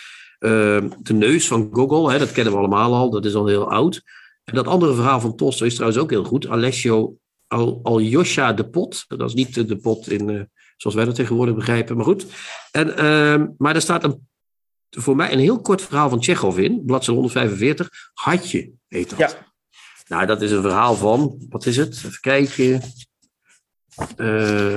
de 1.03 1.13
Neus 1.13 1.47
van 1.47 1.69
Gogol, 1.73 2.11
hè, 2.11 2.19
dat 2.19 2.33
kennen 2.33 2.53
we 2.53 2.59
allemaal 2.59 2.95
al, 2.95 3.11
dat 3.11 3.25
is 3.25 3.35
al 3.35 3.47
heel 3.47 3.71
oud. 3.71 4.03
En 4.45 4.55
dat 4.55 4.67
andere 4.67 4.95
verhaal 4.95 5.21
van 5.21 5.37
Tolstoy 5.37 5.67
is 5.67 5.75
trouwens 5.75 6.01
ook 6.03 6.11
heel 6.11 6.25
goed. 6.25 6.49
Alessio 6.49 7.17
Al 7.49 7.81
Aljosha 7.83 8.53
de 8.53 8.69
Pot. 8.69 9.05
Dat 9.09 9.29
is 9.29 9.35
niet 9.35 9.69
de 9.69 9.77
pot 9.77 10.11
in, 10.11 10.29
uh, 10.29 10.43
zoals 10.77 10.97
wij 10.97 11.05
dat 11.05 11.15
tegenwoordig 11.15 11.55
begrijpen, 11.55 11.97
maar 11.97 12.05
goed. 12.05 12.27
En, 12.71 12.89
uh, 12.89 13.47
maar 13.59 13.75
er 13.75 13.81
staat 13.81 14.05
een, 14.05 14.29
voor 14.91 15.17
mij 15.17 15.33
een 15.33 15.39
heel 15.39 15.61
kort 15.61 15.83
verhaal 15.83 16.09
van 16.09 16.21
Tsjechov 16.21 16.59
in, 16.59 16.83
bladzijde 16.87 17.21
145. 17.21 17.91
Hartje 18.15 18.71
heet 18.87 19.11
dat. 19.11 19.19
Ja. 19.19 19.31
Nou, 20.09 20.27
dat 20.27 20.43
is 20.43 20.51
een 20.51 20.63
verhaal 20.63 20.95
van, 20.95 21.47
wat 21.49 21.67
is 21.67 21.77
het? 21.77 21.95
Even 21.95 22.21
kijken. 22.21 22.83
Uh, 24.17 24.77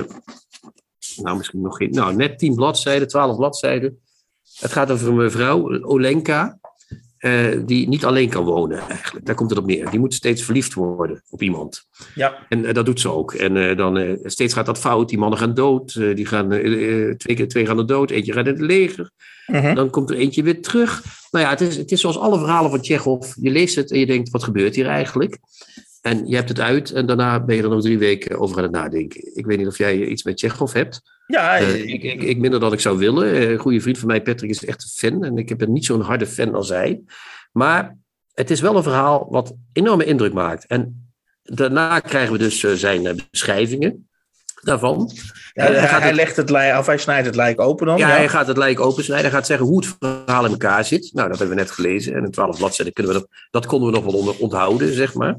nou, 1.22 1.36
misschien 1.36 1.60
nog 1.60 1.76
geen, 1.76 1.90
nou, 1.90 2.14
net 2.16 2.38
10 2.38 2.54
bladzijden, 2.54 3.08
12 3.08 3.36
bladzijden. 3.36 3.98
Het 4.60 4.72
gaat 4.72 4.90
over 4.90 5.08
een 5.08 5.16
mevrouw, 5.16 5.82
Olenka. 5.82 6.58
eh, 7.18 7.58
die 7.66 7.88
niet 7.88 8.04
alleen 8.04 8.28
kan 8.28 8.44
wonen 8.44 8.78
eigenlijk. 8.88 9.26
Daar 9.26 9.34
komt 9.34 9.50
het 9.50 9.58
op 9.58 9.66
neer. 9.66 9.90
Die 9.90 9.98
moet 10.00 10.14
steeds 10.14 10.42
verliefd 10.42 10.74
worden 10.74 11.22
op 11.30 11.42
iemand. 11.42 11.84
Ja. 12.14 12.46
En 12.48 12.64
eh, 12.64 12.74
dat 12.74 12.86
doet 12.86 13.00
ze 13.00 13.10
ook. 13.10 13.32
En 13.34 13.56
eh, 13.56 13.76
dan 13.76 13.98
eh, 13.98 14.12
steeds 14.22 14.54
gaat 14.54 14.66
dat 14.66 14.78
fout. 14.78 15.08
Die 15.08 15.18
mannen 15.18 15.38
gaan 15.38 15.54
dood. 15.54 15.94
Eh, 15.94 16.14
die 16.16 16.26
gaan, 16.26 16.52
eh, 16.52 17.08
eh, 17.08 17.16
twee, 17.16 17.36
keer- 17.36 17.48
twee 17.48 17.66
gaan 17.66 17.78
er 17.78 17.86
dood. 17.86 18.10
Eentje 18.10 18.32
gaat 18.32 18.46
in 18.46 18.52
het 18.52 18.60
leger. 18.62 19.10
Mhm. 19.46 19.74
Dan 19.74 19.90
komt 19.90 20.10
er 20.10 20.16
eentje 20.16 20.42
weer 20.42 20.62
terug. 20.62 21.02
Nou 21.30 21.44
ja, 21.44 21.50
het 21.50 21.60
is, 21.60 21.76
het 21.76 21.92
is 21.92 22.00
zoals 22.00 22.18
alle 22.18 22.38
verhalen 22.38 22.70
van 22.70 22.80
Tsjechov. 22.80 23.32
Je 23.40 23.50
leest 23.50 23.74
het 23.74 23.90
en 23.90 23.98
je 23.98 24.06
denkt, 24.06 24.30
wat 24.30 24.42
gebeurt 24.44 24.74
hier 24.74 24.86
eigenlijk? 24.86 25.38
En 26.02 26.26
je 26.26 26.34
hebt 26.36 26.48
het 26.48 26.60
uit 26.60 26.90
en 26.90 27.06
daarna 27.06 27.40
ben 27.44 27.56
je 27.56 27.62
er 27.62 27.68
nog 27.68 27.82
drie 27.82 27.98
weken 27.98 28.38
over 28.38 28.56
aan 28.56 28.62
het 28.62 28.72
nadenken. 28.72 29.36
Ik 29.36 29.46
weet 29.46 29.58
niet 29.58 29.66
of 29.66 29.78
jij 29.78 30.04
iets 30.06 30.22
met 30.22 30.36
Tsjechov 30.36 30.72
hebt. 30.72 31.00
Ja, 31.26 31.56
Eh, 31.58 31.68
eh, 31.70 31.84
ik, 31.88 32.02
ik, 32.02 32.22
ik 32.22 32.38
minder 32.38 32.60
dan 32.60 32.72
ik 32.72 32.80
zou 32.80 32.98
willen. 32.98 33.32
Eh, 33.32 33.50
Een 33.50 33.58
goede 33.58 33.80
vriend 33.80 33.98
van 33.98 34.08
mij, 34.08 34.22
Patrick, 34.22 34.50
is 34.50 34.64
echt 34.64 34.82
een 34.82 35.10
fan. 35.10 35.24
En 35.24 35.36
ik 35.36 35.56
ben 35.58 35.72
niet 35.72 35.84
zo'n 35.84 36.00
harde 36.00 36.26
fan 36.26 36.54
als 36.54 36.68
hij. 36.68 37.00
Maar 37.52 37.96
het 38.34 38.50
is 38.50 38.60
wel 38.60 38.76
een 38.76 38.82
verhaal 38.82 39.26
wat 39.30 39.54
enorme 39.72 40.04
indruk 40.04 40.32
maakt. 40.32 40.66
En 40.66 41.10
daarna 41.42 42.00
krijgen 42.00 42.32
we 42.32 42.38
dus 42.38 42.60
zijn 42.60 43.22
beschrijvingen 43.30 44.08
daarvan. 44.62 45.10
ja, 45.52 45.64
hij 45.70 46.00
het- 46.06 46.14
legt 46.14 46.36
het 46.36 46.50
lijk, 46.50 46.78
of 46.78 46.86
hij 46.86 46.98
snijdt 46.98 47.26
het 47.26 47.36
lijk 47.36 47.60
open 47.60 47.86
dan. 47.86 47.98
Ja, 47.98 48.08
Ja, 48.08 48.14
hij 48.14 48.28
gaat 48.28 48.46
het 48.46 48.56
lijk 48.56 48.80
opensnijden. 48.80 49.26
Hij 49.30 49.34
gaat 49.38 49.46
zeggen 49.46 49.66
hoe 49.66 49.84
het 49.84 49.96
verhaal 49.98 50.44
in 50.44 50.50
elkaar 50.50 50.84
zit. 50.84 51.10
Nou, 51.12 51.28
dat 51.28 51.38
hebben 51.38 51.56
we 51.56 51.62
net 51.62 51.70
gelezen. 51.72 52.14
En 52.14 52.24
in 52.24 52.30
twaalf 52.30 52.56
bladzijden 52.58 52.94
kunnen 52.94 53.12
we 53.12 53.18
dat, 53.18 53.28
dat 53.50 53.66
konden 53.66 53.88
we 53.90 53.94
nog 53.94 54.04
wel 54.04 54.14
onder, 54.14 54.34
onthouden, 54.38 54.94
zeg 54.94 55.14
maar. 55.14 55.38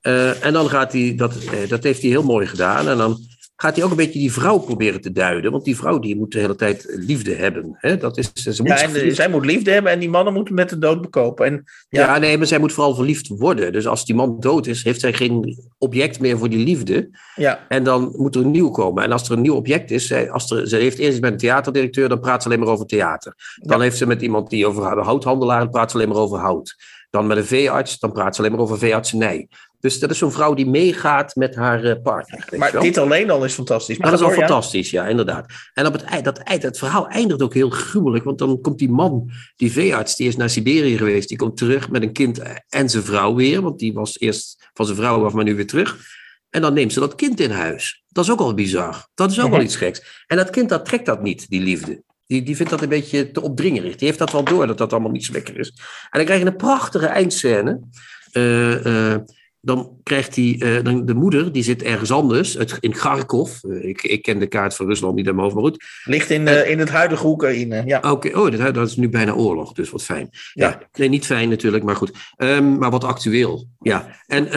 Eh, 0.00 0.44
en 0.44 0.52
dan 0.52 0.68
gaat 0.68 0.92
hij, 0.92 1.14
dat, 1.16 1.34
eh, 1.36 1.68
dat 1.68 1.82
heeft 1.82 2.00
hij 2.02 2.10
heel 2.10 2.22
mooi 2.22 2.46
gedaan. 2.46 2.88
En 2.88 2.96
dan 2.96 3.18
gaat 3.56 3.74
hij 3.76 3.84
ook 3.84 3.90
een 3.90 3.96
beetje 3.96 4.18
die 4.18 4.32
vrouw 4.32 4.58
proberen 4.58 5.00
te 5.00 5.12
duiden. 5.12 5.50
Want 5.50 5.64
die 5.64 5.76
vrouw 5.76 5.98
die 5.98 6.16
moet 6.16 6.32
de 6.32 6.38
hele 6.38 6.54
tijd 6.56 6.86
liefde 6.88 7.34
hebben. 7.34 7.76
Hè? 7.78 7.96
Dat 7.96 8.18
is, 8.18 8.32
ze 8.32 8.48
moet 8.62 8.68
Ja, 8.70 8.76
zich 8.76 8.86
en 8.86 8.92
de- 8.92 8.98
verliefd- 8.98 9.16
zij 9.16 9.28
moet 9.28 9.44
liefde 9.46 9.70
hebben 9.70 9.92
en 9.92 9.98
die 9.98 10.08
mannen 10.08 10.32
moeten 10.34 10.54
met 10.54 10.68
de 10.68 10.78
dood 10.78 11.00
bekopen. 11.00 11.46
En, 11.46 11.64
ja. 11.88 12.00
ja. 12.14 12.18
nee, 12.18 12.38
maar 12.38 12.46
zij 12.46 12.58
moet 12.58 12.72
vooral 12.72 12.94
verliefd 12.94 13.28
worden. 13.28 13.72
Dus 13.72 13.86
als 13.86 14.04
die 14.04 14.14
man 14.14 14.36
dood 14.40 14.66
is, 14.66 14.84
heeft 14.84 15.00
zij 15.00 15.12
geen 15.12 15.58
object 15.78 16.20
meer 16.20 16.38
voor 16.38 16.48
die 16.48 16.64
liefde. 16.64 17.10
ja, 17.34 17.66
En 17.68 17.84
dan 17.84 18.14
moet 18.16 18.34
er 18.34 18.40
een 18.42 18.50
nieuw 18.50 18.70
komen. 18.70 19.04
En 19.04 19.12
als 19.12 19.28
er 19.28 19.36
een 19.36 19.42
nieuw 19.42 19.54
object 19.54 19.90
is, 19.90 20.06
zij, 20.06 20.30
als 20.30 20.50
er, 20.50 20.68
ze 20.68 20.76
heeft 20.76 20.98
eerst 20.98 21.20
met 21.20 21.32
een 21.32 21.38
theaterdirecteur, 21.38 22.08
dan 22.08 22.20
praat 22.20 22.42
ze 22.42 22.48
alleen 22.48 22.60
maar 22.60 22.72
over 22.72 22.86
theater. 22.86 23.34
Dan 23.62 23.76
Ja. 23.78 23.82
heeft 23.82 23.96
ze 23.96 24.06
met 24.06 24.22
iemand 24.22 24.50
die 24.50 24.66
over 24.66 24.94
de 24.94 25.00
houthandelaar, 25.02 25.58
dan 25.60 25.70
praat 25.70 25.90
ze 25.90 25.96
alleen 25.96 26.08
maar 26.08 26.18
over 26.18 26.38
hout. 26.38 26.74
Dan 27.10 27.26
met 27.26 27.36
een 27.36 27.44
veearts, 27.44 27.98
dan 27.98 28.12
praat 28.12 28.34
ze 28.34 28.40
alleen 28.40 28.52
maar 28.52 28.60
over 28.60 28.78
veeartsenij. 28.78 29.48
Dus 29.80 29.98
dat 29.98 30.10
is 30.10 30.18
zo'n 30.18 30.32
vrouw 30.32 30.54
die 30.54 30.66
meegaat 30.66 31.34
met 31.34 31.54
haar 31.54 31.84
eh, 31.84 32.02
partner. 32.02 32.44
maar 32.56 32.80
dit 32.80 32.98
alleen 32.98 33.30
al 33.30 33.44
is 33.44 33.54
fantastisch. 33.54 33.98
Maar 33.98 34.10
dat 34.10 34.20
is 34.20 34.24
al 34.26 34.32
door, 34.32 34.38
fantastisch, 34.38 34.90
ja, 34.90 35.06
inderdaad. 35.06 35.52
En 35.74 35.86
op 35.86 35.92
het, 35.92 36.02
eind, 36.02 36.24
dat, 36.24 36.38
eind, 36.38 36.62
het 36.62 36.78
verhaal 36.78 37.08
eindigt 37.08 37.42
ook 37.42 37.54
heel 37.54 37.70
gruwelijk, 37.70 38.24
want 38.24 38.38
dan 38.38 38.60
komt 38.60 38.78
die 38.78 38.90
man, 38.90 39.30
die 39.56 39.72
veearts, 39.72 40.16
die 40.16 40.28
is 40.28 40.36
naar 40.36 40.50
Siberië 40.50 40.96
geweest, 40.96 41.28
die 41.28 41.36
komt 41.38 41.56
terug 41.56 41.90
met 41.90 42.02
een 42.02 42.12
kind 42.12 42.42
en 42.68 42.88
zijn 42.90 43.02
vrouw 43.02 43.34
weer, 43.34 43.62
want 43.62 43.78
die 43.78 43.92
was 43.92 44.20
eerst 44.20 44.68
van 44.72 44.84
zijn 44.84 44.96
vrouw 44.98 45.24
af, 45.24 45.32
maar 45.32 45.44
nu 45.44 45.54
weer 45.54 45.66
terug. 45.66 45.96
En 46.50 46.60
dan 46.60 46.74
neemt 46.74 46.92
ze 46.92 47.00
dat 47.00 47.14
kind 47.14 47.40
in 47.40 47.50
huis. 47.50 48.02
Dat 48.08 48.24
is 48.24 48.30
ook 48.30 48.40
al 48.40 48.54
bizar. 48.54 49.06
Dat 49.14 49.30
is 49.30 49.38
ook 49.38 49.44
Mhm. 49.44 49.54
wel 49.54 49.64
iets 49.64 49.76
geks. 49.76 50.24
En 50.26 50.36
dat 50.36 50.50
kind, 50.50 50.68
dat 50.68 50.84
trekt 50.84 51.06
dat 51.06 51.22
niet, 51.22 51.48
die 51.48 51.60
liefde. 51.60 52.02
Die, 52.26 52.42
die 52.42 52.56
vindt 52.56 52.70
dat 52.70 52.82
een 52.82 52.88
beetje 52.88 53.30
te 53.30 53.40
opdringerig. 53.40 53.96
Die 53.96 54.06
heeft 54.06 54.18
dat 54.18 54.32
wel 54.32 54.44
door, 54.44 54.66
dat 54.66 54.78
dat 54.78 54.92
allemaal 54.92 55.10
niet 55.10 55.24
zo 55.24 55.32
lekker 55.32 55.58
is. 55.58 55.68
En 56.10 56.18
dan 56.18 56.24
krijg 56.24 56.40
je 56.40 56.46
een 56.46 56.56
prachtige 56.56 57.06
eindscène. 57.06 57.80
Eh, 58.32 59.14
dan 59.60 60.00
krijgt 60.02 60.36
hij, 60.36 60.56
eh, 60.58 60.84
dan 60.84 61.06
de 61.06 61.14
moeder, 61.14 61.52
die 61.52 61.62
zit 61.62 61.82
ergens 61.82 62.10
anders, 62.10 62.54
het, 62.54 62.76
in 62.80 62.92
Kharkov. 62.92 63.62
Eh, 63.62 63.88
ik, 63.88 64.02
ik 64.02 64.22
ken 64.22 64.38
de 64.38 64.46
kaart 64.46 64.74
van 64.74 64.86
Rusland 64.86 65.14
niet 65.14 65.24
helemaal, 65.24 65.50
maar 65.50 65.62
goed. 65.62 65.84
Ligt 66.04 66.30
in, 66.30 66.48
eh, 66.48 66.70
in 66.70 66.78
het 66.78 66.88
huidige 66.88 67.26
Oekraïne. 67.26 67.82
Ja. 67.86 68.10
Oké, 68.10 68.38
oh, 68.38 68.50
dat, 68.50 68.74
dat 68.74 68.88
is 68.88 68.96
nu 68.96 69.08
bijna 69.08 69.32
oorlog, 69.32 69.72
dus 69.72 69.90
wat 69.90 70.02
fijn. 70.02 70.28
Ja, 70.52 70.68
Ja. 70.68 70.80
nee, 70.92 71.08
niet 71.08 71.26
fijn 71.26 71.48
natuurlijk, 71.48 71.84
maar 71.84 71.96
goed. 71.96 72.12
Ehm, 72.36 72.78
maar 72.78 72.90
wat 72.90 73.04
actueel, 73.04 73.66
ja. 73.80 74.16
En 74.26 74.48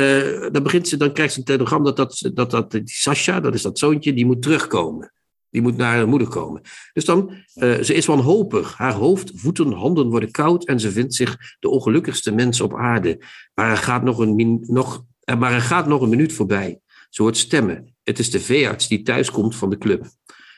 dan, 0.52 0.64
begint 0.64 0.88
ze, 0.88 0.98
dan 0.98 1.14
krijgt 1.14 1.34
ze 1.34 1.40
een 1.40 1.46
telegram 1.46 1.84
dat, 1.84 1.98
dat, 1.98 2.32
dat, 2.34 2.52
dat 2.52 2.72
die 2.72 2.82
Sasha, 2.86 3.40
dat 3.40 3.54
is 3.54 3.62
dat 3.62 3.80
zoontje, 3.80 4.14
die 4.14 4.26
moet 4.26 4.42
terugkomen. 4.42 5.12
Die 5.54 5.62
moet 5.62 5.78
naar 5.78 5.96
haar 5.96 6.08
moeder 6.08 6.28
komen. 6.28 6.62
Dus 6.94 7.06
dan, 7.06 7.34
eh, 7.54 7.80
ze 7.80 7.94
is 7.94 8.06
wanhopig. 8.06 8.78
Haar 8.78 8.94
hoofd, 8.94 9.32
voeten, 9.36 9.72
handen 9.72 10.10
worden 10.10 10.32
koud 10.32 10.66
en 10.66 10.80
ze 10.80 10.92
vindt 10.92 11.14
zich 11.14 11.38
de 11.60 11.70
ongelukkigste 11.70 12.32
mens 12.32 12.62
op 12.62 12.76
aarde. 12.76 13.26
Maar 13.54 13.70
er 13.70 13.78
gaat 13.78 14.04
nog 14.04 14.18
een, 14.18 14.36
min- 14.36 14.64
nog, 14.68 15.04
eh, 15.20 15.38
maar 15.38 15.54
er 15.54 15.62
gaat 15.62 15.88
nog 15.88 16.02
een 16.02 16.10
minuut 16.10 16.34
voorbij. 16.34 16.80
Ze 17.10 17.22
hoort 17.22 17.38
stemmen. 17.38 17.96
Het 18.04 18.20
is 18.20 18.32
de 18.32 18.40
veearts 18.40 18.88
die 18.88 19.02
thuiskomt 19.02 19.56
van 19.56 19.70
de 19.70 19.78
club. 19.78 20.06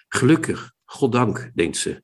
Gelukkig, 0.07 0.73
goddank, 0.85 1.51
denkt 1.53 1.77
ze. 1.77 2.03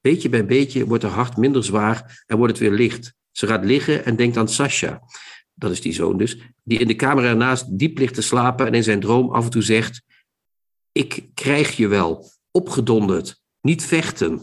Beetje 0.00 0.28
bij 0.28 0.46
beetje 0.46 0.86
wordt 0.86 1.02
haar 1.02 1.12
hart 1.12 1.36
minder 1.36 1.64
zwaar 1.64 2.24
en 2.26 2.36
wordt 2.36 2.52
het 2.52 2.62
weer 2.68 2.78
licht. 2.78 3.14
Ze 3.30 3.46
gaat 3.46 3.64
liggen 3.64 4.04
en 4.04 4.16
denkt 4.16 4.36
aan 4.36 4.48
Sasha, 4.48 5.02
dat 5.54 5.70
is 5.70 5.80
die 5.80 5.92
zoon 5.92 6.16
dus, 6.16 6.38
die 6.62 6.78
in 6.78 6.86
de 6.86 6.94
kamer 6.94 7.24
ernaast 7.24 7.78
diep 7.78 7.98
ligt 7.98 8.14
te 8.14 8.22
slapen 8.22 8.66
en 8.66 8.74
in 8.74 8.82
zijn 8.82 9.00
droom 9.00 9.30
af 9.30 9.44
en 9.44 9.50
toe 9.50 9.62
zegt: 9.62 10.02
Ik 10.92 11.28
krijg 11.34 11.76
je 11.76 11.88
wel, 11.88 12.30
opgedonderd, 12.50 13.40
niet 13.60 13.84
vechten. 13.84 14.40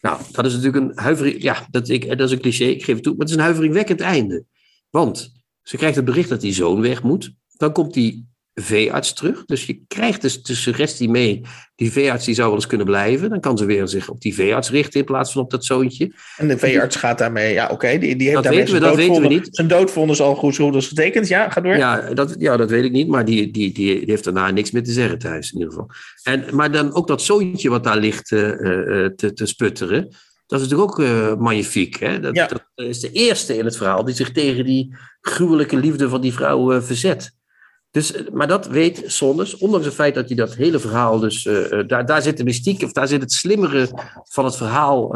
Nou, 0.00 0.20
dat 0.32 0.44
is 0.44 0.54
natuurlijk 0.54 0.84
een 0.84 0.98
huivering. 1.04 1.42
Ja, 1.42 1.66
dat, 1.70 1.88
ik, 1.88 2.08
dat 2.08 2.20
is 2.20 2.30
een 2.30 2.40
cliché, 2.40 2.64
ik 2.64 2.84
geef 2.84 2.94
het 2.94 3.04
toe, 3.04 3.12
maar 3.12 3.20
het 3.20 3.30
is 3.30 3.36
een 3.36 3.42
huiveringwekkend 3.42 4.00
einde. 4.00 4.44
Want 4.90 5.32
ze 5.62 5.76
krijgt 5.76 5.96
het 5.96 6.04
bericht 6.04 6.28
dat 6.28 6.40
die 6.40 6.52
zoon 6.52 6.80
weg 6.80 7.02
moet. 7.02 7.34
Dan 7.56 7.72
komt 7.72 7.94
die 7.94 8.28
veearts 8.54 9.12
terug. 9.12 9.44
Dus 9.44 9.66
je 9.66 9.80
krijgt 9.88 10.22
dus 10.22 10.42
de 10.42 10.54
suggestie 10.54 11.08
mee. 11.10 11.40
Die 11.76 11.92
veearts 11.92 12.24
die 12.24 12.34
zou 12.34 12.46
wel 12.46 12.56
eens 12.56 12.66
kunnen 12.66 12.86
blijven. 12.86 13.30
Dan 13.30 13.40
kan 13.40 13.58
ze 13.58 13.64
weer 13.64 13.88
zich 13.88 14.08
op 14.08 14.20
die 14.20 14.34
veearts 14.34 14.70
richten 14.70 15.00
in 15.00 15.06
plaats 15.06 15.32
van 15.32 15.42
op 15.42 15.50
dat 15.50 15.64
zoontje. 15.64 16.12
En 16.36 16.48
de 16.48 16.58
veearts 16.58 16.96
gaat 16.96 17.18
daarmee. 17.18 17.52
Ja, 17.52 17.68
oké. 17.68 17.98
die, 17.98 18.16
die 18.16 18.28
heeft 18.28 18.34
Dat 18.34 18.42
daarmee 18.42 18.60
weten 18.60 18.74
we, 18.74 18.86
dat 18.86 18.96
weten 18.96 19.22
we 19.22 19.28
niet. 19.28 19.48
Zijn 19.50 19.68
doodvonnis 19.68 20.20
al 20.20 20.34
goed 20.34 20.58
als 20.58 20.88
getekend. 20.88 21.28
Ja, 21.28 21.50
ga 21.50 21.60
door. 21.60 21.76
Ja 21.76 22.14
dat, 22.14 22.34
ja, 22.38 22.56
dat 22.56 22.70
weet 22.70 22.84
ik 22.84 22.92
niet. 22.92 23.08
Maar 23.08 23.24
die, 23.24 23.50
die, 23.50 23.72
die, 23.72 23.98
die 23.98 24.02
heeft 24.06 24.24
daarna 24.24 24.50
niks 24.50 24.70
meer 24.70 24.82
te 24.82 24.92
zeggen 24.92 25.18
thuis 25.18 25.52
in 25.52 25.58
ieder 25.58 25.72
geval. 25.72 25.90
En, 26.22 26.44
maar 26.52 26.72
dan 26.72 26.94
ook 26.94 27.06
dat 27.06 27.22
zoontje 27.22 27.68
wat 27.70 27.84
daar 27.84 27.98
ligt 27.98 28.32
eh, 28.32 28.50
eh, 29.04 29.12
te, 29.12 29.32
te 29.32 29.46
sputteren. 29.46 30.02
Dat 30.46 30.60
is 30.60 30.68
natuurlijk 30.68 30.90
ook 30.90 31.00
eh, 31.00 31.34
magnifiek. 31.36 31.98
Hè? 31.98 32.20
Dat, 32.20 32.34
Ja. 32.34 32.46
dat 32.46 32.62
is 32.74 33.00
de 33.00 33.12
eerste 33.12 33.56
in 33.56 33.64
het 33.64 33.76
verhaal 33.76 34.04
die 34.04 34.14
zich 34.14 34.32
tegen 34.32 34.64
die 34.64 34.96
gruwelijke 35.20 35.76
liefde 35.76 36.08
van 36.08 36.20
die 36.20 36.32
vrouw 36.32 36.82
verzet. 36.82 37.32
Dus, 37.94 38.12
eh, 38.12 38.22
maar 38.32 38.46
dat 38.46 38.66
weet 38.66 39.02
Sonders, 39.06 39.56
ondanks 39.56 39.86
het 39.86 39.94
feit 39.94 40.14
dat 40.14 40.26
hij 40.26 40.36
dat 40.36 40.54
hele 40.54 40.78
verhaal 40.78 41.18
dus... 41.18 41.46
eh, 41.46 41.78
eh, 41.78 41.88
daar, 41.88 42.06
daar 42.06 42.22
zit 42.22 42.36
de 42.36 42.44
mystiek, 42.44 42.82
of 42.82 42.92
daar 42.92 43.08
zit 43.08 43.20
het 43.20 43.32
slimmere 43.32 43.88
van 44.24 44.44
het 44.44 44.56
verhaal 44.56 45.12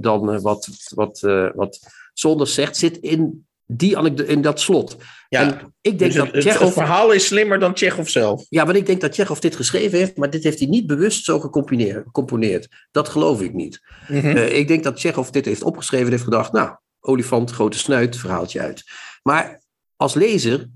dan 0.00 0.40
wat, 0.40 0.68
wat, 0.94 1.20
wat 1.54 1.78
Sonders 2.12 2.54
zegt, 2.54 2.76
zit 2.76 2.96
in, 2.96 3.46
die 3.66 3.98
anekdote, 3.98 4.30
in 4.30 4.42
dat 4.42 4.60
slot. 4.60 4.96
Ja, 5.28 5.40
En 5.40 5.74
ik 5.80 5.98
denk 5.98 6.12
dus 6.12 6.22
het, 6.22 6.44
dat 6.44 6.58
het 6.58 6.72
verhaal 6.72 7.12
is 7.12 7.26
slimmer 7.26 7.58
dan 7.58 7.74
Tsjechov 7.74 8.08
zelf. 8.08 8.46
Ja, 8.48 8.64
want 8.64 8.76
ik 8.76 8.86
denk 8.86 9.00
dat 9.00 9.12
Tsjechov 9.12 9.38
dit 9.38 9.56
geschreven 9.56 9.98
heeft, 9.98 10.16
maar 10.16 10.30
dit 10.30 10.42
heeft 10.42 10.58
hij 10.58 10.68
niet 10.68 10.86
bewust 10.86 11.24
zo 11.24 11.40
gecomponeerd. 11.40 12.68
Dat 12.90 13.08
geloof 13.08 13.40
ik 13.40 13.54
niet. 13.54 13.80
Mhm. 14.08 14.36
Ik 14.36 14.68
denk 14.68 14.84
dat 14.84 14.96
Tsjechov 14.96 15.28
dit 15.28 15.44
heeft 15.44 15.62
opgeschreven 15.62 16.06
en 16.06 16.12
heeft 16.12 16.24
gedacht, 16.24 16.52
nou, 16.52 16.76
olifant, 17.00 17.50
grote 17.50 17.78
snuit, 17.78 18.16
verhaaltje 18.16 18.60
uit. 18.60 18.82
Maar 19.22 19.60
als 19.96 20.14
lezer, 20.14 20.68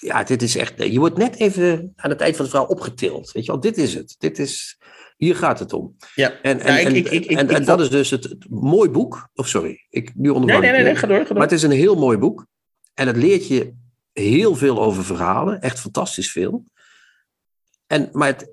ja, 0.00 0.22
dit 0.24 0.42
is 0.42 0.56
echt, 0.56 0.82
je 0.92 0.98
wordt 0.98 1.16
net 1.16 1.36
even 1.36 1.92
aan 1.96 2.10
het 2.10 2.20
eind 2.20 2.36
van 2.36 2.44
het 2.44 2.54
verhaal 2.54 2.70
opgetild. 2.70 3.32
Weet 3.32 3.44
je 3.44 3.52
wel, 3.52 3.60
dit 3.60 3.78
is 3.78 3.94
het. 3.94 4.14
Dit 4.18 4.38
is, 4.38 4.78
hier 5.16 5.36
gaat 5.36 5.58
het 5.58 5.72
om. 5.72 5.96
Ja. 6.14 6.32
En, 6.42 6.60
en, 6.60 6.72
Ja, 6.72 6.78
ik- 6.78 6.86
en, 6.86 6.96
ik- 6.96 7.08
ik- 7.10 7.24
ik- 7.24 7.30
en, 7.38 7.48
en 7.48 7.60
ik 7.60 7.66
dat 7.66 7.80
is 7.80 7.90
dus 7.90 8.10
het, 8.10 8.24
het 8.24 8.46
mooi 8.50 8.90
boek. 8.90 9.28
Of 9.34 9.48
sorry, 9.48 9.86
ik 9.90 10.12
nu 10.14 10.32
Nee, 10.38 10.60
nee, 10.82 10.96
ga 10.96 11.06
door. 11.06 11.16
Ga 11.18 11.24
door. 11.24 11.32
Maar 11.32 11.42
het 11.42 11.52
is 11.52 11.62
een 11.62 11.70
heel 11.70 11.96
mooi 11.96 12.18
boek. 12.18 12.46
En 12.94 13.06
het 13.06 13.16
leert 13.16 13.46
je 13.48 13.74
heel 14.12 14.54
veel 14.56 14.82
over 14.82 15.04
verhalen. 15.04 15.60
Echt 15.60 15.80
fantastisch 15.80 16.32
veel. 16.32 16.64
En, 17.86 18.08
maar 18.12 18.26
het, 18.28 18.50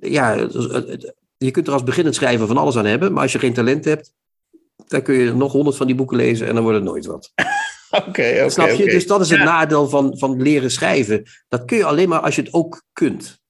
ja, 0.00 0.36
het- 0.38 1.14
je 1.36 1.50
kunt 1.50 1.66
er 1.66 1.72
als 1.72 1.82
beginnend 1.82 2.14
schrijver 2.14 2.46
van 2.46 2.56
alles 2.56 2.76
aan 2.76 2.84
hebben. 2.84 3.12
Maar 3.12 3.22
als 3.22 3.32
je 3.32 3.38
geen 3.38 3.54
talent 3.54 3.84
hebt, 3.84 4.12
dan 4.86 5.02
kun 5.02 5.14
je 5.14 5.32
nog 5.34 5.52
honderd 5.52 5.76
van 5.76 5.86
die 5.86 5.96
boeken 5.96 6.16
lezen 6.16 6.46
en 6.46 6.54
dan 6.54 6.62
wordt 6.62 6.78
het 6.78 6.86
nooit 6.88 7.06
wat. 7.06 7.32
Oké. 8.08 8.48
Snap 8.50 8.68
je? 8.70 8.84
Dus 8.84 9.06
dat 9.06 9.20
is 9.20 9.30
het 9.30 9.38
Ja. 9.38 9.44
nadeel 9.44 9.88
van, 9.88 10.18
van 10.18 10.42
leren 10.42 10.70
schrijven. 10.70 11.22
Dat 11.48 11.64
kun 11.64 11.76
je 11.76 11.84
alleen 11.84 12.08
maar 12.08 12.20
als 12.20 12.34
je 12.34 12.42
het 12.42 12.52
ook 12.52 12.82
kunt. 12.92 13.42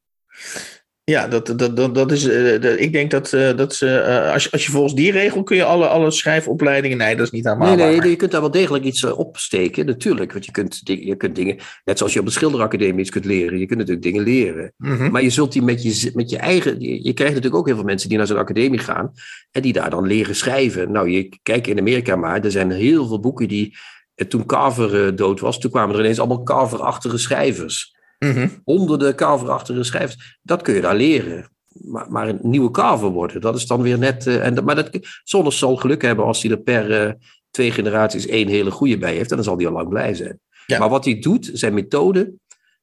Ja, 1.11 1.29
dat, 1.29 1.47
dat, 1.59 1.77
dat, 1.77 1.95
dat 1.95 2.13
is. 2.13 2.25
eh, 2.29 2.81
ik 2.81 2.93
denk 2.93 3.11
dat, 3.11 3.33
eh, 3.33 3.57
dat 3.57 3.75
ze. 3.75 3.99
eh, 3.99 4.33
als, 4.33 4.53
als 4.53 4.65
je 4.67 4.71
volgens 4.73 4.95
die 4.95 5.11
regel 5.13 5.43
kun 5.43 5.57
je 5.57 5.65
alle, 5.65 5.87
alle 5.87 6.11
schrijfopleidingen. 6.11 6.99
Nee, 6.99 7.17
dat 7.17 7.27
is 7.27 7.33
niet 7.33 7.45
helemaal. 7.45 7.67
Nee, 7.77 7.87
nee, 7.87 7.97
waar. 7.97 8.09
je 8.09 8.17
kunt 8.17 8.31
daar 8.31 8.41
wel 8.41 8.51
degelijk 8.51 8.85
iets 8.85 9.05
opsteken, 9.05 9.87
natuurlijk. 9.87 10.33
Want 10.33 10.45
je 10.45 10.53
kunt, 10.53 10.81
je 10.85 11.17
kunt 11.17 11.35
dingen, 11.37 11.57
net 11.85 11.99
zoals 11.99 12.13
je 12.13 12.21
op 12.21 12.27
de 12.27 12.33
schilderacademie 12.33 13.01
iets 13.01 13.11
kunt 13.11 13.25
leren, 13.25 13.59
je 13.59 13.67
kunt 13.67 13.79
natuurlijk 13.79 14.07
dingen 14.07 14.23
leren. 14.23 14.73
Mhm. 14.77 15.11
Maar 15.11 15.23
je 15.23 15.31
zult 15.31 15.53
die 15.53 15.63
met 15.63 15.83
je, 15.83 16.11
met 16.15 16.31
je 16.31 16.39
eigen. 16.39 16.81
Je, 16.81 17.05
je 17.05 17.13
krijgt 17.13 17.35
natuurlijk 17.35 17.61
ook 17.61 17.67
heel 17.67 17.77
veel 17.77 17.85
mensen 17.85 18.09
die 18.09 18.19
naar 18.19 18.27
zo'n 18.27 18.39
academie 18.39 18.79
gaan. 18.79 19.13
En 19.51 19.63
die 19.63 19.73
daar 19.73 19.91
dan 19.91 20.07
leren 20.07 20.35
schrijven. 20.37 20.93
Nou, 20.93 21.11
je 21.11 21.29
kijkt 21.43 21.67
in 21.67 21.79
Amerika 21.79 22.17
maar. 22.17 22.45
Er 22.45 22.51
zijn 22.51 22.71
heel 22.71 23.07
veel 23.07 23.21
boeken 23.21 23.49
die. 23.49 23.77
Eh, 24.15 24.27
Toen 24.27 24.47
Carver 24.47 25.07
eh, 25.07 25.17
dood 25.17 25.41
was, 25.41 25.59
toen 25.61 25.71
kwamen 25.71 25.95
er 25.95 26.01
ineens 26.01 26.19
allemaal 26.19 26.43
Carver-achtige 26.43 27.19
schrijvers. 27.19 27.97
Mhm. 28.19 28.49
Honderden 28.65 29.15
Carver-achtige 29.15 29.85
schrijvers. 29.85 30.39
Dat 30.43 30.63
kun 30.63 30.75
je 30.75 30.81
daar 30.81 30.97
leren. 30.97 31.49
Maar, 31.73 32.11
maar 32.11 32.29
een 32.29 32.39
nieuwe 32.43 32.71
Carver 32.71 33.09
worden, 33.09 33.41
dat 33.41 33.57
is 33.57 33.67
dan 33.67 33.83
weer 33.83 33.99
net. 33.99 34.27
eh, 34.27 34.47
en, 34.47 34.55
dat- 34.55 34.65
maar 34.65 34.75
dat, 34.75 34.91
zal 35.23 35.77
geluk 35.77 36.03
hebben 36.03 36.25
als 36.25 36.43
hij 36.43 36.51
er 36.51 36.59
per, 36.61 37.17
twee 37.51 37.71
generaties 37.71 38.27
één 38.27 38.49
hele 38.49 38.71
goede 38.71 38.99
bij 38.99 39.15
heeft, 39.15 39.31
en 39.31 39.37
dan 39.37 39.45
zal 39.45 39.57
hij 39.57 39.67
al 39.67 39.73
lang 39.73 39.89
blij 39.89 40.15
zijn. 40.15 40.41
Ja. 40.67 40.79
Maar 40.79 40.89
wat 40.89 41.05
hij 41.05 41.19
doet, 41.19 41.51
zijn 41.53 41.75
methode, 41.75 42.33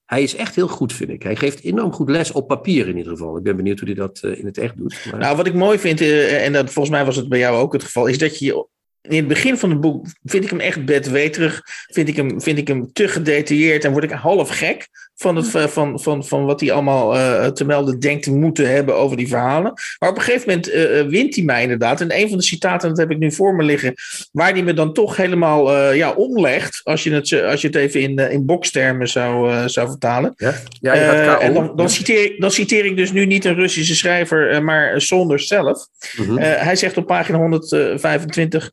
hij 0.05 0.24
is 0.24 0.36
echt 0.36 0.55
heel 0.55 0.68
goed, 0.68 0.93
vind 0.93 1.10
ik. 1.10 1.24
Hij 1.24 1.36
geeft 1.36 1.64
enorm 1.64 1.91
goed 1.93 2.10
les 2.10 2.32
op 2.32 2.47
papier 2.47 2.88
in 2.88 2.97
ieder 2.97 3.12
geval. 3.12 3.38
Ik 3.38 3.43
ben 3.43 3.55
benieuwd 3.55 3.80
hoe 3.80 3.88
hij 3.88 3.97
dat 3.97 4.20
in 4.24 4.45
het 4.45 4.58
echt 4.58 4.78
doet. 4.78 5.05
Maar... 5.12 5.20
Nou, 5.20 5.38
wat 5.38 5.47
ik 5.47 5.53
mooi 5.53 5.80
vind, 5.80 6.01
en 6.01 6.53
dat, 6.53 6.72
volgens 6.72 6.95
mij 6.95 7.05
was 7.05 7.16
het 7.16 7.30
bij 7.30 7.39
jou 7.39 7.58
ook 7.58 7.74
het 7.74 7.84
geval, 7.84 8.05
is 8.05 8.18
dat 8.18 8.39
je 8.39 8.68
in 9.02 9.16
het 9.16 9.28
begin 9.28 9.58
van 9.58 9.70
het 9.70 9.82
boek 9.82 10.06
vind 10.24 10.43
ik 10.43 10.49
hem 10.49 10.60
echt 10.60 10.86
bedweterig. 10.86 11.62
Vind 11.88 12.08
ik 12.08 12.16
hem, 12.16 12.41
vind 12.41 12.58
ik 12.58 12.68
hem 12.68 12.93
te 12.93 13.08
gedetailleerd 13.08 13.86
en 13.86 13.91
word 13.91 14.04
ik 14.04 14.12
half 14.12 14.49
gek 14.49 14.88
van, 15.22 15.36
het, 15.36 15.72
van, 15.72 15.99
van, 15.99 16.26
van 16.26 16.45
wat 16.45 16.59
hij 16.59 16.72
allemaal 16.72 17.15
uh, 17.15 17.45
te 17.47 17.65
melden 17.65 17.99
denkt 17.99 18.24
te 18.24 18.32
moeten 18.32 18.72
hebben 18.72 18.95
over 18.95 19.17
die 19.17 19.28
verhalen. 19.28 19.74
Maar 19.99 20.09
op 20.09 20.15
een 20.15 20.22
gegeven 20.22 20.47
moment 20.47 20.69
uh, 20.69 21.01
wint 21.01 21.36
hij 21.36 21.43
mij 21.43 21.61
inderdaad. 21.61 22.01
En 22.01 22.17
een 22.17 22.30
van 22.30 22.38
de 22.38 22.43
citaten, 22.43 22.89
dat 22.89 22.97
heb 22.97 23.11
ik 23.11 23.17
nu 23.17 23.32
voor 23.32 23.55
me 23.55 23.63
liggen, 23.63 23.93
waar 24.32 24.51
hij 24.51 24.63
me 24.63 24.74
dan 24.74 24.93
toch 24.93 25.15
helemaal 25.15 25.76
uh, 25.76 25.95
ja, 25.95 26.11
omlegt, 26.11 26.82
als 26.84 27.03
je 27.03 27.13
het, 27.13 27.43
als 27.43 27.61
je 27.61 27.67
het 27.67 27.76
even 27.76 28.01
in, 28.01 28.17
in 28.17 28.45
bokstermen 28.45 29.07
zou, 29.07 29.69
zou 29.69 29.89
vertalen. 29.89 30.34
Ja, 30.36 30.53
ja 30.80 30.93
je 30.93 31.24
gaat 31.26 31.41
en 31.41 31.53
dan, 31.53 31.76
dan, 31.76 31.89
citeer, 31.89 32.36
dan 32.38 32.51
citeer 32.51 32.86
ik 32.86 32.97
dus 32.97 33.11
nu 33.11 33.26
niet 33.26 33.45
een 33.45 33.55
Russische 33.55 33.95
schrijver, 33.95 34.63
maar 34.63 35.01
Sonders 35.01 35.47
zelf. 35.47 35.88
-hmm. 36.15 36.38
hij 36.38 36.76
zegt 36.76 36.97
op 36.97 37.07
pagina 37.07 37.38
125. 37.38 38.72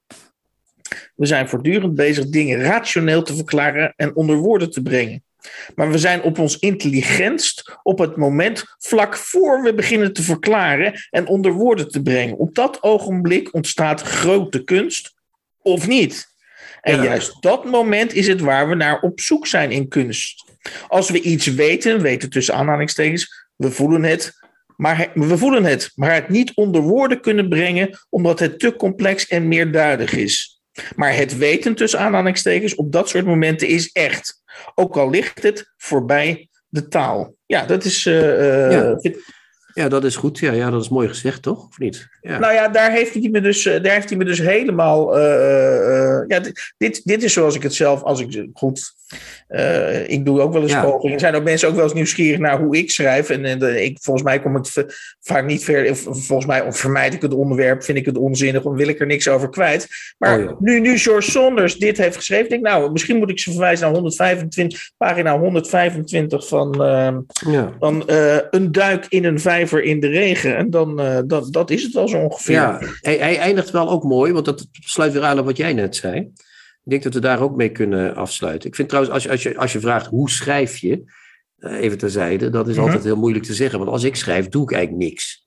We 1.14 1.26
zijn 1.26 1.48
voortdurend 1.48 1.94
bezig 1.94 2.28
dingen 2.28 2.60
rationeel 2.60 3.22
te 3.22 3.34
verklaren 3.34 3.92
en 3.96 4.16
onder 4.16 4.36
woorden 4.36 4.70
te 4.70 4.82
brengen. 4.82 5.22
Maar 5.74 5.90
we 5.90 5.98
zijn 5.98 6.22
op 6.22 6.38
ons 6.38 6.58
intelligentst 6.58 7.78
op 7.82 7.98
het 7.98 8.16
moment 8.16 8.64
vlak 8.78 9.16
voor 9.16 9.62
we 9.62 9.74
beginnen 9.74 10.12
te 10.12 10.22
verklaren 10.22 11.06
en 11.10 11.26
onder 11.26 11.52
woorden 11.52 11.90
te 11.90 12.02
brengen. 12.02 12.36
Op 12.36 12.54
dat 12.54 12.82
ogenblik 12.82 13.54
ontstaat 13.54 14.02
grote 14.02 14.64
kunst 14.64 15.14
of 15.62 15.86
niet. 15.86 16.26
En 16.80 16.96
ja. 16.96 17.04
juist 17.04 17.42
dat 17.42 17.64
moment 17.64 18.14
is 18.14 18.26
het 18.26 18.40
waar 18.40 18.68
we 18.68 18.74
naar 18.74 19.00
op 19.00 19.20
zoek 19.20 19.46
zijn 19.46 19.70
in 19.70 19.88
kunst. 19.88 20.44
Als 20.88 21.10
we 21.10 21.20
iets 21.20 21.46
weten, 21.46 22.00
weten 22.00 22.30
tussen 22.30 22.54
aanhalingstekens, 22.54 23.46
we 23.56 23.70
voelen 23.70 24.02
het, 24.02 24.32
maar 24.76 25.10
we 25.14 25.38
voelen 25.38 25.64
het, 25.64 25.92
maar 25.94 26.14
het 26.14 26.28
niet 26.28 26.54
onder 26.54 26.80
woorden 26.80 27.20
kunnen 27.20 27.48
brengen 27.48 27.98
omdat 28.08 28.38
het 28.38 28.58
te 28.58 28.76
complex 28.76 29.26
en 29.26 29.48
meerduidig 29.48 30.12
is. 30.12 30.60
Maar 30.96 31.16
het 31.16 31.38
weten 31.38 31.74
tussen 31.74 32.00
aanhalingstekens 32.00 32.74
op 32.74 32.92
dat 32.92 33.08
soort 33.08 33.24
momenten 33.24 33.68
is 33.68 33.92
echt. 33.92 34.42
Ook 34.74 34.96
al 34.96 35.10
ligt 35.10 35.42
het 35.42 35.72
voorbij 35.76 36.48
de 36.68 36.88
taal. 36.88 37.34
Ja, 37.46 37.66
dat 37.66 37.84
is. 37.84 38.06
Uh, 38.06 38.72
ja. 38.72 38.98
Ja. 39.82 39.88
dat 39.88 40.04
is 40.04 40.16
goed. 40.16 40.38
Ja, 40.38 40.52
ja, 40.52 40.70
dat 40.70 40.82
is 40.82 40.88
mooi 40.88 41.08
gezegd, 41.08 41.42
toch? 41.42 41.66
Of 41.68 41.78
niet? 41.78 42.08
Ja. 42.20 42.38
Nou 42.38 42.52
ja, 42.52 42.68
daar 42.68 42.90
heeft 42.90 43.14
hij 43.14 43.28
me 43.28 43.40
dus, 43.40 43.62
daar 43.62 43.92
heeft 43.92 44.08
hij 44.08 44.18
me 44.18 44.24
dus 44.24 44.38
helemaal. 44.38 45.18
Uh, 45.18 45.24
uh, 45.24 46.24
ja, 46.28 46.40
dit, 46.76 47.02
dit 47.04 47.22
is 47.22 47.32
zoals 47.32 47.54
ik 47.54 47.62
het 47.62 47.74
zelf, 47.74 48.02
als 48.02 48.20
ik 48.20 48.48
goed. 48.52 48.96
Uh, 49.48 50.08
ik 50.08 50.24
doe 50.24 50.40
ook 50.40 50.52
wel 50.52 50.62
eens 50.62 50.72
ja. 50.72 50.82
pogingen. 50.82 51.14
Er 51.14 51.20
zijn 51.20 51.34
ook 51.34 51.44
mensen 51.44 51.68
ook 51.68 51.74
wel 51.74 51.84
eens 51.84 51.92
nieuwsgierig 51.92 52.38
naar 52.38 52.60
hoe 52.60 52.76
ik 52.76 52.90
schrijf. 52.90 53.30
En, 53.30 53.44
en 53.44 53.82
ik, 53.84 53.98
volgens 54.00 54.24
mij 54.24 54.40
kom 54.40 54.56
ik 54.56 54.86
vaak 55.20 55.46
niet 55.46 55.64
ver. 55.64 55.96
Volgens 55.96 56.46
mij 56.46 56.60
of 56.60 56.78
vermijd 56.78 57.14
ik 57.14 57.22
het 57.22 57.34
onderwerp, 57.34 57.82
vind 57.82 57.98
ik 57.98 58.06
het 58.06 58.18
onzinnig, 58.18 58.64
of 58.64 58.76
wil 58.76 58.88
ik 58.88 59.00
er 59.00 59.06
niks 59.06 59.28
over 59.28 59.48
kwijt. 59.48 59.88
Maar 60.18 60.38
Oh, 60.38 60.60
nu, 60.60 60.80
nu 60.80 60.98
George 60.98 61.30
Saunders 61.30 61.76
dit 61.76 61.98
heeft 61.98 62.16
geschreven, 62.16 62.48
denk 62.48 62.66
ik, 62.66 62.72
nou, 62.72 62.92
misschien 62.92 63.18
moet 63.18 63.30
ik 63.30 63.38
ze 63.38 63.50
verwijzen 63.50 63.84
naar 63.84 63.94
125, 63.94 64.90
pagina 64.96 65.38
125 65.38 66.48
van, 66.48 66.74
Ja. 67.50 67.72
van 67.78 68.02
Een 68.50 68.72
duik 68.72 69.06
in 69.08 69.24
een 69.24 69.40
vijver 69.40 69.67
in 69.76 70.00
de 70.00 70.06
regen. 70.06 70.56
En 70.56 70.70
dan, 70.70 71.00
uh, 71.00 71.18
dat, 71.26 71.52
dat 71.52 71.70
is 71.70 71.82
het 71.82 71.96
al 71.96 72.08
zo 72.08 72.18
ongeveer. 72.18 72.54
Ja, 72.54 72.80
hij, 73.00 73.16
hij 73.16 73.38
eindigt 73.38 73.70
wel 73.70 73.88
ook 73.90 74.02
mooi, 74.04 74.32
want 74.32 74.44
dat 74.44 74.66
sluit 74.70 75.12
weer 75.12 75.22
aan 75.22 75.38
op 75.38 75.44
wat 75.44 75.56
jij 75.56 75.72
net 75.72 75.96
zei. 75.96 76.18
Ik 76.84 76.94
denk 76.94 77.02
dat 77.02 77.14
we 77.14 77.20
daar 77.20 77.40
ook 77.40 77.56
mee 77.56 77.72
kunnen 77.72 78.14
afsluiten. 78.14 78.68
Ik 78.68 78.74
vind 78.74 78.88
trouwens, 78.88 79.14
als 79.14 79.22
je, 79.22 79.30
als 79.30 79.42
je, 79.42 79.56
als 79.56 79.72
je 79.72 79.80
vraagt 79.80 80.06
hoe 80.06 80.30
schrijf 80.30 80.76
je, 80.76 81.02
uh, 81.58 81.80
even 81.80 81.98
terzijde, 81.98 82.50
dat 82.50 82.68
is 82.68 82.74
Mhm. 82.76 82.84
altijd 82.84 83.04
heel 83.04 83.16
moeilijk 83.16 83.44
te 83.44 83.54
zeggen. 83.54 83.78
Want 83.78 83.90
als 83.90 84.02
ik 84.04 84.16
schrijf, 84.16 84.48
doe 84.48 84.62
ik 84.62 84.72
eigenlijk 84.72 85.04
niks. 85.04 85.46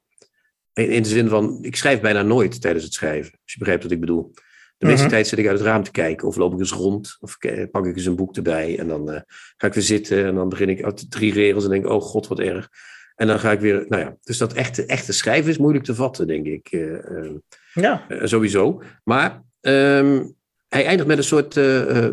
In, 0.73 0.89
in 0.89 1.03
de 1.03 1.09
zin 1.09 1.27
van, 1.29 1.57
ik 1.61 1.75
schrijf 1.75 2.01
bijna 2.01 2.21
nooit 2.21 2.61
tijdens 2.61 2.83
het 2.83 2.93
schrijven. 2.93 3.31
Als 3.31 3.51
je 3.51 3.57
begrijpt 3.57 3.83
wat 3.83 3.91
ik 3.91 3.99
bedoel. 3.99 4.31
De 4.77 4.85
meeste 4.87 5.01
Mhm. 5.01 5.11
tijd 5.11 5.27
zit 5.27 5.39
ik 5.39 5.47
uit 5.47 5.57
het 5.57 5.67
raam 5.67 5.83
te 5.83 5.91
kijken, 5.91 6.27
of 6.27 6.35
loop 6.35 6.53
ik 6.53 6.59
eens 6.59 6.71
rond, 6.71 7.17
of 7.19 7.37
pak 7.71 7.85
ik 7.85 7.95
eens 7.95 8.05
een 8.05 8.15
boek 8.15 8.35
erbij. 8.35 8.79
En 8.79 8.87
dan 8.87 9.11
eh, 9.11 9.21
ga 9.57 9.67
ik 9.67 9.73
weer 9.73 9.83
zitten 9.83 10.25
en 10.25 10.35
dan 10.35 10.49
begin 10.49 10.69
ik 10.69 10.83
uit 10.83 11.11
drie 11.11 11.33
regels 11.33 11.63
en 11.63 11.69
denk 11.69 11.87
oh 11.87 12.01
god, 12.01 12.27
wat 12.27 12.39
erg. 12.39 12.69
En 13.21 13.27
dan 13.27 13.39
ga 13.39 13.51
ik 13.51 13.59
weer, 13.59 13.85
nou 13.89 14.01
ja, 14.01 14.15
dus 14.23 14.37
dat 14.37 14.53
echte, 14.53 14.85
echte 14.85 15.13
schrijven 15.13 15.51
is 15.51 15.57
moeilijk 15.57 15.85
te 15.85 15.95
vatten, 15.95 16.27
denk 16.27 16.45
ik. 16.45 16.67
eh, 16.71 16.93
eh, 16.93 17.31
Ja. 17.73 18.05
eh, 18.09 18.17
sowieso. 18.23 18.81
Maar 19.03 19.43
ehm, 19.61 20.23
hij 20.67 20.85
eindigt 20.85 21.07
met 21.07 21.17
een 21.17 21.23
soort, 21.23 21.57
eh, 21.57 21.81
eh, 21.81 22.05
eh, 22.05 22.11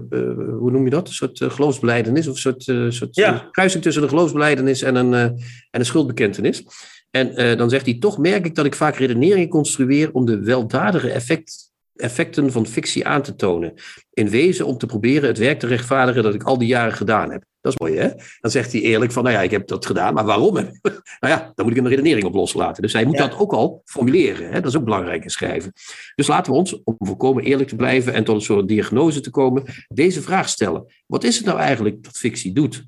hoe 0.59 0.71
noem 0.71 0.85
je 0.85 0.91
dat? 0.91 1.09
Een 1.09 1.15
soort 1.15 1.45
geloofsbeleidenis. 1.49 2.27
Of 2.29 2.35
een 2.35 2.41
soort, 2.41 2.69
eh, 2.69 2.87
soort 2.89 3.15
Ja. 3.17 3.49
kruising 3.51 3.83
tussen 3.83 4.03
een 4.03 4.09
geloofsbeleidenis 4.09 4.83
en 4.83 4.95
een, 4.95 5.15
en 5.15 5.37
een 5.71 5.85
schuldbekentenis. 5.85 6.65
En 7.11 7.57
dan 7.59 7.71
zegt 7.71 7.85
hij, 7.87 7.99
toch 7.99 8.19
merk 8.19 8.47
ik 8.47 8.55
dat 8.55 8.65
ik 8.67 8.75
vaak 8.75 8.97
redeneringen 8.97 9.49
construeer 9.49 10.13
om 10.13 10.27
de 10.27 10.41
weldadige 10.41 11.11
effect, 11.11 11.71
effecten 11.99 12.53
van 12.53 12.66
fictie 12.66 13.07
aan 13.07 13.22
te 13.22 13.34
tonen. 13.36 13.74
In 14.12 14.28
wezen 14.28 14.66
om 14.66 14.78
te 14.78 14.86
proberen 14.86 15.28
het 15.28 15.38
werk 15.38 15.59
te 15.59 15.66
rechtvaardigen 15.66 16.22
dat 16.22 16.34
ik 16.34 16.42
al 16.42 16.59
die 16.59 16.68
jaren 16.68 16.92
gedaan 16.92 17.30
heb. 17.30 17.44
Dat 17.61 17.72
is 17.72 17.78
mooi, 17.78 17.99
hè? 18.01 18.09
Dan 18.40 18.51
zegt 18.51 18.72
hij 18.72 18.80
eerlijk 18.80 19.12
van, 19.12 19.22
nou 19.22 19.34
ja, 19.36 19.42
ik 19.42 19.51
heb 19.51 19.66
dat 19.66 19.86
gedaan, 19.86 20.14
maar 20.14 20.24
waarom? 20.24 20.55
nou 21.20 21.32
ja, 21.34 21.53
dan 21.55 21.66
moet 21.66 21.76
ik 21.76 21.82
een 21.82 21.88
redenering 21.88 22.24
op 22.26 22.34
loslaten. 22.34 22.82
Dus 22.82 22.92
hij 22.92 23.05
moet 23.05 23.16
Ja. 23.18 23.26
dat 23.28 23.38
ook 23.38 23.53
al 23.53 23.82
formuleren. 23.84 24.46
Hè? 24.51 24.61
Dat 24.61 24.70
is 24.70 24.76
ook 24.76 24.84
belangrijk 24.84 25.24
in 25.24 25.30
schrijven. 25.30 25.72
Dus 26.14 26.26
laten 26.26 26.53
we 26.53 26.59
ons, 26.59 26.82
om 26.84 26.96
volkomen 26.99 27.44
eerlijk 27.44 27.68
te 27.68 27.76
blijven 27.76 28.12
en 28.12 28.24
tot 28.24 28.34
een 28.34 28.40
soort 28.42 28.68
diagnose 28.68 29.20
te 29.20 29.30
komen, 29.30 29.62
deze 29.88 30.22
vraag 30.22 30.49
stellen. 30.49 30.84
Wat 31.07 31.24
is 31.24 31.36
het 31.36 31.46
nou 31.46 31.59
eigenlijk 31.59 32.03
dat 32.03 32.16
fictie 32.16 32.53
doet? 32.53 32.84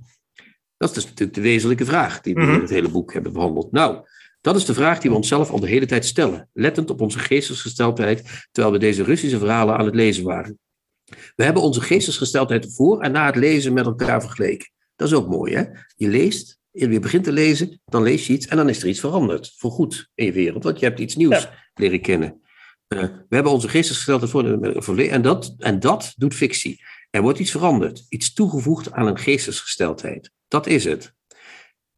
Dat 0.76 0.88
is 0.88 0.94
dus 0.94 1.04
natuurlijk 1.04 1.34
de 1.34 1.40
wezenlijke 1.42 1.84
vraag 1.84 2.20
die 2.20 2.34
we 2.34 2.40
Mhm. 2.40 2.54
in 2.54 2.60
het 2.60 2.70
hele 2.70 2.88
boek 2.88 3.12
hebben 3.12 3.32
behandeld. 3.32 3.72
Nou, 3.72 3.98
dat 4.40 4.56
is 4.56 4.64
de 4.64 4.74
vraag 4.74 4.98
die 5.00 5.10
we 5.10 5.16
onszelf 5.16 5.50
al 5.50 5.60
de 5.60 5.68
hele 5.68 5.86
tijd 5.86 6.04
stellen, 6.04 6.48
lettend 6.52 6.90
op 6.90 7.00
onze 7.00 7.18
geestesgesteldheid, 7.18 8.48
terwijl 8.50 8.74
we 8.74 8.80
deze 8.80 9.02
Russische 9.02 9.38
verhalen 9.38 9.76
aan 9.76 9.84
het 9.84 9.94
lezen 9.94 10.24
waren. 10.24 10.58
We 11.36 11.44
hebben 11.44 11.62
onze 11.62 11.80
geestesgesteldheid 11.80 12.74
voor 12.74 13.00
en 13.00 13.12
na 13.12 13.26
het 13.26 13.36
lezen 13.36 13.72
met 13.72 13.86
elkaar 13.86 14.20
vergeleken. 14.20 14.70
Dat 14.96 15.08
is 15.08 15.14
ook 15.14 15.28
mooi, 15.28 15.54
hè? 15.54 15.64
Je 15.96 16.08
leest, 16.08 16.58
je 16.70 17.00
begint 17.00 17.24
te 17.24 17.32
lezen, 17.32 17.80
dan 17.84 18.02
lees 18.02 18.26
je 18.26 18.32
iets 18.32 18.46
en 18.46 18.56
dan 18.56 18.68
is 18.68 18.82
er 18.82 18.88
iets 18.88 19.00
veranderd. 19.00 19.54
Voorgoed 19.56 20.10
in 20.14 20.24
je 20.24 20.32
wereld, 20.32 20.64
want 20.64 20.78
je 20.78 20.84
hebt 20.84 21.00
iets 21.00 21.16
nieuws 21.16 21.42
Ja. 21.42 21.54
leren 21.74 22.00
kennen. 22.00 22.40
Uh, 22.88 23.00
we 23.00 23.34
hebben 23.34 23.52
onze 23.52 23.68
geestesgesteldheid 23.68 24.30
voor, 24.30 24.82
voor 24.82 24.98
en, 24.98 25.22
dat, 25.22 25.54
en 25.58 25.80
dat 25.80 26.12
doet 26.16 26.34
fictie. 26.34 26.82
Er 27.10 27.22
wordt 27.22 27.38
iets 27.38 27.50
veranderd, 27.50 28.06
iets 28.08 28.32
toegevoegd 28.32 28.92
aan 28.92 29.06
een 29.06 29.18
geestesgesteldheid. 29.18 30.30
Dat 30.48 30.66
is 30.66 30.84
het. 30.84 31.14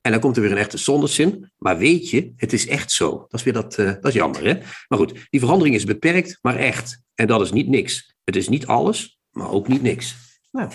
En 0.03 0.11
dan 0.11 0.21
komt 0.21 0.37
er 0.37 0.43
weer 0.43 0.53
een 0.53 0.59
echte 0.59 0.79
zonderzin. 0.79 1.51
Maar 1.59 1.79
weet 1.79 2.11
je, 2.11 2.33
het 2.37 2.53
is 2.53 2.67
echt 2.69 2.91
zo. 2.91 3.11
Dat 3.11 3.41
is 3.41 3.43
weer 3.43 3.53
dat, 3.53 3.79
uh, 3.79 3.87
dat 3.87 4.05
is 4.07 4.15
jammer, 4.15 4.45
hè? 4.45 4.55
Maar 4.89 4.99
goed, 4.99 5.27
die 5.31 5.41
verandering 5.41 5.75
is 5.75 5.85
beperkt, 5.85 6.39
maar 6.41 6.57
echt. 6.57 7.03
En 7.15 7.27
dat 7.27 7.41
is 7.41 7.53
niet 7.53 7.69
niks. 7.69 8.15
Het 8.25 8.37
is 8.37 8.49
niet 8.49 8.67
alles, 8.67 9.19
maar 9.31 9.51
ook 9.51 9.69
niet 9.69 9.83
niks. 9.83 10.17
Nou. 10.51 10.71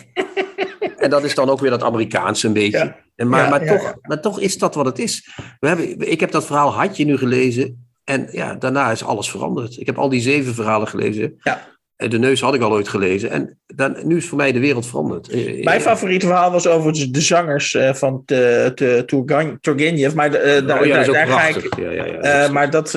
en 0.98 1.10
dat 1.10 1.24
is 1.24 1.36
dan 1.36 1.50
ook 1.50 1.60
weer 1.60 1.70
dat 1.70 1.84
Amerikaanse 1.84 2.48
een 2.48 2.54
beetje. 2.54 2.78
Ja. 2.78 2.98
En 3.16 3.30
maar, 3.30 3.44
Ja, 3.44 3.50
maar, 3.50 3.66
ja, 3.66 3.78
toch, 3.78 3.96
maar 4.02 4.22
toch 4.22 4.40
is 4.40 4.58
dat 4.58 4.76
wat 4.76 4.86
het 4.86 5.00
is. 5.00 5.30
We 5.60 5.68
hebben, 5.68 6.12
ik 6.12 6.20
heb 6.20 6.32
dat 6.32 6.46
verhaal 6.46 6.74
Hadje 6.74 7.06
nu 7.06 7.18
gelezen. 7.18 7.88
En 8.04 8.28
ja, 8.32 8.56
daarna 8.56 8.92
is 8.92 9.04
alles 9.04 9.30
veranderd. 9.30 9.80
Ik 9.80 9.86
heb 9.86 9.98
al 9.98 10.10
die 10.10 10.22
zeven 10.22 10.54
verhalen 10.54 10.88
gelezen. 10.88 11.36
Ja. 11.40 11.77
En 11.98 12.10
De 12.10 12.20
neus 12.20 12.42
had 12.42 12.54
ik 12.54 12.62
al 12.62 12.72
ooit 12.72 12.88
gelezen. 12.88 13.30
En 13.30 13.60
dan, 13.68 13.98
nu 14.04 14.18
is 14.18 14.28
voor 14.28 14.38
mij 14.38 14.52
de 14.52 14.60
wereld 14.60 14.88
veranderd. 14.88 15.30
Eh, 15.30 15.64
Mijn 15.64 15.82
favoriete 15.82 16.26
verhaal 16.26 16.52
was 16.52 16.68
overigens 16.68 17.12
de 17.12 17.22
zangers 17.22 17.78
van 17.92 18.24
te, 18.26 18.72
te, 18.76 19.04
Turgenev. 19.62 20.14
Maar 20.14 20.46
uh, 20.46 20.56
oh, 20.62 20.68
daar, 20.68 20.88
ja, 20.88 20.96
daar, 20.96 21.06
dat 21.06 21.16
daar 21.16 21.28
ga 21.28 21.48
ik. 21.48 21.76
Ja, 21.80 21.92
ja, 21.92 22.06
ja, 22.06 22.46
uh, 22.46 22.52
maar 22.52 22.70
dat, 22.70 22.92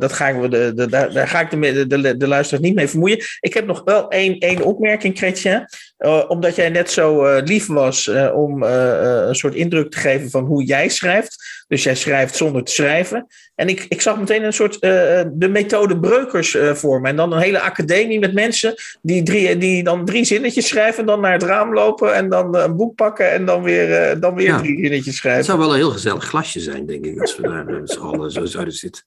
dat 0.00 0.12
ga 0.12 0.28
ik, 0.28 0.50
de, 0.50 0.72
de, 0.74 0.88
daar, 0.88 1.12
daar 1.12 1.28
ga 1.28 1.40
ik 1.40 1.50
de, 1.50 1.86
de, 1.86 2.16
de 2.16 2.28
luisteraars 2.28 2.64
niet 2.64 2.74
mee 2.74 2.88
vermoeien. 2.88 3.18
Ik 3.40 3.54
heb 3.54 3.66
nog 3.66 3.82
wel 3.84 4.08
één, 4.08 4.38
één 4.38 4.62
opmerking, 4.62 5.16
Chrétien. 5.16 5.66
Uh, 5.98 6.24
omdat 6.28 6.56
jij 6.56 6.68
net 6.68 6.90
zo 6.90 7.26
uh, 7.26 7.42
lief 7.44 7.66
was 7.66 8.06
uh, 8.06 8.34
om 8.34 8.62
een 8.62 9.34
soort 9.34 9.54
indruk 9.54 9.90
te 9.90 9.98
geven 9.98 10.30
van 10.30 10.44
hoe 10.44 10.64
jij 10.64 10.88
schrijft. 10.88 11.64
Dus 11.68 11.82
jij 11.82 11.94
schrijft 11.94 12.36
zonder 12.36 12.64
te 12.64 12.72
schrijven. 12.72 13.26
En 13.54 13.68
ik, 13.68 13.86
ik 13.88 14.00
zag 14.00 14.18
meteen 14.18 14.44
een 14.44 14.52
soort 14.52 14.80
de 14.80 15.48
methode 15.50 15.98
Breukers 15.98 16.56
voor 16.72 17.00
me. 17.00 17.08
En 17.08 17.16
dan 17.16 17.32
een 17.32 17.40
hele 17.40 17.60
academie 17.60 18.18
met 18.18 18.34
mensen 18.34 18.74
die, 19.02 19.22
drie, 19.22 19.58
die 19.58 19.82
dan 19.82 20.04
drie 20.04 20.24
zinnetjes 20.24 20.68
schrijven. 20.68 21.00
En 21.00 21.06
dan 21.06 21.20
naar 21.20 21.32
het 21.32 21.42
raam 21.42 21.74
lopen 21.74 22.14
en 22.14 22.28
dan 22.28 22.56
een 22.56 22.76
boek 22.76 22.94
pakken. 22.94 23.32
En 23.32 23.44
dan 23.44 23.62
weer, 23.62 24.20
dan 24.20 24.34
weer 24.34 24.46
ja. 24.46 24.58
drie 24.58 24.78
zinnetjes 24.80 25.16
schrijven. 25.16 25.40
Het 25.40 25.50
zou 25.50 25.58
wel 25.58 25.70
een 25.70 25.76
heel 25.76 25.90
gezellig 25.90 26.24
glasje 26.24 26.60
zijn, 26.60 26.86
denk 26.86 27.04
ik. 27.04 27.20
Als 27.20 27.36
we 27.36 27.42
daar 27.42 27.64
met 27.64 27.90
z'n 27.90 27.98
allen 27.98 28.30
zo 28.30 28.44
zouden 28.44 28.74
zitten. 28.74 29.02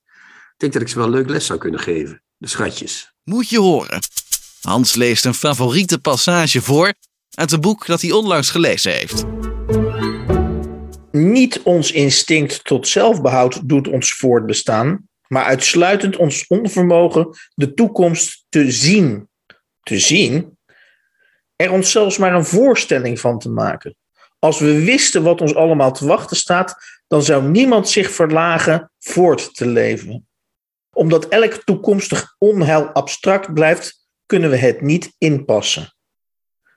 Ik 0.52 0.56
denk 0.56 0.72
dat 0.72 0.82
ik 0.82 0.88
ze 0.88 0.96
wel 0.96 1.06
een 1.06 1.12
leuk 1.12 1.28
les 1.28 1.46
zou 1.46 1.58
kunnen 1.58 1.80
geven. 1.80 2.22
De 2.36 2.48
schatjes. 2.48 3.14
Moet 3.24 3.48
je 3.48 3.58
horen. 3.58 4.00
Hans 4.60 4.94
leest 4.94 5.24
een 5.24 5.34
favoriete 5.34 5.98
passage 5.98 6.62
voor 6.62 6.94
uit 7.34 7.52
een 7.52 7.60
boek 7.60 7.86
dat 7.86 8.00
hij 8.00 8.10
onlangs 8.10 8.50
gelezen 8.50 8.92
heeft. 8.92 9.24
Niet 11.10 11.62
ons 11.62 11.92
instinct 11.92 12.64
tot 12.64 12.88
zelfbehoud 12.88 13.68
doet 13.68 13.88
ons 13.88 14.12
voortbestaan, 14.12 15.08
maar 15.26 15.44
uitsluitend 15.44 16.16
ons 16.16 16.46
onvermogen 16.46 17.28
de 17.54 17.74
toekomst 17.74 18.44
te 18.48 18.70
zien 18.70 19.28
te 19.82 19.98
zien, 19.98 20.58
er 21.56 21.70
ons 21.70 21.90
zelfs 21.90 22.18
maar 22.18 22.34
een 22.34 22.44
voorstelling 22.44 23.20
van 23.20 23.38
te 23.38 23.48
maken. 23.48 23.96
Als 24.38 24.58
we 24.58 24.84
wisten 24.84 25.22
wat 25.22 25.40
ons 25.40 25.54
allemaal 25.54 25.92
te 25.92 26.06
wachten 26.06 26.36
staat, 26.36 26.76
dan 27.06 27.22
zou 27.22 27.42
niemand 27.42 27.88
zich 27.88 28.10
verlagen 28.10 28.90
voort 28.98 29.54
te 29.54 29.66
leven. 29.66 30.28
Omdat 30.92 31.28
elk 31.28 31.52
toekomstig 31.52 32.34
onheil 32.38 32.88
abstract 32.88 33.54
blijft, 33.54 33.99
kunnen 34.30 34.50
we 34.50 34.56
het 34.56 34.80
niet 34.80 35.12
inpassen. 35.18 35.94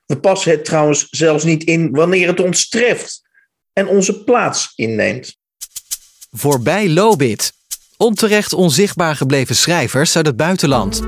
We 0.06 0.20
passen 0.20 0.50
het 0.50 0.64
trouwens 0.64 1.08
zelfs 1.10 1.44
niet 1.44 1.64
in 1.64 1.90
wanneer 1.90 2.28
het 2.28 2.40
ons 2.40 2.68
treft 2.68 3.22
en 3.72 3.86
onze 3.86 4.24
plaats 4.24 4.72
inneemt. 4.74 5.36
Voorbij 6.30 6.88
Lobit. 6.88 7.52
Onterecht 7.96 8.52
onzichtbaar 8.52 9.16
gebleven 9.16 9.56
schrijvers 9.56 10.16
uit 10.16 10.26
het 10.26 10.36
buitenland. 10.36 11.02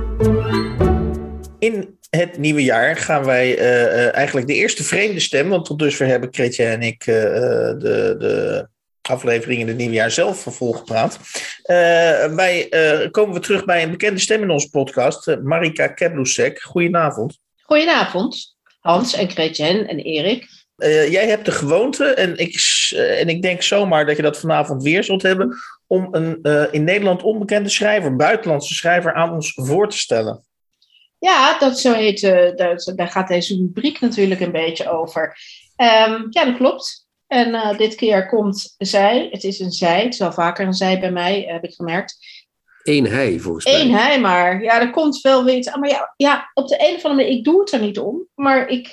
In 1.59 1.99
het 2.11 2.39
nieuwe 2.39 2.63
jaar 2.63 2.97
gaan 2.97 3.25
wij 3.25 3.59
uh, 3.59 3.65
uh, 3.65 4.15
eigenlijk 4.15 4.47
de 4.47 4.55
eerste 4.55 4.85
vreemde 4.85 5.21
stem, 5.21 5.49
want 5.49 5.65
tot 5.65 5.79
dusver 5.79 6.07
hebben 6.07 6.31
Kretje 6.31 6.65
en 6.65 6.83
ik 6.83 7.07
uh, 7.07 7.15
de, 7.15 8.15
de 8.19 8.69
aflevering 9.09 9.61
in 9.61 9.69
het 9.69 9.77
nieuwe 9.77 9.95
jaar 9.95 10.11
zelf 10.11 10.47
volgepraat. 10.49 11.19
wij 12.35 12.69
komen 13.11 13.35
we 13.35 13.41
terug 13.41 13.65
bij 13.65 13.83
een 13.83 13.91
bekende 13.91 14.21
stem 14.21 14.43
in 14.43 14.51
onze 14.51 14.71
podcast, 14.71 15.37
Marika 15.43 15.87
Keblusek. 15.87 16.63
Goedenavond. 16.63 17.39
Goedenavond, 17.63 18.57
Hans 18.81 19.15
en 19.15 19.29
Kretje 19.29 19.87
en 19.87 19.99
Erik. 19.99 20.49
Uh, 20.77 21.11
jij 21.11 21.29
hebt 21.29 21.45
de 21.45 21.53
gewoonte, 21.53 22.05
en 22.05 22.37
ik, 22.37 22.55
uh, 22.93 23.21
en 23.21 23.29
ik 23.29 23.43
denk 23.43 23.63
zomaar 23.63 24.07
dat 24.07 24.17
je 24.17 24.23
dat 24.23 24.39
vanavond 24.39 24.83
weer 24.83 25.05
zult 25.05 25.23
hebben, 25.23 25.57
om 25.87 26.09
een 26.11 26.39
uh, 26.43 26.65
in 26.71 26.85
Nederland 26.85 27.23
onbekende 27.23 27.69
schrijver, 27.69 28.17
buitenlandse 28.17 28.75
schrijver, 28.75 29.15
aan 29.15 29.33
ons 29.33 29.53
voor 29.55 29.89
te 29.89 29.99
stellen. 29.99 30.45
Ja, 31.19 31.59
dat 31.59 31.79
zo 31.79 31.93
heet, 31.93 32.21
dat, 32.57 32.93
daar 32.97 33.09
gaat 33.09 33.29
deze 33.29 33.57
rubriek 33.57 34.01
natuurlijk 34.01 34.41
een 34.41 34.53
beetje 34.53 34.91
over. 34.91 35.39
Um, 35.77 36.27
ja, 36.31 36.45
dat 36.45 36.57
klopt. 36.57 37.06
En 37.27 37.77
dit 37.77 37.95
keer 37.95 38.27
komt 38.27 38.75
zij, 38.79 39.29
het 39.31 39.45
is 39.45 39.59
een 39.59 39.71
zij, 39.71 40.03
het 40.03 40.13
is 40.13 40.19
wel 40.19 40.33
vaker 40.33 40.67
een 40.67 40.75
zij 40.75 41.01
bij 41.01 41.11
mij, 41.11 41.45
heb 41.49 41.65
ik 41.65 41.75
gemerkt. 41.75 42.17
Eén 42.83 43.07
hij, 43.07 43.39
volgens 43.39 43.65
mij. 43.65 43.81
Eén 43.81 43.95
hij 43.95 44.21
maar. 44.21 44.63
Ja, 44.63 44.81
er 44.81 44.91
komt 44.91 45.21
wel 45.21 45.45
weer 45.45 45.57
iets 45.57 45.69
aan. 45.69 45.81
Maar 45.81 45.89
ja, 45.89 46.13
ja, 46.17 46.51
op 46.55 46.69
de 46.69 46.77
een 46.79 46.95
of 46.95 47.05
andere 47.05 47.15
manier, 47.15 47.39
ik 47.39 47.45
doe 47.45 47.61
het 47.61 47.73
er 47.73 47.81
niet 47.81 47.99
om. 47.99 48.27
Maar 48.35 48.69
ik, 48.69 48.91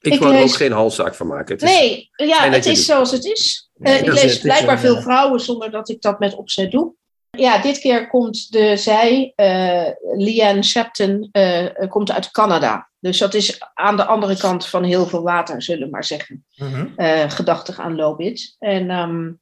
ik, 0.00 0.12
ik 0.12 0.18
wil 0.18 0.32
er 0.32 0.42
ook 0.42 0.54
geen 0.54 0.72
halszaak 0.72 1.14
van 1.14 1.26
maken. 1.26 1.54
Het 1.54 1.62
is 1.62 1.70
nee, 1.70 2.10
ja, 2.16 2.50
het 2.50 2.66
is 2.66 2.84
zoals 2.84 3.10
het 3.10 3.24
is. 3.24 3.70
Nee, 3.74 3.94
uh, 3.94 4.06
ik 4.06 4.12
lees 4.12 4.38
blijkbaar 4.38 4.80
veel 4.80 5.00
vrouwen 5.00 5.40
zonder 5.40 5.70
dat 5.70 5.88
ik 5.88 6.02
dat 6.02 6.18
met 6.18 6.34
opzet 6.34 6.70
doe. 6.70 6.94
Ja, 7.30 7.58
dit 7.58 7.78
keer 7.78 8.08
komt 8.08 8.52
de 8.52 8.76
zij, 8.76 9.32
uh, 9.36 9.88
Leanne 10.16 10.62
Shepton, 10.62 11.28
uh, 11.32 11.66
komt 11.88 12.12
uit 12.12 12.30
Canada. 12.30 12.87
Dus 13.00 13.18
dat 13.18 13.34
is 13.34 13.60
aan 13.74 13.96
de 13.96 14.04
andere 14.04 14.36
kant 14.36 14.66
van 14.66 14.84
heel 14.84 15.06
veel 15.06 15.22
water, 15.22 15.62
zullen 15.62 15.84
we 15.84 15.90
maar 15.90 16.04
zeggen. 16.04 16.44
Mm 16.54 16.72
-hmm. 16.72 17.30
gedachtig 17.30 17.78
aan 17.78 17.94
Lobit. 17.94 18.56
En 18.58 18.90
um, 18.90 19.40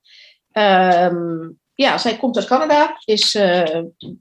um, 0.52 1.58
ja, 1.74 1.98
zij 1.98 2.16
komt 2.16 2.36
uit 2.36 2.46
Canada, 2.46 3.00
is 3.04 3.38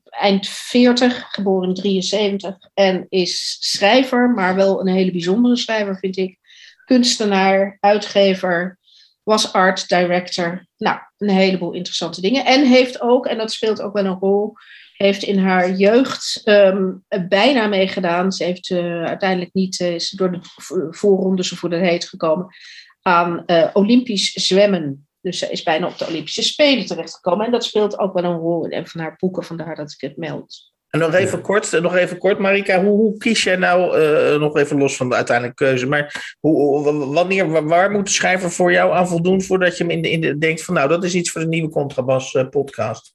eind 0.05 0.47
40, 0.47 1.27
geboren 1.31 1.69
in 1.69 1.75
73 1.75 2.57
en 2.73 3.05
is 3.09 3.57
schrijver, 3.59 4.29
maar 4.29 4.55
wel 4.55 4.79
een 4.79 4.93
hele 4.93 5.11
bijzondere 5.11 5.55
schrijver, 5.55 5.97
vind 5.97 6.17
ik. 6.17 6.37
Kunstenaar, 6.85 7.77
uitgever, 7.79 8.79
was 9.25 9.53
art 9.53 9.87
director. 9.89 10.65
Nou, 10.77 10.99
een 11.17 11.29
heleboel 11.29 11.73
interessante 11.73 12.21
dingen. 12.21 12.45
En 12.45 12.65
heeft 12.65 13.01
ook, 13.01 13.25
en 13.25 13.37
dat 13.37 13.51
speelt 13.51 13.81
ook 13.81 13.93
wel 13.93 14.05
een 14.05 14.19
rol, 14.19 14.53
heeft 14.97 15.23
in 15.23 15.37
haar 15.37 15.71
jeugd 15.71 16.41
um, 16.45 17.03
bijna 17.29 17.67
meegedaan. 17.67 18.31
Ze 18.31 18.43
heeft 18.43 18.69
uh, 18.69 19.03
uiteindelijk 19.03 19.53
niet, 19.53 19.79
is 19.79 20.09
door 20.09 20.31
de 20.31 20.39
voorronde, 20.89 21.43
zo 21.43 21.55
voor 21.55 21.69
dat 21.69 21.79
heet, 21.79 22.05
gekomen 22.05 22.47
aan 23.01 23.43
uh, 23.45 23.67
Olympisch 23.73 24.33
zwemmen. 24.33 25.07
Dus 25.21 25.39
ze 25.39 25.51
is 25.51 25.63
bijna 25.63 25.87
op 25.87 25.97
de 25.97 26.07
Olympische 26.07 26.43
Spelen 26.43 26.85
terechtgekomen. 26.85 27.45
En 27.45 27.51
dat 27.51 27.63
speelt 27.63 27.99
ook 27.99 28.13
wel 28.13 28.23
een 28.23 28.37
rol 28.37 28.65
in 28.65 28.77
een 28.77 28.87
van 28.87 29.01
haar 29.01 29.15
boeken, 29.17 29.43
vandaar 29.43 29.75
dat 29.75 29.91
ik 29.91 30.01
het 30.01 30.17
meld. 30.17 30.73
En 30.89 30.99
nog 30.99 31.13
even 31.13 31.41
kort, 31.41 31.81
nog 31.81 31.95
even 31.95 32.17
kort 32.17 32.39
Marika, 32.39 32.83
hoe, 32.83 32.97
hoe 32.97 33.17
kies 33.17 33.43
jij 33.43 33.55
nou, 33.55 33.99
nog 34.39 34.57
even 34.57 34.77
los 34.77 34.95
van 34.95 35.09
de 35.09 35.15
uiteindelijke 35.15 35.63
keuze, 35.63 35.85
maar 35.85 36.35
hoe, 36.39 36.83
wanneer, 37.13 37.65
waar 37.67 37.91
moet 37.91 38.05
de 38.05 38.11
schrijver 38.11 38.51
voor 38.51 38.71
jou 38.71 38.93
aan 38.93 39.07
voldoen 39.07 39.41
voordat 39.41 39.77
je 39.77 39.85
hem 39.85 40.03
in 40.03 40.21
de, 40.21 40.37
denkt 40.37 40.63
van 40.63 40.73
nou, 40.73 40.89
dat 40.89 41.03
is 41.03 41.15
iets 41.15 41.31
voor 41.31 41.41
de 41.41 41.47
nieuwe 41.47 41.69
Contrabas 41.69 42.37
podcast? 42.49 43.14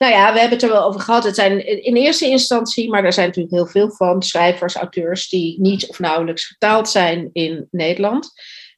Nou 0.00 0.12
ja, 0.12 0.32
we 0.32 0.38
hebben 0.38 0.58
het 0.58 0.66
er 0.66 0.72
wel 0.72 0.84
over 0.84 1.00
gehad. 1.00 1.24
Het 1.24 1.34
zijn 1.34 1.84
in 1.84 1.96
eerste 1.96 2.28
instantie, 2.28 2.90
maar 2.90 3.04
er 3.04 3.12
zijn 3.12 3.26
natuurlijk 3.26 3.54
heel 3.54 3.66
veel 3.66 3.90
van, 3.90 4.22
schrijvers, 4.22 4.74
auteurs 4.74 5.28
die 5.28 5.60
niet 5.60 5.88
of 5.88 5.98
nauwelijks 5.98 6.46
vertaald 6.46 6.88
zijn 6.88 7.30
in 7.32 7.68
Nederland. 7.70 8.32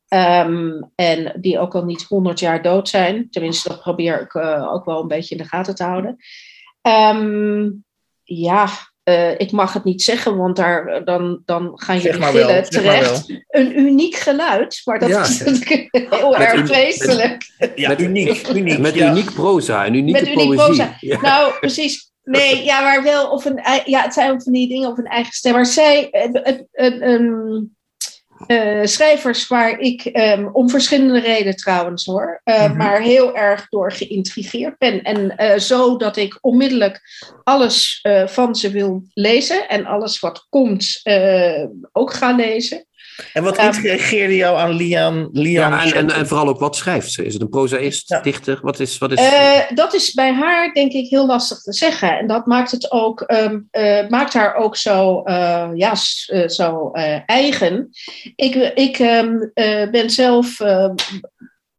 Um, 0.09 0.91
en 0.95 1.41
die 1.41 1.59
ook 1.59 1.75
al 1.75 1.85
niet 1.85 2.03
100 2.03 2.41
jaar 2.41 2.63
dood 2.63 2.89
zijn. 2.89 3.31
Tenminste, 3.31 3.69
dat 3.69 3.81
probeer 3.81 4.21
ik 4.21 4.35
uh, 4.35 4.73
ook 4.73 4.85
wel 4.85 5.01
een 5.01 5.09
beetje 5.09 5.35
in 5.35 5.43
de 5.43 5.49
gaten 5.49 5.75
te 5.75 5.85
houden. 5.85 6.17
Um, 6.83 7.85
ja, 8.23 8.69
uh, 9.05 9.31
ik 9.31 9.53
mag 9.53 9.73
het 9.73 9.85
niet 9.85 10.03
zeggen, 10.03 10.37
want 10.37 10.57
daar, 10.57 11.05
dan, 11.05 11.43
dan 11.45 11.73
gaan 11.75 11.99
jullie 11.99 12.23
gillen 12.23 12.71
terecht. 12.71 13.43
Een 13.49 13.79
uniek 13.79 14.15
geluid, 14.15 14.81
maar 14.85 14.99
dat 14.99 15.09
ja. 15.09 15.23
is 15.23 15.39
natuurlijk 15.39 15.89
heel 16.11 16.37
erg 16.37 16.67
vreselijk. 16.67 17.51
Ja, 17.75 17.89
met, 17.89 18.01
uniek, 18.01 18.49
uniek. 18.57 18.79
Met 18.79 18.95
ja. 18.95 19.11
uniek 19.11 19.33
proza 19.35 19.85
en 19.85 19.95
unieke 19.95 20.21
met 20.21 20.29
uniek 20.29 20.57
poëzie. 20.57 20.65
Proza. 20.65 21.21
Nou, 21.21 21.53
precies. 21.61 22.11
Nee, 22.25 22.65
ja, 22.65 22.83
maar 22.83 23.03
wel 23.03 23.31
of 23.31 23.45
een, 23.45 23.61
ja, 23.85 24.03
het 24.03 24.15
zijn 24.15 24.31
ook 24.31 24.43
van 24.43 24.53
die 24.53 24.69
dingen 24.69 24.89
op 24.89 24.99
een 24.99 25.07
eigen 25.07 25.33
stem. 25.33 25.53
Maar 25.53 25.67
zij, 25.67 26.09
het, 26.11 26.67
het, 26.73 27.03
um, 27.03 27.77
uh, 28.53 28.87
schrijvers 28.87 29.47
waar 29.47 29.79
ik 29.79 30.05
um, 30.13 30.49
om 30.53 30.71
verschillende 30.71 31.21
redenen 31.21 31.57
trouwens 31.57 32.05
hoor, 32.05 32.41
uh, 32.45 32.61
mm-hmm. 32.61 32.77
maar 32.77 33.01
heel 33.01 33.37
erg 33.37 33.69
door 33.69 33.93
geïntrigeerd 33.93 34.79
ben. 34.79 35.03
En 35.03 35.35
uh, 35.37 35.59
zo 35.59 35.97
dat 35.97 36.17
ik 36.17 36.39
onmiddellijk 36.41 37.01
alles 37.45 38.07
van 38.27 38.55
ze 38.55 38.71
wil 38.71 39.03
lezen 39.15 39.69
en 39.69 39.87
alles 39.87 40.21
wat 40.21 40.47
komt 40.49 41.01
ook 41.93 42.13
ga 42.13 42.33
lezen. 42.33 42.87
En 43.33 43.43
wat 43.43 43.59
intrigeerde 43.59 44.37
jou 44.37 44.59
aan 44.59 44.73
Lian? 44.73 45.29
Lian 45.33 45.71
ja, 45.71 45.85
en, 45.85 45.93
en, 45.93 46.11
en, 46.11 46.27
vooral 46.27 46.49
ook 46.49 46.61
wat 46.61 46.77
schrijft 46.77 47.13
ze? 47.13 47.25
Is 47.25 47.33
het 47.33 47.43
een 47.43 47.49
prozaïst, 47.49 48.09
ja. 48.09 48.21
dichter? 48.21 48.59
Wat 48.63 48.81
is, 48.81 48.99
wat 48.99 49.13
is... 49.13 49.21
Uh, 49.21 49.61
dat 49.75 49.95
is 49.95 50.13
bij 50.13 50.33
haar 50.33 50.73
denk 50.73 50.93
ik 50.93 51.09
heel 51.09 51.27
lastig 51.27 51.61
te 51.61 51.73
zeggen. 51.73 52.19
En 52.19 52.27
dat 52.27 52.47
maakt, 52.47 52.71
het 52.71 52.91
ook, 52.91 53.25
um, 53.27 53.69
uh, 53.73 54.09
maakt 54.09 54.33
haar 54.33 54.55
ook 54.55 54.77
zo, 54.77 55.23
uh, 55.25 55.69
ja, 55.75 55.95
zo 56.47 56.91
eigen. 57.27 57.91
Ik, 58.37 58.55
ik 58.75 58.99
um, 58.99 59.51
ben 59.91 60.11
zelf 60.11 60.61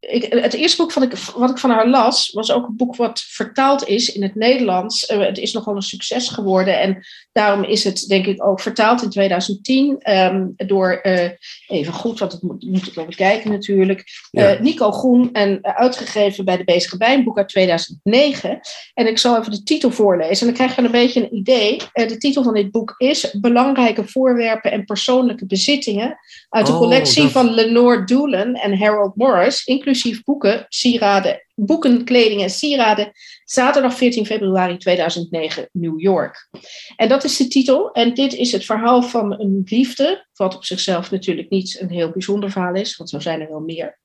ik, 0.08 0.34
het 0.34 0.54
eerste 0.54 0.78
boek 0.78 0.94
wat 0.94 1.04
ik, 1.04 1.14
wat 1.36 1.50
ik 1.50 1.58
van 1.58 1.70
haar 1.70 1.88
las, 1.88 2.32
was 2.34 2.52
ook 2.52 2.68
een 2.68 2.76
boek 2.76 2.96
wat 2.96 3.20
vertaald 3.28 3.88
is 3.88 4.14
in 4.14 4.24
het 4.24 4.36
Nederlands. 4.36 5.10
Uh, 5.10 5.20
het 5.20 5.38
is 5.38 5.54
nogal 5.54 5.76
een 5.76 5.82
succes 5.82 6.28
geworden 6.28 6.80
en 6.80 7.06
daarom 7.32 7.64
is 7.64 7.84
het 7.84 8.08
denk 8.08 8.26
ik 8.26 8.44
ook 8.44 8.60
vertaald 8.60 9.02
in 9.02 9.10
2010 9.10 9.90
um, 9.90 9.98
ehm, 10.00 10.48
door, 10.68 11.00
uh, 11.04 11.30
even 11.68 11.94
goed, 11.94 12.20
want 12.20 12.32
dat 12.32 12.42
moet, 12.42 12.64
moet 12.64 12.88
ik 12.88 12.94
wel 12.94 13.06
bekijken 13.06 13.52
natuurlijk, 13.52 14.04
ja. 14.32 14.54
uh, 14.54 14.60
Nico 14.60 14.92
Groen 14.92 15.30
en 15.34 15.60
uitgegeven 15.62 16.46
bij 16.46 16.58
de 16.58 16.64
Bezige 16.64 16.98
Bij, 16.98 17.14
een 17.14 17.24
boek 17.24 17.38
uit 17.38 17.50
2009. 17.50 18.60
En 18.94 19.08
ik 19.08 19.18
zal 19.18 19.40
even 19.40 19.52
de 19.52 19.64
titel 19.64 19.92
voorlezen 19.92 20.40
en 20.40 20.46
dan 20.46 20.56
krijg 20.56 20.76
je 20.76 20.82
een 20.82 20.92
beetje 20.92 21.22
een 21.22 21.36
idee. 21.36 21.82
de 21.94 22.18
titel 22.18 22.44
van 22.44 22.54
dit 22.54 22.72
boek 22.72 22.94
is 22.98 23.36
Belangrijke 23.42 24.08
voorwerpen 24.08 24.72
en 24.72 24.86
persoonlijke 24.86 25.46
bezittingen 25.46 26.18
uit 26.50 26.66
de 26.66 26.72
oh, 26.72 26.78
collectie 26.78 27.24
dat... 27.24 27.32
van 27.32 27.54
Lenore 27.54 28.04
Doolan 28.04 28.56
en 28.56 28.78
Harold 28.78 29.16
Morris, 29.16 29.66
inclusief 29.66 29.92
inclusief 29.94 30.24
boeken, 30.24 30.66
sieraden, 30.70 31.46
boeken, 31.56 32.04
kleding 32.04 32.42
en 32.42 32.50
sieraden. 32.50 33.12
Zaterdag 33.44 33.94
14 33.94 34.26
februari 34.26 34.78
2009, 34.78 35.70
New 35.72 36.00
York. 36.00 36.50
En 36.96 37.10
dat 37.10 37.24
is 37.24 37.38
de 37.38 37.48
titel. 37.48 37.92
En 37.92 38.14
dit 38.14 38.34
is 38.34 38.52
het 38.52 38.66
verhaal 38.66 39.02
van 39.02 39.42
een 39.42 39.62
liefde. 39.66 40.26
Wat 40.34 40.56
op 40.56 40.66
zichzelf 40.66 41.12
natuurlijk 41.12 41.50
niet 41.50 41.80
een 41.80 41.90
heel 41.90 42.12
bijzonder 42.12 42.52
verhaal 42.52 42.76
is, 42.76 42.98
want 42.98 43.10
zo 43.10 43.20
zijn 43.20 43.42
er 43.42 43.50
wel 43.50 43.60
meer. 43.60 44.00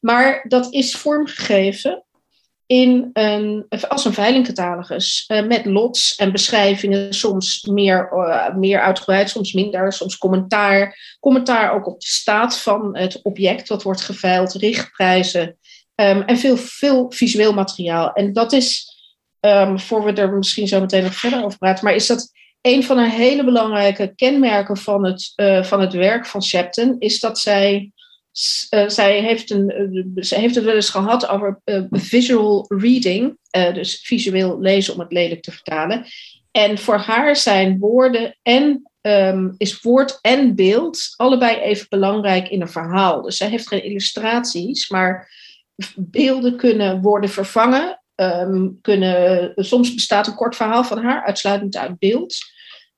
Maar 0.00 0.44
dat 0.48 0.72
is 0.72 0.96
vormgegeven 0.96 2.04
in 2.66 3.10
als 3.88 4.04
een 4.04 4.12
veilingcatalogus. 4.12 5.24
Uh, 5.28 5.46
met 5.46 5.64
lots 5.64 6.14
en 6.14 6.32
beschrijvingen, 6.32 7.14
soms 7.14 7.62
meer, 7.62 8.10
uh, 8.12 8.54
meer 8.54 8.80
uitgebreid, 8.80 9.30
soms 9.30 9.52
minder, 9.52 9.92
soms 9.92 10.18
commentaar. 10.18 11.16
Commentaar 11.20 11.74
ook 11.74 11.86
op 11.86 12.00
de 12.00 12.06
staat 12.06 12.58
van 12.58 12.96
het 12.96 13.22
object 13.22 13.68
wat 13.68 13.82
wordt 13.82 14.00
geveild, 14.00 14.52
richtprijzen 14.52 15.58
um, 15.94 16.22
en 16.22 16.38
veel, 16.38 16.56
veel 16.56 17.10
visueel 17.10 17.52
materiaal. 17.52 18.12
En 18.12 18.32
dat 18.32 18.52
is, 18.52 18.96
um, 19.40 19.80
voor 19.80 20.04
we 20.04 20.12
er 20.12 20.32
misschien 20.32 20.68
zo 20.68 20.80
meteen 20.80 21.02
nog 21.02 21.14
verder 21.14 21.44
over 21.44 21.58
praten, 21.58 21.84
maar 21.84 21.94
is 21.94 22.06
dat 22.06 22.32
een 22.60 22.84
van 22.84 22.96
de 22.96 23.10
hele 23.10 23.44
belangrijke 23.44 24.12
kenmerken 24.14 24.76
van 24.76 25.04
het, 25.04 25.32
uh, 25.36 25.64
van 25.64 25.80
het 25.80 25.92
werk 25.92 26.26
van 26.26 26.42
Shepton, 26.42 26.96
is 26.98 27.20
dat 27.20 27.38
zij 27.38 27.92
uh, 28.70 28.88
zij, 28.88 29.20
heeft 29.20 29.50
een, 29.50 30.12
zij 30.14 30.40
heeft 30.40 30.54
het 30.54 30.64
wel 30.64 30.74
eens 30.74 30.90
gehad 30.90 31.28
over 31.28 31.60
uh, 31.64 31.82
visual 31.90 32.64
reading, 32.68 33.38
dus 33.50 34.00
visueel 34.02 34.60
lezen 34.60 34.94
om 34.94 35.00
het 35.00 35.12
lelijk 35.12 35.42
te 35.42 35.52
vertalen. 35.52 36.06
en 36.50 36.78
voor 36.78 36.96
haar 36.98 37.36
zijn 37.36 37.78
woorden 37.78 38.36
en 38.42 38.90
ehm, 39.00 39.50
is 39.56 39.80
woord 39.80 40.18
en 40.20 40.54
beeld 40.54 41.14
allebei 41.16 41.58
even 41.58 41.86
belangrijk 41.88 42.48
in 42.48 42.60
een 42.60 42.68
verhaal. 42.68 43.22
Dus 43.22 43.36
zij 43.36 43.48
heeft 43.48 43.68
geen 43.68 43.84
illustraties, 43.84 44.88
maar 44.88 45.30
beelden 45.96 46.56
kunnen 46.56 47.00
worden 47.00 47.30
vervangen. 47.30 48.02
Ehm, 48.14 48.68
kunnen, 48.80 49.52
soms 49.56 49.94
bestaat 49.94 50.26
een 50.26 50.34
kort 50.34 50.56
verhaal 50.56 50.84
van 50.84 50.98
haar 50.98 51.24
uitsluitend 51.24 51.76
uit 51.76 51.98
beeld. 51.98 52.36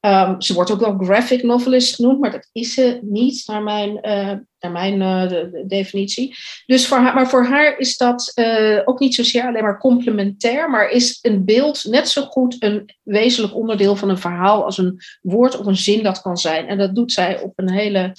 Ehm, 0.07 0.41
ze 0.41 0.55
wordt 0.55 0.71
ook 0.71 0.81
wel 0.81 0.99
graphic 0.99 1.43
novelist 1.43 1.95
genoemd, 1.95 2.21
maar 2.21 2.31
dat 2.31 2.49
is 2.53 2.75
ze 2.75 2.99
niet 3.03 3.43
naar 3.47 3.63
mijn, 3.63 3.91
uh, 3.91 4.33
naar 4.61 4.73
mijn 4.73 5.01
uh, 5.01 5.43
definitie. 5.67 6.37
Dus 6.67 6.87
voor 6.87 7.01
maar 7.01 7.29
voor 7.29 7.45
haar 7.45 7.79
is 7.79 7.97
dat 7.97 8.33
uh, 8.35 8.81
ook 8.85 9.01
niet 9.01 9.15
zozeer 9.15 9.47
alleen 9.47 9.63
maar 9.63 9.79
complementair, 9.79 10.71
maar 10.71 10.91
is 10.91 11.19
een 11.23 11.45
beeld 11.45 11.85
net 11.85 12.09
zo 12.09 12.23
goed 12.23 12.57
een 12.59 12.95
wezenlijk 13.03 13.55
onderdeel 13.55 13.97
van 13.97 14.09
een 14.09 14.19
verhaal 14.19 14.65
als 14.65 14.79
een 14.79 15.01
woord 15.23 15.59
of 15.59 15.67
een 15.67 15.77
zin 15.77 16.03
dat 16.03 16.21
kan 16.21 16.37
zijn. 16.37 16.69
En 16.69 16.79
dat 16.79 16.95
doet 16.95 17.13
zij 17.13 17.41
op 17.41 17.53
een 17.57 17.71
hele 17.71 18.13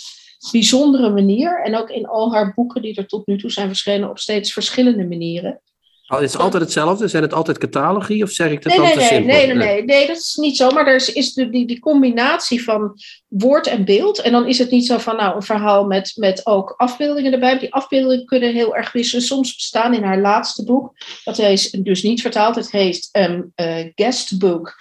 bijzondere 0.52 1.10
manier. 1.10 1.62
En 1.64 1.76
ook 1.76 1.90
in 1.90 2.06
al 2.06 2.34
haar 2.34 2.54
boeken 2.54 2.82
die 2.82 2.96
er 2.96 3.08
tot 3.08 3.28
nu 3.28 3.38
toe 3.38 3.52
zijn 3.52 3.68
verschenen 3.68 4.10
op 4.10 4.20
steeds 4.20 4.54
verschillende 4.54 5.06
manieren. 5.06 5.62
Oh, 6.08 6.20
het 6.20 6.30
is 6.30 6.38
altijd 6.38 6.64
hetzelfde? 6.64 7.08
Zijn 7.08 7.24
het 7.24 7.34
altijd 7.34 7.58
catalogie 7.58 8.24
of 8.24 8.30
zeg 8.30 8.52
ik 8.52 8.64
dat 8.64 8.72
nee, 8.72 8.82
dan 8.82 8.86
nee, 8.86 8.94
te 8.94 9.00
nee, 9.00 9.10
simpel? 9.10 9.36
nee, 9.36 9.48
nee, 9.48 9.56
nee, 9.56 9.84
nee, 9.84 10.08
dat 10.08 10.18
is 10.18 10.36
niet 10.36 10.58
zo. 10.58 10.70
Maar 10.70 10.88
er 10.88 10.96
is, 10.96 11.14
is 11.14 11.34
de, 11.34 11.50
die, 11.50 11.68
die 11.68 11.80
combinatie 11.80 12.64
van 12.64 12.94
woord 13.28 13.68
en 13.68 13.86
beeld. 13.86 14.22
En 14.22 14.32
dan 14.32 14.48
is 14.48 14.58
het 14.58 14.72
niet 14.72 14.86
zo 14.86 14.98
van 14.98 15.16
nou, 15.16 15.36
een 15.36 15.44
verhaal 15.44 15.86
met, 15.86 16.14
met 16.16 16.46
ook 16.46 16.74
afbeeldingen 16.78 17.34
erbij. 17.34 17.60
Die 17.60 17.74
afbeeldingen 17.74 18.26
kunnen 18.26 18.54
heel 18.54 18.76
erg 18.76 18.92
wisselen. 18.92 19.24
Soms 19.24 19.56
bestaan 19.56 19.94
in 19.94 20.04
haar 20.04 20.20
laatste 20.20 20.64
boek. 20.64 20.94
Dat 21.24 21.38
is 21.38 21.72
dus 21.72 22.04
niet 22.04 22.22
vertaald. 22.22 22.56
Het 22.56 22.72
heet 22.72 23.10
um, 23.12 23.52
uh, 23.56 23.86
Guestbook 23.96 24.76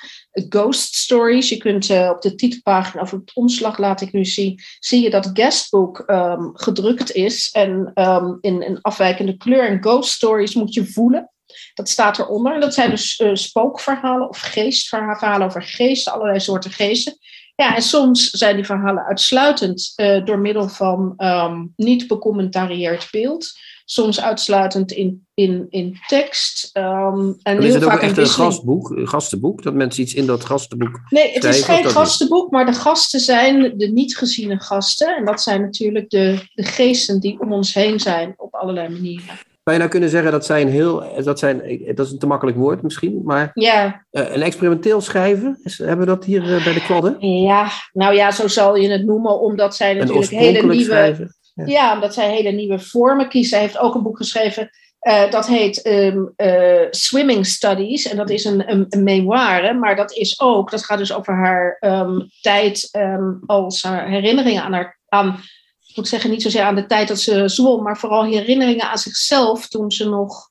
Ghost 0.49 0.95
Stories. 0.95 1.49
Je 1.49 1.57
kunt 1.57 1.89
uh, 1.89 2.11
op 2.14 2.22
de 2.22 2.34
titelpagina 2.34 3.03
of 3.03 3.12
op 3.12 3.20
het 3.20 3.34
omslag 3.34 3.78
laat 3.78 4.01
ik 4.01 4.12
nu 4.12 4.24
zien. 4.24 4.61
Zie 4.78 5.03
je 5.03 5.11
dat 5.11 5.30
Guestbook 5.32 6.05
um, 6.07 6.51
gedrukt 6.55 7.12
is. 7.12 7.51
En 7.51 7.91
um, 7.95 8.39
in 8.41 8.62
een 8.62 8.80
afwijkende 8.80 9.37
kleur. 9.37 9.68
En 9.68 9.82
Ghost 9.82 10.11
Stories 10.11 10.55
moet 10.55 10.74
je 10.74 10.87
voelen. 10.87 11.30
Dat 11.74 11.89
staat 11.89 12.18
eronder. 12.18 12.55
En 12.55 12.61
dat 12.61 12.74
zijn 12.74 12.91
dus 12.91 13.18
uh, 13.18 13.34
spookverhalen 13.34 14.28
of 14.28 14.41
geestverhalen 14.41 15.47
over 15.47 15.62
geesten, 15.62 16.12
allerlei 16.12 16.41
soorten 16.41 16.70
geesten. 16.70 17.18
Ja, 17.55 17.74
en 17.74 17.82
soms 17.82 18.30
zijn 18.30 18.57
die 18.57 18.64
verhalen 18.64 19.05
uitsluitend 19.05 19.93
uh, 19.97 20.24
door 20.24 20.39
middel 20.39 20.68
van 20.68 21.14
um, 21.16 21.72
niet 21.76 22.07
becommentarieerd 22.07 23.09
beeld. 23.11 23.53
Soms 23.89 24.20
uitsluitend 24.20 24.93
in, 24.93 25.26
in, 25.34 25.66
in 25.70 25.99
tekst. 26.07 26.70
Um, 26.76 27.37
en 27.43 27.59
is 27.59 27.64
heel 27.64 27.74
het 27.74 27.84
ook 27.84 27.91
vaak 27.91 28.01
echt 28.01 28.18
een 28.18 28.26
gastboek, 28.26 28.91
een 28.91 29.09
gastenboek? 29.09 29.62
Dat 29.62 29.74
mensen 29.74 30.03
iets 30.03 30.14
in 30.14 30.26
dat 30.26 30.45
gastenboek 30.45 31.01
Nee, 31.09 31.32
het 31.32 31.45
is 31.45 31.62
geen 31.62 31.84
gastenboek, 31.84 32.51
maar 32.51 32.66
de 32.66 32.72
gasten 32.72 33.20
zijn 33.20 33.78
de 33.78 33.87
niet 33.87 34.16
geziene 34.16 34.61
gasten. 34.61 35.16
En 35.16 35.24
dat 35.24 35.43
zijn 35.43 35.61
natuurlijk 35.61 36.11
de, 36.11 36.49
de 36.55 36.62
geesten 36.62 37.20
die 37.20 37.41
om 37.41 37.53
ons 37.53 37.74
heen 37.74 38.01
zijn 38.01 38.34
op 38.37 38.55
allerlei 38.55 38.89
manieren. 38.89 39.24
Zou 39.66 39.78
je 39.78 39.84
nou 39.84 39.89
kunnen 39.89 40.11
zeggen 40.11 40.32
dat 40.32 40.47
zijn 40.47 40.68
heel, 40.68 41.22
dat 41.24 41.39
zijn, 41.39 41.62
dat 41.95 42.07
is 42.07 42.12
een 42.12 42.18
te 42.18 42.26
makkelijk 42.26 42.57
woord 42.57 42.82
misschien, 42.82 43.20
maar 43.24 43.51
Ja, 43.55 44.05
uh, 44.12 44.34
een 44.34 44.43
experimenteel 44.43 45.01
schrijven, 45.01 45.59
hebben 45.62 45.99
we 45.99 46.05
dat 46.07 46.24
hier 46.24 46.43
uh, 46.43 46.64
bij 46.64 46.72
de 46.72 46.82
kwadden? 46.82 47.16
ja, 47.43 47.70
nou 47.93 48.14
ja, 48.14 48.30
zo 48.30 48.49
zal 48.49 48.76
je 48.76 48.89
het 48.89 49.05
noemen, 49.05 49.41
omdat 49.41 49.76
zij 49.76 49.95
natuurlijk 49.95 50.30
hele 50.30 50.62
nieuwe... 50.62 50.84
schrijven? 50.84 51.37
Ja. 51.64 51.94
omdat 51.94 52.14
zij 52.14 52.30
hele 52.30 52.50
nieuwe 52.50 52.78
vormen 52.78 53.28
kiest. 53.28 53.50
Zij 53.50 53.61
heeft 53.61 53.78
ook 53.78 53.94
een 53.94 54.02
boek 54.02 54.16
geschreven 54.16 54.70
uh, 55.07 55.30
dat 55.30 55.46
heet 55.46 55.86
um, 55.86 56.32
uh, 56.36 56.86
Swimming 56.90 57.46
Studies. 57.46 58.07
En 58.07 58.16
dat 58.16 58.30
is 58.30 58.44
een, 58.44 58.70
een, 58.70 59.02
memoire, 59.02 59.74
maar 59.74 59.96
dat 59.96 60.12
is 60.12 60.40
ook, 60.40 60.70
dat 60.70 60.84
gaat 60.84 60.98
dus 60.98 61.12
over 61.12 61.34
haar 61.34 61.76
um, 61.80 62.30
tijd 62.40 62.88
um, 62.92 63.42
als 63.46 63.82
haar 63.82 64.09
herinneringen 64.09 64.62
aan 64.62 64.72
haar. 64.72 64.98
Aan, 65.09 65.40
ik 65.86 65.96
moet 65.96 66.09
zeggen, 66.09 66.30
niet 66.30 66.42
zozeer 66.42 66.62
aan 66.62 66.74
de 66.74 66.86
tijd 66.86 67.09
dat 67.09 67.20
ze 67.20 67.48
zwom, 67.48 67.82
maar 67.82 67.98
vooral 67.98 68.24
herinneringen 68.24 68.90
aan 68.90 68.98
zichzelf 68.98 69.68
toen 69.68 69.90
ze 69.90 70.09
nog 70.09 70.48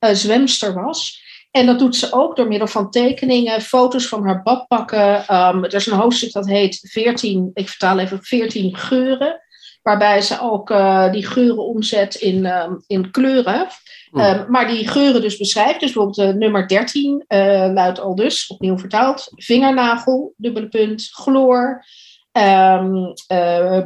uh, 0.00 0.10
zwemster 0.10 0.74
was. 0.74 1.24
En 1.50 1.66
dat 1.66 1.78
doet 1.78 1.96
ze 1.96 2.12
ook 2.12 2.36
door 2.36 2.48
middel 2.48 2.68
van 2.68 2.90
tekeningen, 2.90 3.60
foto's 3.60 4.06
van 4.08 4.24
haar 4.24 4.42
badpakken. 4.42 5.34
Um, 5.36 5.64
er 5.64 5.74
is 5.74 5.86
een 5.86 5.98
hoofdstuk 5.98 6.32
dat 6.32 6.46
heet 6.46 6.88
14, 6.90 7.50
ik 7.54 7.68
vertaal 7.68 7.98
even 7.98 8.22
14 8.22 8.76
geuren 8.76 9.40
waarbij 9.86 10.20
ze 10.20 10.40
ook 10.40 10.70
uh, 10.70 11.12
die 11.12 11.26
geuren 11.26 11.64
omzet 11.64 12.14
in, 12.14 12.46
um, 12.46 12.82
in 12.86 13.10
kleuren. 13.10 13.66
Hmm. 14.10 14.20
Um, 14.20 14.50
maar 14.50 14.68
die 14.68 14.88
geuren 14.88 15.20
dus 15.20 15.36
beschrijft. 15.36 15.80
Dus 15.80 15.92
bijvoorbeeld 15.92 16.28
uh, 16.28 16.34
nummer 16.40 16.68
13 16.68 17.24
uh, 17.28 17.38
luidt 17.72 18.00
al 18.00 18.14
dus, 18.14 18.46
opnieuw 18.46 18.78
vertaald, 18.78 19.32
vingernagel, 19.34 20.34
dubbele 20.36 20.68
punt, 20.68 21.08
chloor, 21.12 21.84
um, 22.32 23.12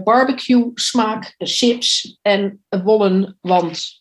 barbecue 0.04 0.70
smaak, 0.74 1.34
chips 1.38 2.18
en 2.22 2.64
wollen 2.84 3.38
wand. 3.40 3.99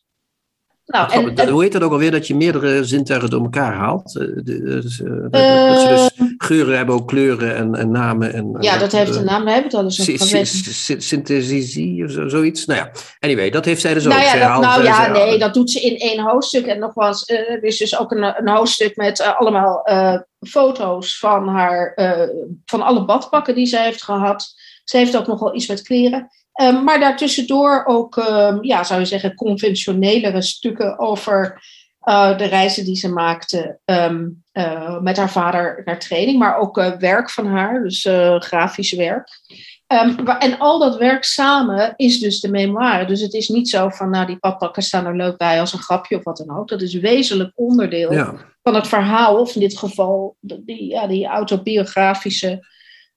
Nou, 0.90 1.12
en, 1.36 1.50
hoe 1.50 1.62
heet 1.62 1.72
dat 1.72 1.82
ook 1.82 1.92
alweer 1.92 2.12
dat 2.12 2.28
je 2.28 2.36
meerdere 2.36 2.84
zintuigen 2.84 3.30
door 3.30 3.42
elkaar 3.42 3.74
haalt? 3.74 4.16
Uh, 4.16 4.44
dus, 4.44 5.00
uh, 5.00 5.12
dat 5.30 5.82
ze 5.82 5.88
dus 5.88 6.28
geuren 6.38 6.78
hebben 6.78 6.96
ook 6.96 7.08
kleuren 7.08 7.56
en, 7.56 7.76
en 7.76 7.92
namen. 7.92 8.34
En, 8.34 8.58
ja, 8.60 8.78
dat 8.78 8.92
heeft 8.92 9.16
een 9.16 9.26
naam, 9.26 9.46
daar 9.46 9.54
hebben 9.54 9.72
we 9.72 9.78
het 9.78 10.00
al 10.00 10.06
eens 10.08 10.22
over 10.22 11.02
Synthesisie 11.02 12.04
of 12.06 12.12
zo, 12.12 12.28
zoiets. 12.28 12.66
Nou 12.66 12.80
ja, 12.80 12.92
anyway, 13.20 13.50
dat 13.50 13.66
heeft 13.66 13.82
zij 13.82 13.94
dus 13.94 14.04
nou 14.04 14.16
ook. 14.16 14.22
Ja, 14.22 14.30
zij 14.30 14.40
dat, 14.40 14.50
haalt, 14.50 14.64
nou 14.64 14.84
ja, 14.84 15.08
nee, 15.08 15.38
dat 15.38 15.54
doet 15.54 15.72
ze 15.72 15.80
in 15.80 15.98
één 15.98 16.20
hoofdstuk. 16.20 16.66
En 16.66 16.80
nogmaals, 16.80 17.30
er 17.30 17.64
is 17.64 17.78
dus 17.78 18.00
ook 18.00 18.12
een, 18.12 18.24
een 18.24 18.50
hoofdstuk 18.50 18.96
met 18.96 19.20
uh, 19.20 19.40
allemaal 19.40 19.88
foto's 20.48 21.20
van 21.20 21.48
haar, 21.48 21.94
van 22.66 22.82
alle 22.82 23.06
badpakken 23.06 23.56
die 23.56 23.66
zij 23.66 23.84
heeft 23.84 24.04
gehad. 24.04 24.54
Ze 24.84 24.98
heeft 24.98 25.18
ook 25.18 25.28
nog 25.28 25.40
wel 25.40 25.56
iets 25.56 25.68
met 25.68 25.82
kleren. 25.82 26.30
Um, 26.62 26.84
maar 26.84 26.99
daartussendoor 26.99 27.84
ook, 27.86 28.16
um, 28.16 28.64
ja, 28.64 28.84
zou 28.84 28.99
je 28.99 29.05
zeggen, 29.05 29.36
conventionelere 29.36 30.41
stukken 30.41 30.99
over 30.99 31.62
uh, 32.03 32.38
de 32.38 32.45
reizen 32.45 32.86
die 32.86 32.95
ze 32.95 33.10
maakte 33.10 33.80
um, 33.86 34.43
uh, 34.53 34.99
met 34.99 35.18
haar 35.18 35.32
vader 35.32 35.82
naar 35.86 35.99
training, 35.99 36.39
maar 36.39 36.57
ook 36.57 36.78
uh, 36.78 36.95
werk 36.97 37.30
van 37.30 37.45
haar, 37.45 37.84
dus 37.84 38.07
grafisch 38.39 38.91
werk. 38.91 39.30
en 40.39 40.57
al 40.57 40.80
dat 40.80 40.97
werk 40.97 41.24
samen 41.24 41.93
is 41.95 42.20
dus 42.20 42.39
de 42.39 42.49
memoire. 42.49 43.05
Dus 43.05 43.22
het 43.22 43.34
is 43.34 43.47
niet 43.47 43.70
zo 43.70 43.89
van, 43.89 44.10
nou, 44.10 44.26
die 44.26 44.39
padpakken 44.39 44.84
staan 44.84 45.05
er 45.05 45.16
leuk 45.16 45.38
bij 45.38 45.60
als 45.60 45.74
een 45.74 45.80
grapje 45.80 46.18
of 46.18 46.24
wat 46.24 46.38
dan 46.38 46.57
ook. 46.57 46.68
Dat 46.68 46.82
is 46.82 46.93
wezenlijk 46.93 47.51
onderdeel 47.55 48.14
ja. 48.14 48.36
van 48.64 48.76
het 48.76 48.88
verhaal, 48.88 49.39
of 49.39 49.53
in 49.55 49.62
dit 49.62 49.78
geval 49.78 50.36
die, 50.39 50.86
ja, 50.86 51.07
die 51.07 51.26
autobiografische 51.26 52.66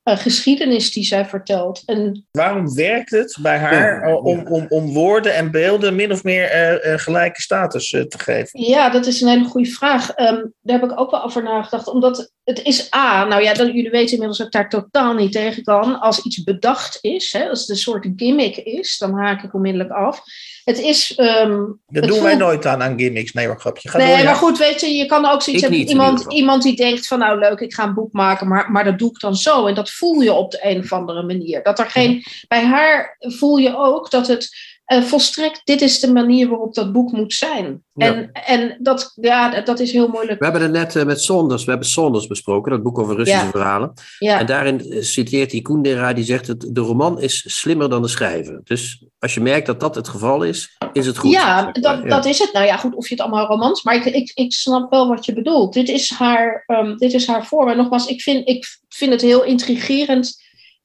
uh, 0.05 0.16
geschiedenis 0.16 0.92
die 0.92 1.05
zij 1.05 1.24
vertelt. 1.24 1.82
En, 1.86 2.26
Waarom 2.30 2.74
werkt 2.74 3.11
het 3.11 3.38
bij 3.42 3.59
haar 3.59 4.09
ja, 4.09 4.16
om, 4.16 4.46
om, 4.46 4.66
om 4.68 4.92
woorden 4.92 5.34
en 5.34 5.50
beelden 5.50 5.94
min 5.94 6.12
of 6.12 6.22
meer 6.22 6.55
uh, 6.55 6.92
uh, 6.92 6.98
gelijke 6.98 7.42
status 7.42 7.88
te 7.90 8.18
geven? 8.18 8.61
Ja, 8.62 8.90
dat 8.90 9.07
is 9.07 9.20
een 9.20 9.28
hele 9.28 9.44
goede 9.44 9.70
vraag. 9.70 10.18
Um, 10.18 10.53
daar 10.61 10.80
heb 10.80 10.90
ik 10.90 11.00
ook 11.00 11.11
wel 11.11 11.24
over 11.24 11.42
nagedacht. 11.42 11.88
Omdat 11.88 12.32
het 12.45 12.62
is 12.62 12.95
A, 12.95 13.24
nou 13.24 13.43
ja, 13.43 13.55
dat, 13.55 13.66
jullie 13.66 13.90
weten 13.90 14.12
inmiddels 14.12 14.38
dat 14.38 14.47
ik 14.47 14.53
daar 14.53 14.68
totaal 14.68 15.14
niet 15.14 15.32
tegen 15.32 15.62
kan. 15.62 16.01
Als 16.01 16.22
iets 16.22 16.43
bedacht 16.43 16.99
is, 17.01 17.32
hè, 17.32 17.49
als 17.49 17.61
het 17.61 17.68
een 17.68 17.76
soort 17.76 18.09
gimmick 18.16 18.57
is, 18.57 18.99
dan 18.99 19.18
haak 19.18 19.43
ik 19.43 19.55
onmiddellijk 19.55 19.90
af. 19.90 20.22
Het 20.64 20.78
is. 20.78 21.18
Um, 21.18 21.80
dat 21.86 22.03
doen 22.03 22.11
voelt... 22.11 22.22
wij 22.22 22.34
nooit 22.34 22.66
aan, 22.66 22.82
aan 22.82 22.99
gimmicks. 22.99 23.32
Nee, 23.32 23.47
maar 23.47 23.61
grapje. 23.61 23.88
Ga 23.88 23.99
nee, 23.99 24.07
door, 24.07 24.16
ja. 24.16 24.24
maar 24.24 24.34
goed, 24.34 24.59
weet 24.59 24.80
je, 24.80 24.86
je 24.86 25.07
kan 25.07 25.26
ook 25.26 25.43
zoiets 25.43 25.62
hebben. 25.62 25.80
Iemand, 25.80 26.32
iemand 26.32 26.62
die 26.62 26.76
denkt 26.76 27.07
van, 27.07 27.18
nou 27.18 27.38
leuk, 27.38 27.61
ik 27.61 27.74
ga 27.74 27.84
een 27.84 27.95
boek 27.95 28.12
maken, 28.12 28.49
maar, 28.49 28.70
maar 28.70 28.84
dat 28.84 28.99
doe 28.99 29.11
ik 29.11 29.20
dan 29.20 29.36
zo. 29.36 29.66
En 29.66 29.74
dat 29.74 29.90
voel 29.90 30.20
je 30.20 30.32
op 30.32 30.51
de 30.51 30.59
een 30.62 30.78
of 30.78 30.93
andere 30.93 31.22
manier. 31.22 31.62
Dat 31.62 31.78
er 31.78 31.90
geen. 31.90 32.24
Bij 32.49 32.64
haar 32.64 33.16
voel 33.18 33.57
je 33.57 33.76
ook 33.76 34.11
dat 34.11 34.26
het. 34.26 34.70
Uh, 34.93 35.03
volstrekt, 35.03 35.61
dit 35.64 35.80
is 35.80 36.01
de 36.01 36.12
manier 36.12 36.49
waarop 36.49 36.74
dat 36.74 36.93
boek 36.93 37.12
moet 37.12 37.34
zijn. 37.34 37.82
Ja. 37.95 38.07
En, 38.07 38.30
en 38.32 38.76
dat, 38.80 39.12
ja, 39.20 39.61
dat 39.61 39.80
is 39.80 39.93
heel 39.93 40.09
moeilijk. 40.09 40.38
We 40.38 40.45
hebben 40.45 40.62
het 40.62 40.72
net 40.72 40.95
uh, 40.95 41.05
met 41.05 41.22
Saunders, 41.22 41.64
we 41.64 41.70
hebben 41.70 41.88
Saunders 41.88 42.26
besproken, 42.26 42.72
dat 42.72 42.82
boek 42.82 42.99
over 42.99 43.16
Russische 43.16 43.45
Ja. 43.45 43.51
verhalen. 43.51 43.93
Ja. 44.18 44.38
En 44.38 44.47
daarin 44.47 44.97
citeert 45.01 45.53
hij 45.53 45.61
Kundera, 45.61 46.12
die 46.12 46.24
zegt 46.24 46.47
dat 46.47 46.66
de 46.70 46.80
roman 46.80 47.20
is 47.20 47.45
slimmer 47.47 47.90
dan 47.90 48.03
de 48.03 48.09
schrijver. 48.09 48.61
Dus 48.64 49.05
als 49.18 49.34
je 49.34 49.40
merkt 49.40 49.66
dat 49.66 49.80
dat 49.80 49.95
het 49.95 50.09
geval 50.09 50.43
is, 50.43 50.76
is 50.93 51.07
het 51.07 51.18
goed. 51.18 51.30
Ja, 51.30 51.62
maar. 51.62 51.72
dat, 51.72 52.09
dat 52.09 52.24
is 52.24 52.38
het. 52.38 52.53
Nou 52.53 52.66
ja, 52.66 52.76
goed, 52.76 52.95
of 52.95 53.09
je 53.09 53.14
het 53.14 53.22
allemaal 53.22 53.47
romans, 53.47 53.82
maar 53.82 53.95
ik, 53.95 54.05
ik, 54.05 54.32
ik 54.34 54.53
snap 54.53 54.90
wel 54.90 55.09
wat 55.09 55.24
je 55.24 55.32
bedoelt. 55.32 55.74
Dit 55.74 55.88
is 55.88 56.11
haar, 56.11 56.64
um, 56.66 56.97
dit 56.97 57.12
is 57.12 57.26
haar 57.26 57.47
vorm. 57.47 57.68
En 57.68 57.76
nogmaals, 57.76 58.07
ik 58.07 58.22
vind, 58.22 58.49
ik 58.49 58.66
vind 58.88 59.12
het 59.12 59.20
heel 59.20 59.45
intrigerend 59.45 60.40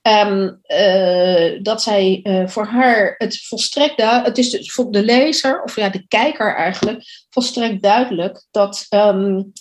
um, 0.08 0.60
uh, 0.68 1.60
dat 1.62 1.82
zij 1.82 2.20
uh, 2.24 2.48
voor 2.48 2.66
haar 2.66 3.16
het 3.18 3.46
volstrekt 3.46 3.98
duidelijk, 3.98 4.28
het 4.28 4.38
is 4.38 4.50
dus 4.50 4.72
voor 4.72 4.92
de 4.92 5.04
lezer, 5.04 5.64
of 5.64 5.76
ja, 5.76 5.90
de 5.90 6.08
kijker 6.08 6.56
eigenlijk, 6.56 7.26
volstrekt 7.30 7.82
duidelijk 7.82 8.46
dat, 8.52 8.86
um, 8.90 9.52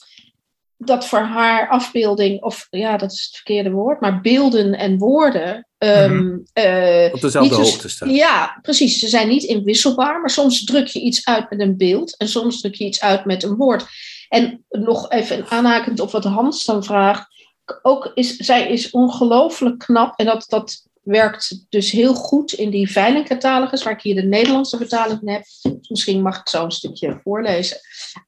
dat 0.77 1.07
voor 1.07 1.19
haar 1.19 1.69
afbeelding, 1.69 2.43
of 2.43 2.67
ja, 2.71 2.97
dat 2.97 3.13
is 3.13 3.25
het 3.25 3.35
verkeerde 3.35 3.71
woord, 3.71 4.01
maar 4.01 4.21
beelden 4.21 4.75
en 4.79 4.99
woorden. 4.99 5.67
Um, 5.79 6.43
uh, 6.55 7.09
Op 7.13 7.21
dezelfde 7.21 7.41
niet 7.41 7.67
hoogte 7.67 7.89
staan. 7.89 8.11
Ja, 8.11 8.59
precies. 8.63 8.99
Ze 8.99 9.09
zijn 9.09 9.29
niet 9.29 9.43
inwisselbaar, 9.43 10.21
maar 10.21 10.31
soms 10.31 10.65
druk 10.65 10.87
je 10.87 11.01
iets 11.01 11.27
uit 11.27 11.51
met 11.51 11.61
een 11.61 11.77
beeld 11.77 12.17
en 12.17 12.29
soms 12.29 12.61
druk 12.61 12.75
je 12.75 12.85
iets 12.85 13.01
uit 13.01 13.25
met 13.25 13.43
een 13.43 13.57
woord. 13.57 13.85
En 14.29 14.65
nog 14.69 15.11
even 15.11 15.47
aanhakend 15.49 16.01
op 16.01 16.11
wat 16.11 16.25
Hans 16.25 16.65
dan 16.65 16.85
vraagt. 16.85 17.36
Ook 17.83 18.11
is, 18.15 18.37
zij 18.37 18.69
is 18.69 18.91
ongelooflijk 18.91 19.79
knap. 19.79 20.19
En 20.19 20.27
dat, 20.27 20.45
dat 20.49 20.87
werkt 21.03 21.67
dus 21.69 21.91
heel 21.91 22.15
goed 22.15 22.53
in 22.53 22.71
die 22.71 22.91
veilingcatalogus, 22.91 23.83
waar 23.83 23.93
ik 23.93 24.03
hier 24.03 24.15
de 24.15 24.23
Nederlandse 24.23 24.77
vertaling 24.77 25.19
van 25.19 25.29
heb. 25.29 25.45
Misschien 25.89 26.23
mag 26.23 26.41
ik 26.41 26.49
zo 26.49 26.65
een 26.65 26.71
stukje 26.71 27.21
voorlezen. 27.23 27.79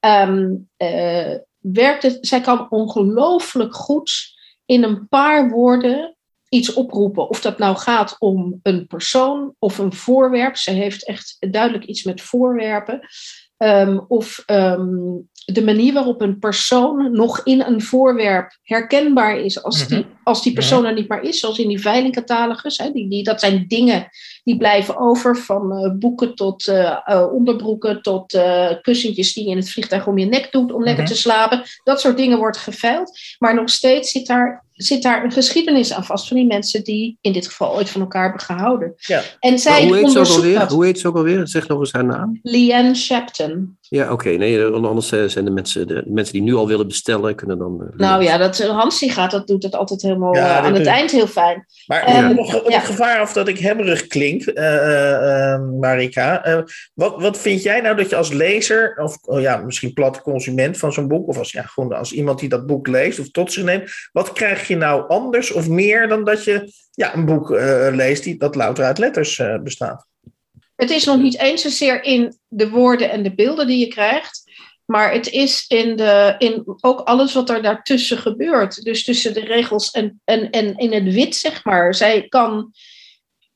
Ehm, 0.01 0.55
eh, 0.77 1.35
werkt 1.59 2.03
het, 2.03 2.19
zij 2.21 2.41
kan 2.41 2.71
ongelooflijk 2.71 3.75
goed 3.75 4.37
in 4.67 4.83
een 4.83 5.09
paar 5.09 5.51
woorden 5.51 6.17
iets 6.49 6.73
oproepen. 6.73 7.29
Of 7.29 7.41
dat 7.41 7.59
nou 7.59 7.77
gaat 7.77 8.17
om 8.19 8.61
een 8.63 8.87
persoon 8.87 9.55
of 9.59 9.79
een 9.79 9.93
voorwerp. 9.93 10.57
Ze 10.57 10.71
heeft 10.71 11.07
echt 11.07 11.37
duidelijk 11.51 11.85
iets 11.85 12.03
met 12.03 12.21
voorwerpen. 12.21 13.01
Ehm, 13.57 13.99
of 14.09 14.43
ehm, 14.47 15.17
de 15.53 15.65
manier 15.65 15.93
waarop 15.93 16.21
een 16.21 16.39
persoon 16.39 17.13
nog 17.13 17.41
in 17.45 17.61
een 17.61 17.83
voorwerp 17.83 18.59
herkenbaar 18.63 19.39
is 19.39 19.63
als 19.63 19.87
die, 19.87 19.99
Mhm. 19.99 20.09
als 20.25 20.43
die 20.43 20.53
persoon 20.53 20.85
er 20.85 20.95
niet 20.95 21.09
meer 21.09 21.23
is, 21.23 21.41
zoals 21.41 21.59
in 21.59 21.69
die 21.69 21.81
veilingcatalogus. 21.81 22.79
Hè, 22.79 22.91
die, 22.91 23.09
die, 23.09 23.25
dat 23.25 23.41
zijn 23.41 23.65
dingen 23.69 24.09
die 24.49 24.57
blijven 24.57 24.97
over, 24.99 25.37
van 25.37 25.73
eh, 25.73 25.91
boeken 25.93 26.35
tot 26.35 26.67
eh, 26.67 26.97
eh, 27.05 27.33
onderbroeken 27.33 28.03
tot 28.03 28.35
eh, 28.35 28.71
kussentjes 28.83 29.33
die 29.33 29.45
je 29.45 29.51
in 29.51 29.57
het 29.57 29.71
vliegtuig 29.71 30.07
om 30.07 30.19
je 30.19 30.27
nek 30.27 30.49
doet 30.53 30.73
om 30.73 30.83
lekker 30.83 31.03
Mhm. 31.05 31.13
te 31.13 31.19
slapen. 31.19 31.63
Dat 31.85 32.01
soort 32.01 32.17
dingen 32.17 32.39
wordt 32.39 32.57
geveild. 32.57 33.19
Maar 33.39 33.55
nog 33.55 33.69
steeds 33.71 34.11
zit 34.11 34.27
daar, 34.27 34.65
zit 34.73 35.03
daar 35.03 35.25
een 35.25 35.33
geschiedenis 35.33 35.93
aan 35.93 36.05
vast 36.05 36.29
van 36.29 36.37
die 36.37 36.47
mensen 36.47 36.85
die 36.85 37.19
in 37.21 37.33
dit 37.33 37.47
geval 37.47 37.75
ooit 37.75 37.91
van 37.91 38.01
elkaar 38.01 38.23
hebben 38.23 38.41
gehouden. 38.41 38.95
Ja. 38.97 39.23
En 39.41 39.51
Maar 39.51 39.59
zij 39.59 39.87
hoe 39.87 39.97
heet 39.97 40.11
ze 40.11 40.19
ook 40.19 40.27
alweer? 40.27 40.59
dat. 40.59 40.71
Hoe 40.71 40.85
heet 40.85 40.99
ze 41.01 41.09
ook 41.09 41.17
alweer? 41.17 41.49
Zeg 41.49 41.69
nog 41.69 41.79
eens 41.81 41.93
haar 41.93 42.05
naam. 42.05 42.39
Leanne 42.43 42.95
Shapton. 42.95 43.77
Ja, 43.81 44.13
oké. 44.13 44.29
Nee, 44.29 44.65
anders 44.65 45.09
zijn 45.09 45.45
de 45.45 45.51
mensen, 45.51 45.87
de 45.87 46.03
mensen 46.07 46.33
die 46.33 46.43
nu 46.43 46.55
al 46.55 46.67
willen 46.67 46.87
bestellen, 46.89 47.35
kunnen 47.35 47.59
dan... 47.59 47.91
Nou 47.97 48.23
ja, 48.23 48.37
dat, 48.37 48.59
Hans 48.63 48.99
die 48.99 49.11
gaat, 49.11 49.31
dat 49.31 49.47
doet 49.47 49.63
het 49.63 49.75
altijd 49.75 50.03
helemaal 50.03 50.35
Ja, 50.35 50.59
aan 50.59 50.75
het 50.75 50.87
eind 50.87 51.11
heel 51.11 51.27
fijn. 51.27 51.67
Maar 51.87 52.07
om 52.07 52.35
nog 52.35 52.53
ja. 52.53 52.61
het 52.79 52.85
gevaar 52.85 53.21
af 53.21 53.33
dat 53.33 53.49
ik 53.49 53.59
hebberig 53.59 54.07
klink, 54.07 54.38
eh, 54.47 54.75
eh, 54.75 55.53
eh, 55.55 55.63
Marika. 55.63 56.45
eh, 56.45 56.63
wat, 56.95 57.23
wat 57.23 57.39
vind 57.39 57.63
jij 57.63 57.81
nou 57.81 57.97
dat 57.97 58.11
je 58.11 58.17
als 58.17 58.33
lezer, 58.33 58.97
of 58.97 59.19
oh 59.23 59.41
ja, 59.41 59.57
misschien 59.57 59.93
platte 59.93 60.21
consument 60.21 60.79
van 60.79 60.93
zo'n 60.93 61.09
boek, 61.09 61.29
of 61.29 61.39
als, 61.39 61.53
ja, 61.53 61.63
gewoon 61.63 61.93
als 61.93 62.13
iemand 62.13 62.39
die 62.39 62.49
dat 62.49 62.67
boek 62.67 62.87
leest 62.87 63.19
of 63.19 63.31
tot 63.31 63.53
zich 63.53 63.65
neemt, 63.65 63.91
wat 64.13 64.33
krijg 64.33 64.69
je 64.69 64.77
nou 64.77 65.09
anders 65.09 65.53
of 65.53 65.69
meer 65.69 66.09
dan 66.09 66.25
dat 66.25 66.45
je 66.45 66.73
ja, 66.91 67.15
een 67.15 67.25
boek 67.25 67.51
leest 67.93 68.25
die, 68.25 68.37
dat 68.37 68.55
louter 68.55 68.85
uit 68.85 68.99
letters 68.99 69.43
bestaat? 69.63 70.07
Het 70.77 70.91
is 70.91 71.05
nog 71.05 71.19
niet 71.19 71.39
eens 71.39 71.63
zozeer 71.63 72.05
in 72.05 72.39
de 72.49 72.69
woorden 72.69 73.11
en 73.11 73.23
de 73.23 73.35
beelden 73.35 73.67
die 73.67 73.79
je 73.79 73.89
krijgt. 73.89 74.47
Maar 74.85 75.13
het 75.13 75.31
is 75.31 75.65
in, 75.67 75.97
de, 75.97 76.35
in 76.39 76.63
ook 76.81 77.01
alles 77.01 77.35
wat 77.35 77.51
er 77.51 77.63
daartussen 77.63 78.19
gebeurt. 78.19 78.85
Dus 78.85 79.05
tussen 79.05 79.35
de 79.35 79.41
regels 79.41 79.91
en, 79.91 80.21
en, 80.25 80.51
en 80.51 80.77
in 80.77 80.93
het 80.93 81.15
wit, 81.15 81.37
zeg 81.37 81.65
maar. 81.65 81.95
Zij 81.95 82.29
kan. 82.29 82.73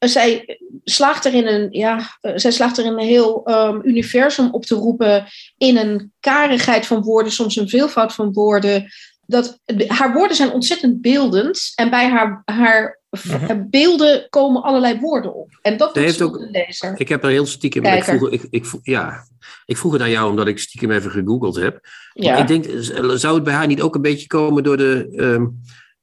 Zij 0.09 0.59
slaagt 0.85 1.25
er 1.25 1.35
in 1.35 1.47
een, 1.47 1.69
ja, 1.71 2.01
eh, 2.21 2.33
zij 2.37 2.51
slaagt 2.51 2.79
er 2.79 2.85
in 2.85 2.93
een 2.93 2.99
heel 3.07 3.45
ehm, 3.45 3.81
universum 3.83 4.49
op 4.51 4.65
te 4.65 4.75
roepen. 4.75 5.25
In 5.59 5.77
een 5.77 6.13
karigheid 6.21 6.87
van 6.87 7.03
woorden, 7.03 7.33
soms 7.33 7.57
een 7.57 7.69
veelvoud 7.69 8.15
van 8.15 8.33
woorden. 8.33 8.87
Dat, 9.27 9.59
haar 9.87 10.13
woorden 10.13 10.37
zijn 10.37 10.51
ontzettend 10.53 11.01
beeldend. 11.01 11.73
En 11.75 11.91
bij 11.91 12.09
haar, 12.09 12.43
haar 12.45 13.01
Mhm. 13.27 13.65
beelden 13.71 14.27
komen 14.31 14.63
allerlei 14.63 15.01
woorden 15.01 15.35
op. 15.35 15.59
En 15.63 15.77
dat 15.77 15.89
Ze 15.89 15.95
doet 15.95 16.03
heeft 16.05 16.17
ze 16.17 16.25
ook- 16.25 16.39
de 16.39 16.49
lezer. 16.51 16.95
Ik 16.97 17.09
heb 17.09 17.25
er 17.25 17.31
heel 17.31 17.47
stiekem... 17.47 17.85
Ik 17.85 18.05
vroeg, 18.05 18.31
ik, 18.31 18.47
ik, 18.51 18.67
ja, 18.83 19.25
ik 19.65 19.77
vroeg 19.77 19.93
het 19.93 20.03
aan 20.03 20.11
jou 20.11 20.31
omdat 20.31 20.47
ik 20.47 20.59
stiekem 20.59 20.91
even 20.91 21.11
gegoogeld 21.11 21.57
heb. 21.57 21.81
Ja. 22.13 22.37
Ik 22.37 22.47
denk, 22.47 22.65
zou 23.19 23.35
het 23.35 23.45
bij 23.45 23.53
haar 23.55 23.67
niet 23.67 23.81
ook 23.83 23.95
een 23.95 24.03
beetje 24.03 24.27
komen 24.27 24.63
door 24.63 24.77
de... 24.77 25.09
ehm, 25.17 25.47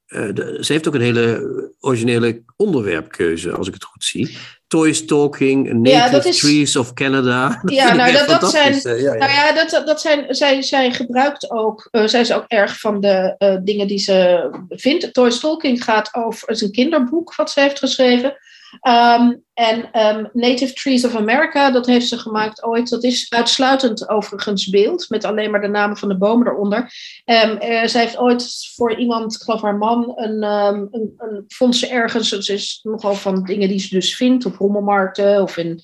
eh, 0.09 0.27
de- 0.33 0.57
ze 0.61 0.71
heeft 0.71 0.87
ook 0.87 0.93
een 0.93 1.01
hele 1.01 1.71
originele 1.79 2.41
onderwerpkeuze, 2.55 3.51
als 3.51 3.67
ik 3.67 3.73
het 3.73 3.83
goed 3.83 4.03
zie. 4.03 4.37
Toys 4.67 5.05
Talking, 5.05 5.73
Native 5.73 6.27
is- 6.29 6.37
Trees 6.39 6.75
of 6.75 6.93
Canada. 6.93 7.47
Dat 7.63 7.73
Ja, 7.73 7.81
vind 7.87 8.07
ik 8.07 8.27
nou, 8.27 8.39
dat- 8.39 8.51
zijn- 8.51 8.73
Eh, 8.73 9.01
ja, 9.01 9.13
ja. 9.13 9.19
Nou 9.19 9.31
ja, 9.31 9.53
dat, 9.65 9.87
dat 9.87 10.01
zijn, 10.01 10.25
zij, 10.35 10.61
zij 10.61 10.91
gebruikt 10.93 11.51
ook, 11.51 11.87
eh, 11.91 12.05
zij 12.07 12.21
is 12.21 12.33
ook 12.33 12.45
erg 12.47 12.79
van 12.79 12.99
de 13.01 13.35
eh, 13.37 13.55
dingen 13.63 13.87
die 13.87 13.97
ze 13.99 14.49
vindt. 14.69 15.13
Toy 15.13 15.31
Stalking 15.31 15.83
gaat 15.83 16.13
over, 16.15 16.49
is 16.49 16.61
een 16.61 16.71
kinderboek 16.71 17.35
wat 17.35 17.51
ze 17.51 17.59
heeft 17.61 17.79
geschreven. 17.79 18.37
Ehm, 18.79 19.35
en 19.53 19.91
ehm, 19.91 20.25
Native 20.33 20.73
Trees 20.73 21.05
of 21.05 21.15
America, 21.15 21.71
dat 21.71 21.85
heeft 21.85 22.07
ze 22.07 22.17
gemaakt 22.17 22.63
ooit. 22.63 22.89
Dat 22.89 23.03
is 23.03 23.25
uitsluitend 23.29 24.09
overigens 24.09 24.69
beeld, 24.69 25.09
met 25.09 25.25
alleen 25.25 25.51
maar 25.51 25.61
de 25.61 25.67
namen 25.67 25.97
van 25.97 26.09
de 26.09 26.17
bomen 26.17 26.47
eronder. 26.47 26.93
Eh, 27.25 27.85
zij 27.85 28.01
heeft 28.01 28.17
ooit 28.17 28.71
voor 28.75 28.95
iemand, 28.95 29.35
ik 29.35 29.41
geloof 29.41 29.61
haar 29.61 29.77
man, 29.77 30.11
een, 30.15 30.43
een, 30.43 31.13
een 31.17 31.43
vond 31.47 31.75
ze 31.75 31.87
ergens, 31.87 32.31
het 32.31 32.49
is 32.49 32.79
nogal 32.83 33.13
van 33.13 33.43
dingen 33.43 33.67
die 33.67 33.79
ze 33.79 33.95
dus 33.95 34.15
vindt 34.15 34.45
op 34.45 34.55
rommelmarkten 34.55 35.41
of 35.41 35.57
in 35.57 35.81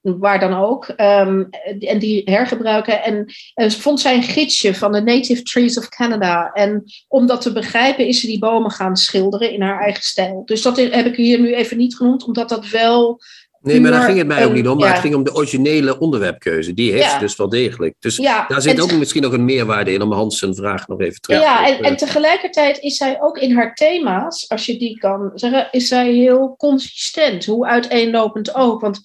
waar 0.00 0.40
dan 0.40 0.54
ook. 0.54 0.88
ehm, 0.88 1.44
en 1.80 1.98
die 1.98 2.22
hergebruiken. 2.24 3.04
En 3.04 3.26
vond 3.70 4.00
zij 4.00 4.14
een 4.14 4.22
gidsje 4.22 4.74
van 4.74 4.92
de 4.92 5.00
Native 5.02 5.42
Trees 5.42 5.78
of 5.78 5.88
Canada. 5.88 6.50
En 6.52 6.84
om 7.08 7.26
dat 7.26 7.40
te 7.40 7.52
begrijpen 7.52 8.06
is 8.06 8.20
ze 8.20 8.26
die 8.26 8.38
bomen 8.38 8.70
gaan 8.70 8.96
schilderen 8.96 9.52
in 9.52 9.62
haar 9.62 9.80
eigen 9.80 10.02
stijl. 10.02 10.42
Dus 10.44 10.62
dat 10.62 10.76
heb 10.76 11.06
ik 11.06 11.16
hier 11.16 11.40
nu 11.40 11.54
even 11.54 11.76
niet 11.76 11.96
genoemd, 11.96 12.24
omdat 12.24 12.48
dat 12.48 12.68
wel... 12.68 13.20
Nee, 13.62 13.80
maar 13.80 13.90
daar 13.90 14.02
ging 14.02 14.18
het 14.18 14.26
mij 14.26 14.44
ook 14.46 14.52
niet 14.52 14.68
om. 14.68 14.76
Maar 14.78 14.86
ja. 14.86 14.92
het 14.92 15.02
ging 15.02 15.14
om 15.14 15.24
de 15.24 15.34
originele 15.34 15.98
onderwerpkeuze. 15.98 16.74
Die 16.74 16.92
heeft 16.92 17.04
Ja. 17.04 17.10
ze 17.10 17.18
dus 17.18 17.36
wel 17.36 17.48
degelijk. 17.48 17.94
Dus 17.98 18.16
Ja, 18.16 18.44
daar 18.48 18.62
zit 18.62 18.80
ook 18.80 18.92
misschien 18.92 19.22
nog 19.22 19.32
een 19.32 19.44
meerwaarde 19.44 19.92
in 19.92 20.02
om 20.02 20.12
Hans 20.12 20.38
zijn 20.38 20.54
vraag 20.54 20.88
nog 20.88 21.00
even 21.00 21.20
terug 21.20 21.40
Ja, 21.40 21.64
te 21.64 21.72
en, 21.72 21.82
en 21.82 21.96
tegelijkertijd 21.96 22.78
is 22.78 22.96
zij 22.96 23.20
ook 23.20 23.38
in 23.38 23.56
haar 23.56 23.74
thema's, 23.74 24.48
als 24.48 24.66
je 24.66 24.78
die 24.78 24.98
kan 24.98 25.30
zeggen, 25.34 25.68
is 25.70 25.88
zij 25.88 26.12
heel 26.12 26.54
consistent. 26.58 27.44
Hoe 27.46 27.66
uiteenlopend 27.66 28.54
ook. 28.54 28.80
Want 28.80 29.00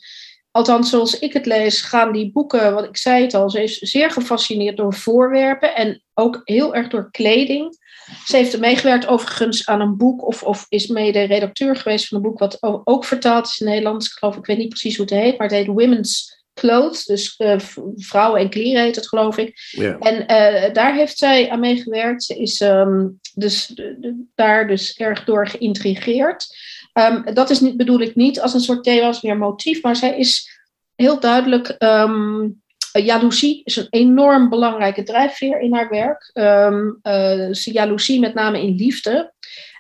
althans, 0.56 0.90
zoals 0.90 1.20
ik 1.20 1.34
het 1.34 1.46
lees, 1.46 1.82
gaan 1.82 2.12
die 2.12 2.32
boeken, 2.32 2.74
wat 2.74 2.84
ik 2.86 2.98
zei 2.98 3.24
het 3.24 3.34
al, 3.34 3.50
ze 3.50 3.64
is 3.64 3.78
zeer 3.78 4.12
gefascineerd 4.12 4.78
door 4.78 4.94
voorwerpen 4.94 5.76
en 5.76 6.02
ook 6.14 6.42
heel 6.44 6.76
erg 6.76 6.88
door 6.88 7.12
kleding. 7.12 7.78
Ze 8.26 8.36
heeft 8.36 8.60
meegewerkt 8.60 9.08
overigens 9.08 9.68
aan 9.68 9.82
een 9.82 9.98
boek, 9.98 10.28
of, 10.28 10.44
of 10.44 10.66
is 10.70 10.88
mede 10.88 11.22
redacteur 11.24 11.76
geweest 11.76 12.08
van 12.08 12.18
een 12.18 12.24
boek, 12.24 12.40
wat 12.40 12.58
ook 12.84 13.06
vertaald 13.06 13.46
is 13.48 13.60
in 13.60 13.66
het 13.66 13.76
Nederlands. 13.76 14.08
Ik 14.08 14.14
geloof, 14.18 14.36
ik 14.36 14.46
weet 14.46 14.58
niet 14.58 14.70
precies 14.70 14.98
hoe 14.98 15.06
het 15.06 15.14
heet, 15.16 15.38
maar 15.38 15.48
het 15.48 15.56
heet 15.58 15.68
Women's 15.68 16.44
Clothes. 16.54 17.06
Dus 17.06 17.36
eh, 17.38 17.60
vrouwen 17.96 18.40
en 18.42 18.50
kleren 18.50 18.84
heet 18.84 18.96
het, 18.96 19.08
geloof 19.08 19.38
ik. 19.38 19.72
En 20.00 20.28
eh, 20.28 20.74
daar 20.74 20.96
heeft 20.96 21.18
zij 21.18 21.50
aan 21.50 21.60
meegewerkt. 21.60 22.24
Ze 22.24 22.36
is 22.36 22.62
ehm, 22.62 23.08
dus, 23.34 23.68
de- 23.68 23.96
de- 24.00 24.24
daar 24.36 24.68
dus 24.68 24.98
erg 24.98 25.24
door 25.24 25.48
geïntrigeerd. 25.48 26.48
Ehm, 26.96 27.34
dat 27.34 27.50
is 27.50 27.60
niet, 27.60 27.78
bedoel 27.78 28.00
ik 28.00 28.16
niet 28.16 28.42
als 28.42 28.54
een 28.54 28.60
soort 28.60 28.84
thema, 28.84 29.08
als 29.08 29.22
meer 29.22 29.38
motief, 29.38 29.82
maar 29.82 29.96
zij 29.96 30.18
is 30.18 30.60
heel 30.96 31.20
duidelijk. 31.20 31.68
ehm 31.68 32.48
jaloezie 33.04 33.62
is 33.64 33.76
een 33.76 33.88
enorm 33.90 34.50
belangrijke 34.50 35.04
drijfveer 35.04 35.60
in 35.60 35.74
haar 35.74 35.90
werk. 35.90 36.30
Eh, 36.34 37.52
ze- 37.52 37.72
jaloezie 37.72 38.20
met 38.20 38.34
name 38.34 38.62
in 38.62 38.76
liefde. 38.76 39.34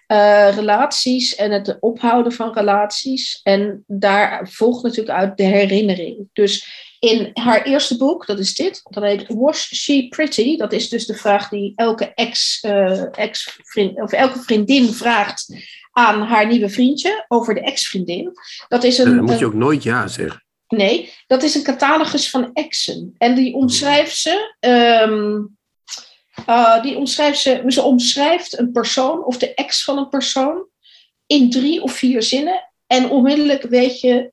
eh, 0.07 0.55
relaties 0.55 1.35
en 1.35 1.51
het 1.51 1.77
ophouden 1.79 2.31
van 2.31 2.53
relaties. 2.53 3.39
En 3.43 3.83
daar 3.87 4.49
volgt 4.49 4.83
natuurlijk 4.83 5.17
uit 5.17 5.37
de 5.37 5.43
herinnering. 5.43 6.29
Dus 6.33 6.67
in 6.99 7.29
haar 7.33 7.63
eerste 7.63 7.97
boek, 7.97 8.25
dat 8.25 8.39
is 8.39 8.55
dit, 8.55 8.81
dat 8.89 9.03
heet 9.03 9.25
Was 9.27 9.75
She 9.75 10.07
Pretty? 10.07 10.57
Dat 10.57 10.73
is 10.73 10.89
dus 10.89 11.05
de 11.05 11.13
vraag 11.15 11.49
die 11.49 11.73
elke 11.75 12.11
ex, 12.13 12.59
eh, 12.61 13.19
ex 13.19 13.59
of 13.95 14.11
elke 14.11 14.39
vriendin 14.39 14.93
vraagt 14.93 15.55
aan 15.97 16.21
haar 16.21 16.47
nieuwe 16.47 16.69
vriendje 16.69 17.25
over 17.27 17.53
de 17.53 17.59
ex-vriendin. 17.61 18.31
Dat 18.67 18.83
is 18.83 18.97
Dan 18.97 19.07
een, 19.07 19.15
moet 19.23 19.29
je 19.29 19.35
een- 19.35 19.45
ook 19.45 19.53
nooit 19.53 19.83
ja 19.83 20.07
zeggen. 20.07 20.43
Nee, 20.67 21.13
dat 21.27 21.43
is 21.43 21.55
een 21.55 21.63
catalogus 21.63 22.29
van 22.29 22.49
exen. 22.53 23.15
En 23.17 23.35
die 23.35 23.53
omschrijft 23.53 24.17
ze. 24.17 24.55
ehm, 24.59 25.41
eh, 26.45 26.81
die 26.81 26.97
omschrijft 26.97 27.39
ze, 27.39 27.63
ze 27.67 27.81
omschrijft 27.81 28.57
een 28.59 28.71
persoon 28.71 29.25
of 29.25 29.37
de 29.37 29.53
ex 29.53 29.83
van 29.83 29.97
een 29.97 30.09
persoon 30.09 30.67
in 31.25 31.49
drie 31.49 31.81
of 31.81 31.91
vier 31.93 32.23
zinnen. 32.23 32.69
En 32.87 33.09
onmiddellijk 33.09 33.63
weet 33.63 33.99
je 33.99 34.31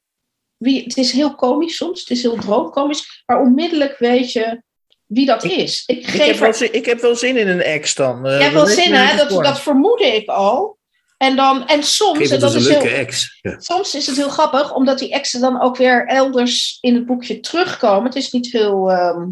wie. 0.57 0.83
Het 0.83 0.97
is 0.97 1.13
heel 1.13 1.35
komisch 1.35 1.77
soms, 1.77 2.01
het 2.01 2.11
is 2.11 2.23
heel 2.23 2.37
droomkomisch, 2.37 3.23
maar 3.27 3.41
onmiddellijk 3.41 3.99
weet 3.99 4.33
je 4.33 4.63
wie 5.07 5.27
dat 5.27 5.45
is. 5.45 5.83
Ik 5.87 5.99
Ik 5.99 6.07
geef 6.07 6.27
heb, 6.27 6.37
wel 6.37 6.49
er, 6.49 6.55
zin, 6.55 6.73
ik 6.75 6.87
heb 6.87 7.01
wel 7.01 7.17
zin 7.17 7.37
in 7.37 7.49
een 7.49 7.63
ex 7.63 7.95
dan. 7.95 8.27
Eh, 8.27 8.37
je 8.37 8.43
hebt 8.43 8.55
dat 8.55 8.63
wel 8.67 8.77
ik 8.77 8.83
zin, 8.83 8.93
hè? 8.95 9.17
Dat, 9.17 9.45
dat 9.45 9.61
vermoedde 9.61 10.07
ik 10.07 10.29
al. 10.29 10.79
En, 11.23 11.37
dan, 11.37 11.67
en 11.67 11.83
soms, 11.83 12.31
en 12.31 12.41
dat 12.41 12.55
is 12.55 12.67
een 12.67 12.81
heel, 12.81 12.91
ex. 12.91 13.39
Ja. 13.43 13.61
Soms 13.61 13.95
is 13.95 14.07
het 14.07 14.17
heel 14.17 14.29
grappig, 14.29 14.75
omdat 14.75 14.99
die 14.99 15.13
exen 15.13 15.41
dan 15.41 15.61
ook 15.61 15.77
weer 15.77 16.07
elders 16.07 16.79
in 16.81 16.95
het 16.95 17.07
boekje 17.07 17.41
terugkomen. 17.41 18.05
Het 18.05 18.15
is 18.15 18.33
niet 18.33 18.53
heel. 18.53 18.91
ehm, 18.91 19.29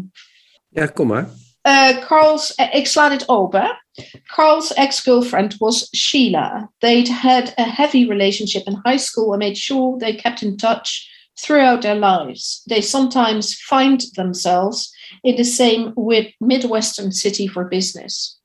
ja, 0.69 0.85
kom 0.85 1.07
maar. 1.07 1.29
eh, 1.61 1.97
Carl's, 2.07 2.55
eh, 2.55 2.73
ik 2.73 2.87
sla 2.87 3.09
dit 3.09 3.29
open. 3.29 3.83
Carl's 4.23 4.73
ex-girlfriend 4.73 5.57
was 5.57 5.87
Sheila. 5.95 6.71
They'd 6.77 7.09
had 7.09 7.53
a 7.59 7.65
heavy 7.65 8.05
relationship 8.07 8.67
in 8.67 8.79
high 8.83 8.99
school 8.99 9.31
and 9.31 9.41
made 9.41 9.57
sure 9.57 9.97
they 9.97 10.15
kept 10.15 10.41
in 10.41 10.57
touch 10.57 11.09
throughout 11.33 11.81
their 11.81 11.99
lives. 11.99 12.61
They 12.65 12.81
sometimes 12.81 13.63
find 13.63 14.13
themselves 14.13 14.95
in 15.21 15.35
the 15.35 15.43
same 15.43 15.93
Midwestern 16.37 17.11
city 17.11 17.47
for 17.47 17.67
business. 17.67 18.41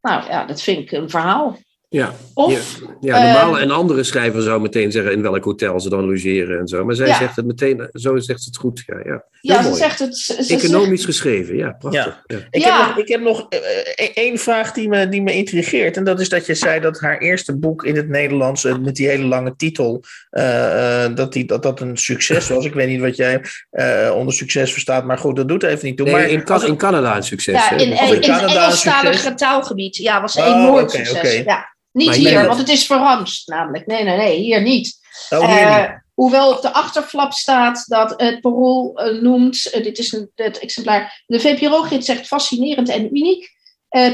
Nou 0.00 0.26
ja, 0.26 0.44
dat 0.44 0.62
vind 0.62 0.78
ik 0.78 0.92
een 0.92 1.10
verhaal. 1.10 1.58
Ja, 1.92 2.12
Of, 2.34 2.78
ja, 3.00 3.16
ja 3.16 3.22
normaal 3.22 3.56
eh, 3.56 3.62
een 3.62 3.70
andere 3.70 4.02
schrijver 4.02 4.42
zou 4.42 4.60
meteen 4.60 4.92
zeggen 4.92 5.12
in 5.12 5.22
welk 5.22 5.44
hotel 5.44 5.80
ze 5.80 5.88
dan 5.88 6.04
logeren 6.04 6.58
en 6.58 6.66
zo. 6.68 6.84
Maar 6.84 6.94
zij 6.94 7.06
Ja. 7.06 7.16
zegt 7.18 7.36
het 7.36 7.44
meteen, 7.46 7.88
zo 7.92 8.18
zegt 8.18 8.40
ze 8.42 8.48
het 8.48 8.56
goed. 8.58 8.82
Ja, 8.86 8.96
ja. 9.04 9.24
ja, 9.40 9.62
ze 9.62 9.68
mooi. 9.68 9.80
zegt 9.80 9.98
het. 9.98 10.16
ze- 10.18 10.34
ze 10.34 10.42
zegt- 10.42 10.64
Economisch 10.64 11.04
geschreven, 11.04 11.56
ja, 11.56 11.70
prachtig. 11.78 12.22
Ja. 12.26 12.36
Ik 12.50 12.62
Ja. 12.62 12.76
heb 12.78 12.86
nog, 12.88 12.98
ik 12.98 13.08
heb 13.08 13.20
nog 13.20 13.46
eh, 13.48 13.58
eh, 14.04 14.10
één 14.14 14.38
vraag 14.38 14.72
die 14.72 14.88
me, 14.88 15.08
die 15.08 15.22
me 15.22 15.32
intrigeert. 15.32 15.96
En 15.96 16.04
dat 16.04 16.20
is 16.20 16.28
dat 16.28 16.46
je 16.46 16.54
zei 16.54 16.80
dat 16.80 17.00
haar 17.00 17.18
eerste 17.18 17.56
boek 17.58 17.84
in 17.84 17.96
het 17.96 18.08
Nederlands, 18.08 18.64
eh, 18.64 18.76
met 18.78 18.94
die 18.96 19.08
hele 19.08 19.24
lange 19.24 19.56
titel, 19.56 20.02
eh, 20.30 21.04
eh, 21.04 21.14
dat, 21.14 21.32
die, 21.32 21.44
dat 21.44 21.62
dat 21.62 21.80
een 21.80 21.96
succes 21.96 22.48
was. 22.48 22.64
Ik 22.64 22.74
weet 22.74 22.88
niet 22.88 23.00
wat 23.00 23.16
jij 23.16 23.40
eh, 23.70 24.12
onder 24.16 24.34
succes 24.34 24.72
verstaat, 24.72 25.04
maar 25.04 25.18
goed, 25.18 25.36
dat 25.36 25.48
doet 25.48 25.62
even 25.62 25.86
niet 25.86 25.96
toe. 25.96 26.06
Nee, 26.06 26.14
maar 26.14 26.28
in, 26.28 26.42
Can- 26.44 26.52
als 26.54 26.62
het- 26.62 26.70
in 26.70 26.76
Canada 26.78 27.16
een 27.16 27.22
succes. 27.22 27.54
Ja, 27.54 27.70
in, 27.70 27.78
in, 27.78 27.86
in 27.86 27.96
het 27.96 28.18
Canada 28.26 28.44
een 28.54 28.56
Engelstalige 28.62 29.34
taalgebied. 29.34 29.96
Ja, 29.96 30.20
was 30.20 30.36
een 30.36 30.42
Oh, 30.42 30.48
enorm 30.48 30.78
oké, 30.82 30.96
succes. 30.96 31.16
oké. 31.16 31.28
Ja. 31.28 31.70
Niet 31.92 32.06
Maar 32.06 32.16
hier, 32.16 32.46
want 32.46 32.58
het 32.58 32.68
is 32.68 32.86
verramst 32.86 33.48
namelijk. 33.48 33.86
Nee, 33.86 34.04
nee, 34.04 34.16
nee, 34.16 34.38
hier 34.40 34.62
niet. 34.62 34.98
oh, 35.30 35.42
Eh, 35.60 35.78
niet. 35.78 36.00
hoewel 36.14 36.50
op 36.52 36.62
de 36.62 36.72
achterflap 36.72 37.32
staat 37.32 37.84
dat 37.86 38.14
het 38.16 38.40
parool 38.40 38.94
eh, 38.98 39.20
noemt, 39.22 39.70
eh, 39.70 39.82
dit 39.82 39.98
is 39.98 40.12
een, 40.12 40.30
het 40.34 40.58
exemplaar, 40.58 41.22
de 41.26 41.40
VPRO-gids 41.40 42.06
zegt 42.06 42.26
fascinerend 42.26 42.88
en 42.88 43.16
uniek. 43.16 43.60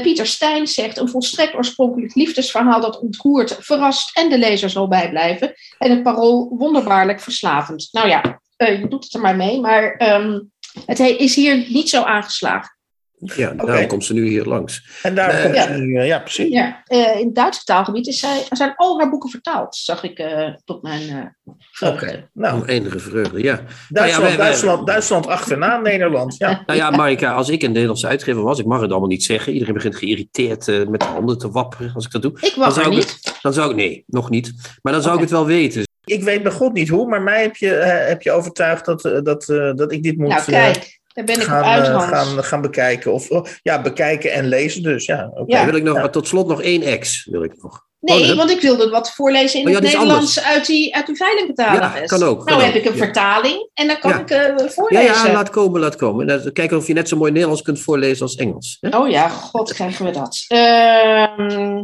Pieter 0.01 0.25
Stijn 0.27 0.67
zegt 0.67 0.97
een 0.97 1.09
volstrekt 1.09 1.53
oorspronkelijk 1.55 2.15
liefdesverhaal 2.15 2.81
dat 2.81 2.99
ontroert, 2.99 3.57
verrast 3.59 4.17
en 4.17 4.29
de 4.29 4.37
lezer 4.37 4.69
zal 4.69 4.87
bijblijven. 4.87 5.53
En 5.77 5.89
het 5.89 6.03
parool 6.03 6.55
wonderbaarlijk 6.57 7.19
verslavend. 7.21 7.87
Nou 7.91 8.07
ja, 8.07 8.41
je 8.57 8.85
doet 8.89 9.03
het 9.03 9.13
er 9.13 9.21
maar 9.21 9.35
mee, 9.35 9.59
maar 9.59 9.95
ehm, 9.95 10.39
het 10.85 10.97
he- 10.97 11.05
is 11.17 11.35
hier 11.35 11.65
niet 11.69 11.89
zo 11.89 12.03
aangeslagen. 12.03 12.77
Ja, 13.19 13.51
daarom 13.53 13.87
komt 13.87 14.05
ze 14.05 14.13
nu 14.13 14.27
hier 14.27 14.45
langs. 14.45 14.99
En 15.03 15.15
daar 15.15 15.29
eh, 15.29 15.43
komt 15.43 15.55
ja. 15.55 15.63
ze 15.63 15.71
nu, 15.73 15.95
eh, 15.97 16.07
ja, 16.07 16.19
precies. 16.19 16.47
Ja, 16.53 16.81
eh, 16.85 17.19
in 17.19 17.25
het 17.25 17.35
Duitse 17.35 17.63
taalgebied 17.63 18.07
is 18.07 18.19
zij, 18.19 18.43
zijn 18.49 18.73
al 18.75 18.99
haar 18.99 19.09
boeken 19.09 19.29
vertaald, 19.29 19.75
zag 19.75 20.03
ik 20.03 20.17
eh, 20.19 20.47
tot 20.65 20.81
mijn 20.81 21.09
eh 21.09 21.55
vreugde. 21.71 22.05
Oké, 22.05 22.29
nou, 22.33 22.65
Enige 22.65 22.99
vreugde, 22.99 23.43
ja. 23.43 23.55
Duitsland, 23.55 23.89
Nou 23.89 24.07
ja, 24.07 24.19
wij- 24.19 24.27
wij- 24.27 24.37
Duitsland, 24.45 24.87
Duitsland 24.87 25.27
achterna 25.27 25.77
Nederland. 25.79 26.35
Ja. 26.37 26.63
Nou 26.65 26.79
ja, 26.79 26.89
Marika, 26.89 27.31
als 27.33 27.49
ik 27.49 27.63
een 27.63 27.71
Nederlandse 27.71 28.07
uitgever 28.07 28.43
was, 28.43 28.59
ik 28.59 28.65
mag 28.65 28.81
het 28.81 28.91
allemaal 28.91 29.09
niet 29.09 29.23
zeggen. 29.23 29.53
Iedereen 29.53 29.73
begint 29.73 29.95
geïrriteerd 29.95 30.67
met 30.89 30.99
de 30.99 31.05
handen 31.05 31.37
te 31.37 31.51
wapperen 31.51 31.91
als 31.95 32.05
ik 32.05 32.11
dat 32.11 32.21
doe. 32.21 32.31
Ik 32.31 32.53
Dan 32.55 32.63
was 32.65 32.77
er 32.77 32.83
zou 32.83 32.95
ik, 32.95 32.97
niet. 32.97 33.19
het, 33.23 33.37
dan 33.41 33.53
zou 33.53 33.69
ik, 33.69 33.75
nee, 33.75 34.03
nog 34.07 34.29
niet. 34.29 34.53
Maar 34.81 34.93
dan 34.93 35.01
zou 35.01 35.15
ik 35.15 35.21
het 35.21 35.31
wel 35.31 35.45
weten. 35.45 35.87
Ik 36.03 36.23
weet 36.23 36.43
bij 36.43 36.51
God 36.51 36.73
niet 36.73 36.89
hoe, 36.89 37.07
maar 37.07 37.21
mij 37.21 37.41
heb 37.41 37.55
je, 37.55 37.67
heb 38.07 38.21
je 38.21 38.31
overtuigd 38.31 38.85
dat, 38.85 39.01
dat, 39.23 39.49
eh, 39.49 39.73
dat 39.75 39.91
ik 39.91 40.03
dit 40.03 40.17
moet 40.17 40.27
Nou 40.27 40.43
kijk, 40.43 40.98
daar 41.25 41.35
ben 41.35 41.43
ik 41.43 41.47
gaan, 41.47 41.59
op 41.59 41.65
uit, 41.65 41.87
eh, 41.87 41.93
Hans. 41.93 42.05
gaan, 42.05 42.43
gaan 42.43 42.61
bekijken. 42.61 43.13
Of 43.13 43.29
oh, 43.29 43.45
ja, 43.61 43.81
bekijken 43.81 44.31
en 44.31 44.47
lezen 44.47 44.83
dus. 44.83 45.05
Ja, 45.05 45.29
oké. 45.33 45.43
Ja. 45.47 45.57
Dan 45.57 45.65
wil 45.65 45.75
ik 45.75 45.83
nog, 45.83 45.95
Ja. 45.97 46.09
tot 46.09 46.27
slot 46.27 46.47
nog 46.47 46.61
één 46.61 46.81
ex. 46.81 47.27
Wil 47.31 47.43
ik 47.43 47.53
nog. 47.61 47.87
Nee, 48.01 48.31
Oh, 48.31 48.37
want 48.37 48.49
ik 48.51 48.61
wilde 48.61 48.89
wat 48.89 49.11
voorlezen 49.11 49.59
in 49.59 49.65
Oh 49.65 49.71
ja, 49.71 49.79
het 49.79 49.87
Nederlands 49.87 50.43
uit 50.43 50.65
die, 50.65 50.95
uit 50.95 51.05
die 51.05 51.15
veilingbetaler. 51.15 51.81
Ja, 51.81 52.01
kan 52.05 52.23
ook, 52.23 52.37
kan 52.37 52.45
Nou 52.45 52.61
heb 52.65 52.75
ook, 52.75 52.79
ik 52.81 52.85
een 52.85 52.97
ja. 52.97 53.03
vertaling 53.03 53.69
en 53.73 53.87
dan 53.87 53.99
kan 53.99 54.11
Ja. 54.11 54.19
ik 54.19 54.29
eh, 54.29 54.67
voorlezen. 54.69 55.05
ja, 55.25 55.31
laat 55.33 55.49
komen, 55.49 55.79
laat 55.79 55.95
komen. 55.95 56.53
Kijken 56.53 56.77
of 56.77 56.87
je 56.87 56.93
net 56.93 57.07
zo 57.09 57.17
mooi 57.17 57.31
Nederlands 57.31 57.61
kunt 57.61 57.79
voorlezen 57.81 58.21
als 58.21 58.35
Engels. 58.35 58.77
hè? 58.81 58.97
Oh 58.97 59.09
ja, 59.09 59.29
god 59.29 59.73
krijgen 59.73 60.05
we 60.05 60.11
dat. 60.11 60.45
Ehm, 60.47 61.83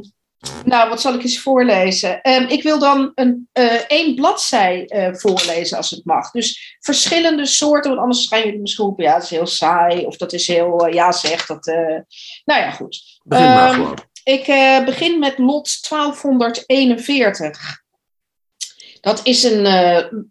nou, 0.65 0.89
wat 0.89 1.01
zal 1.01 1.13
ik 1.13 1.21
eens 1.21 1.39
voorlezen? 1.39 2.21
Ehm, 2.21 2.43
ik 2.47 2.63
wil 2.63 2.79
dan 2.79 3.11
een, 3.15 3.49
eh, 3.51 3.73
één 3.87 4.15
bladzij 4.15 4.85
eh, 4.85 5.13
voorlezen 5.13 5.77
als 5.77 5.89
het 5.89 6.05
mag. 6.05 6.31
Dus 6.31 6.77
verschillende 6.79 7.45
soorten, 7.45 7.89
want 7.89 8.01
anders 8.01 8.27
gaan 8.27 8.43
jullie 8.43 8.59
misschien 8.59 8.85
roepen, 8.85 9.03
ja, 9.03 9.13
dat 9.13 9.23
is 9.23 9.29
heel 9.29 9.47
saai. 9.47 10.05
Of 10.05 10.17
dat 10.17 10.33
is 10.33 10.47
heel, 10.47 10.85
eh, 10.85 10.93
ja 10.93 11.11
zeg, 11.11 11.45
dat... 11.45 11.65
nou 12.45 12.61
ja, 12.61 12.71
goed. 12.71 13.19
Begin 13.23 13.45
maar 13.45 13.73
gewoon. 13.73 13.97
Ik 14.23 14.45
begin 14.85 15.19
met 15.19 15.37
lot 15.37 15.89
1241. 15.89 17.83
Dat 19.01 19.21
is 19.23 19.43
een, 19.43 19.65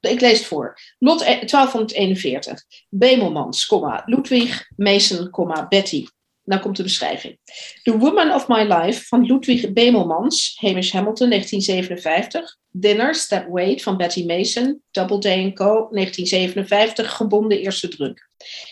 ik 0.00 0.20
lees 0.20 0.38
het 0.38 0.46
voor. 0.46 0.78
Lot 0.98 1.20
e- 1.20 1.44
1241. 1.44 2.62
Bemelmans, 2.88 3.74
Ludwig 4.04 4.68
Mason, 4.76 5.30
Betty. 5.68 6.06
Nou 6.44 6.60
komt 6.60 6.76
de 6.76 6.82
beschrijving. 6.82 7.38
The 7.82 7.98
Woman 7.98 8.32
of 8.32 8.48
My 8.48 8.62
Life 8.62 9.06
van 9.06 9.24
Ludwig 9.26 9.72
Bemelmans, 9.72 10.56
Hamish 10.60 10.92
Hamilton, 10.92 11.28
1957. 11.28 12.56
Dinner, 12.76 13.14
Step 13.14 13.48
Wait 13.48 13.82
van 13.82 13.96
Betty 13.96 14.24
Mason, 14.24 14.82
Doubleday 14.90 15.52
Co., 15.52 15.88
1957, 15.90 17.12
gebonden 17.12 17.58
eerste 17.58 17.88
druk. 17.88 18.28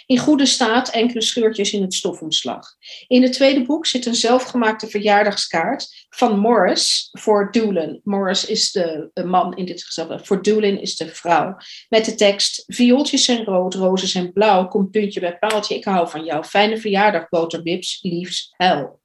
In 0.07 0.19
goede 0.19 0.47
staat, 0.47 0.91
enkele 0.91 1.23
scheurtjes 1.23 1.73
in 1.73 1.83
het 1.83 1.95
stofomslag. 1.95 2.69
In 3.07 3.23
het 3.23 3.33
tweede 3.33 3.63
boek 3.63 3.87
zit 3.87 4.07
een 4.07 4.15
zelfgemaakte 4.15 4.87
verjaardagskaart 4.87 6.07
van 6.09 6.39
Morris 6.39 7.09
voor 7.13 7.49
Doolin. 7.51 8.01
Morris 8.05 8.47
is 8.47 8.73
de 8.73 9.11
man 9.25 9.57
in 9.57 9.65
dit 9.65 9.85
geval, 9.85 10.19
voor 10.23 10.43
Doolin 10.43 10.81
is 10.81 10.97
de 10.97 11.09
vrouw. 11.09 11.57
Met 11.89 12.05
de 12.05 12.15
tekst: 12.15 12.65
Viooltjes 12.67 13.25
zijn 13.25 13.45
rood, 13.45 13.75
rozen 13.75 14.09
zijn 14.09 14.33
blauw, 14.33 14.69
komt 14.69 14.91
puntje 14.91 15.21
bij 15.21 15.39
paaltje, 15.39 15.75
ik 15.75 15.85
hou 15.85 16.09
van 16.09 16.25
jou. 16.25 16.45
Fijne 16.45 16.79
verjaardag, 16.79 17.29
boterbips, 17.29 17.99
liefs, 18.03 18.55
hel. 18.57 19.02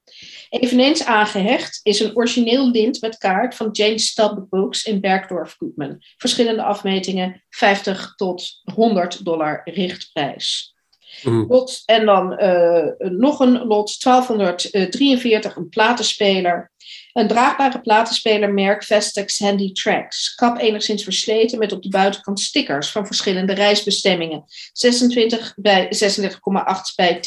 Eveneens 0.48 1.04
aangehecht 1.04 1.80
is 1.82 2.00
een 2.00 2.16
origineel 2.16 2.70
lint 2.70 3.00
met 3.00 3.18
kaart 3.18 3.54
van 3.54 3.68
Jane 3.72 3.98
Stubb 3.98 4.46
Books 4.48 4.84
in 4.84 5.00
Bergdorf 5.00 5.54
Goodman. 5.58 5.96
Verschillende 6.16 6.62
afmetingen, 6.62 7.44
50 7.48 8.14
tot 8.16 8.60
100 8.74 9.24
dollar 9.24 9.60
richtprijs. 9.64 10.76
Mhm. 11.22 11.44
Lot, 11.48 11.82
en 11.84 12.06
dan 12.06 12.36
eh, 12.36 12.86
nog 12.98 13.40
een 13.40 13.66
lot, 13.66 14.00
1243, 14.00 15.56
een 15.56 15.68
platenspeler. 15.68 16.70
Een 17.12 17.28
draagbare 17.28 17.80
platenspelermerk 17.80 18.84
Vestex 18.84 19.38
Handy 19.38 19.72
Tracks. 19.72 20.34
Kap 20.34 20.58
enigszins 20.58 21.02
versleten 21.02 21.58
met 21.58 21.72
op 21.72 21.82
de 21.82 21.88
buitenkant 21.88 22.40
stickers 22.40 22.90
van 22.90 23.06
verschillende 23.06 23.52
reisbestemmingen. 23.52 24.44
26 24.72 25.54
bij 25.56 25.88
36,8 25.88 26.94
bij 26.96 27.20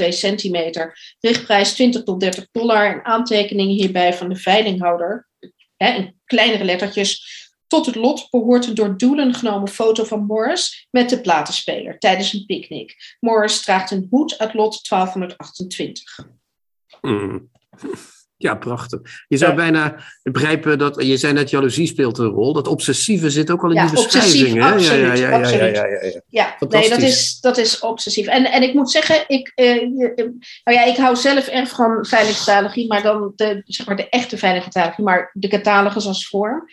10,2 0.00 0.08
centimeter. 0.08 0.98
Richtprijs 1.20 1.72
20 1.72 2.02
tot 2.02 2.20
30 2.20 2.46
dollar. 2.52 2.92
En 2.92 3.04
aantekeningen 3.04 3.74
hierbij 3.74 4.14
van 4.14 4.28
de 4.28 4.36
veilinghouder. 4.36 5.28
Hè, 5.76 5.92
in 5.92 6.20
kleinere 6.24 6.64
lettertjes. 6.64 7.46
Tot 7.68 7.86
het 7.86 7.94
lot 7.94 8.30
behoort 8.30 8.66
een 8.66 8.74
door 8.74 8.96
Doelen 8.96 9.34
genomen 9.34 9.68
foto 9.68 10.04
van 10.04 10.24
Morris 10.26 10.86
met 10.90 11.08
de 11.10 11.20
platenspeler 11.20 11.98
tijdens 11.98 12.32
een 12.32 12.46
picknick. 12.46 13.16
Morris 13.20 13.62
draagt 13.62 13.90
een 13.90 14.06
hoed 14.10 14.38
uit 14.38 14.54
lot 14.54 14.88
1228. 14.88 16.18
Mm. 17.00 17.50
Ja, 18.36 18.54
prachtig. 18.54 19.00
Je 19.28 19.36
zou 19.36 19.50
Ja. 19.50 19.56
bijna 19.56 20.02
begrijpen 20.22 20.78
dat, 20.78 21.02
je 21.04 21.16
zei 21.16 21.32
net, 21.32 21.50
jaloezie 21.50 21.86
speelt 21.86 22.18
een 22.18 22.26
rol. 22.26 22.52
Dat 22.52 22.68
obsessieve 22.68 23.30
zit 23.30 23.50
ook 23.50 23.62
al 23.62 23.68
in 23.70 23.74
Ja, 23.74 23.86
die 23.86 23.94
beschrijving. 23.94 24.54
hè? 24.62 24.72
absoluut, 24.72 25.00
ja, 25.00 25.06
ja, 25.06 25.14
ja, 25.14 25.28
ja, 25.28 25.36
absoluut. 25.38 25.76
ja, 25.76 25.86
ja, 25.86 26.02
ja. 26.02 26.20
Ja, 26.26 26.56
nee, 26.68 26.88
dat 26.88 26.98
is, 27.00 27.40
dat 27.40 27.56
is 27.58 27.78
obsessief. 27.80 28.26
En, 28.26 28.44
en 28.52 28.62
ik 28.62 28.74
moet 28.74 28.90
zeggen, 28.90 29.24
ik, 29.26 29.52
eh, 29.54 29.76
eh, 29.76 29.82
nou 30.64 30.78
ja, 30.78 30.84
ik 30.84 30.96
hou 30.96 31.16
zelf 31.16 31.46
erg 31.46 31.68
van 31.68 32.06
veilige 32.06 32.44
catalogie, 32.44 32.86
maar 32.86 33.02
dan 33.02 33.32
de, 33.36 33.62
zeg 33.64 33.86
maar 33.86 33.96
de 33.96 34.08
echte 34.08 34.38
veilige 34.38 34.70
catalogie, 34.70 35.04
maar 35.04 35.30
de 35.34 35.48
catalogus 35.48 36.06
als 36.06 36.28
vorm. 36.28 36.64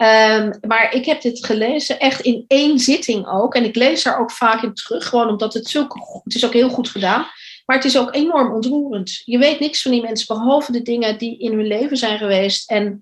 Ehm, 0.00 0.52
maar 0.66 0.94
ik 0.94 1.04
heb 1.04 1.20
dit 1.22 1.46
gelezen 1.46 1.98
echt 1.98 2.20
in 2.20 2.44
één 2.48 2.78
zitting 2.78 3.26
ook. 3.28 3.54
En 3.54 3.64
ik 3.64 3.76
lees 3.76 4.04
er 4.04 4.18
ook 4.18 4.30
vaak 4.30 4.62
in 4.62 4.74
terug, 4.74 5.08
gewoon 5.08 5.28
omdat 5.28 5.54
het 5.54 5.68
zulke, 5.68 6.20
het 6.24 6.34
is 6.34 6.44
ook 6.44 6.52
heel 6.52 6.68
goed 6.70 6.88
gedaan. 6.88 7.26
Maar 7.66 7.76
het 7.76 7.84
is 7.84 7.98
ook 7.98 8.14
enorm 8.14 8.52
ontroerend. 8.54 9.22
Je 9.24 9.38
weet 9.38 9.60
niks 9.60 9.82
van 9.82 9.90
die 9.90 10.02
mensen, 10.02 10.36
behalve 10.36 10.72
de 10.72 10.82
dingen 10.82 11.18
die 11.18 11.38
in 11.38 11.52
hun 11.52 11.66
leven 11.66 11.96
zijn 11.96 12.18
geweest. 12.18 12.70
En 12.70 12.98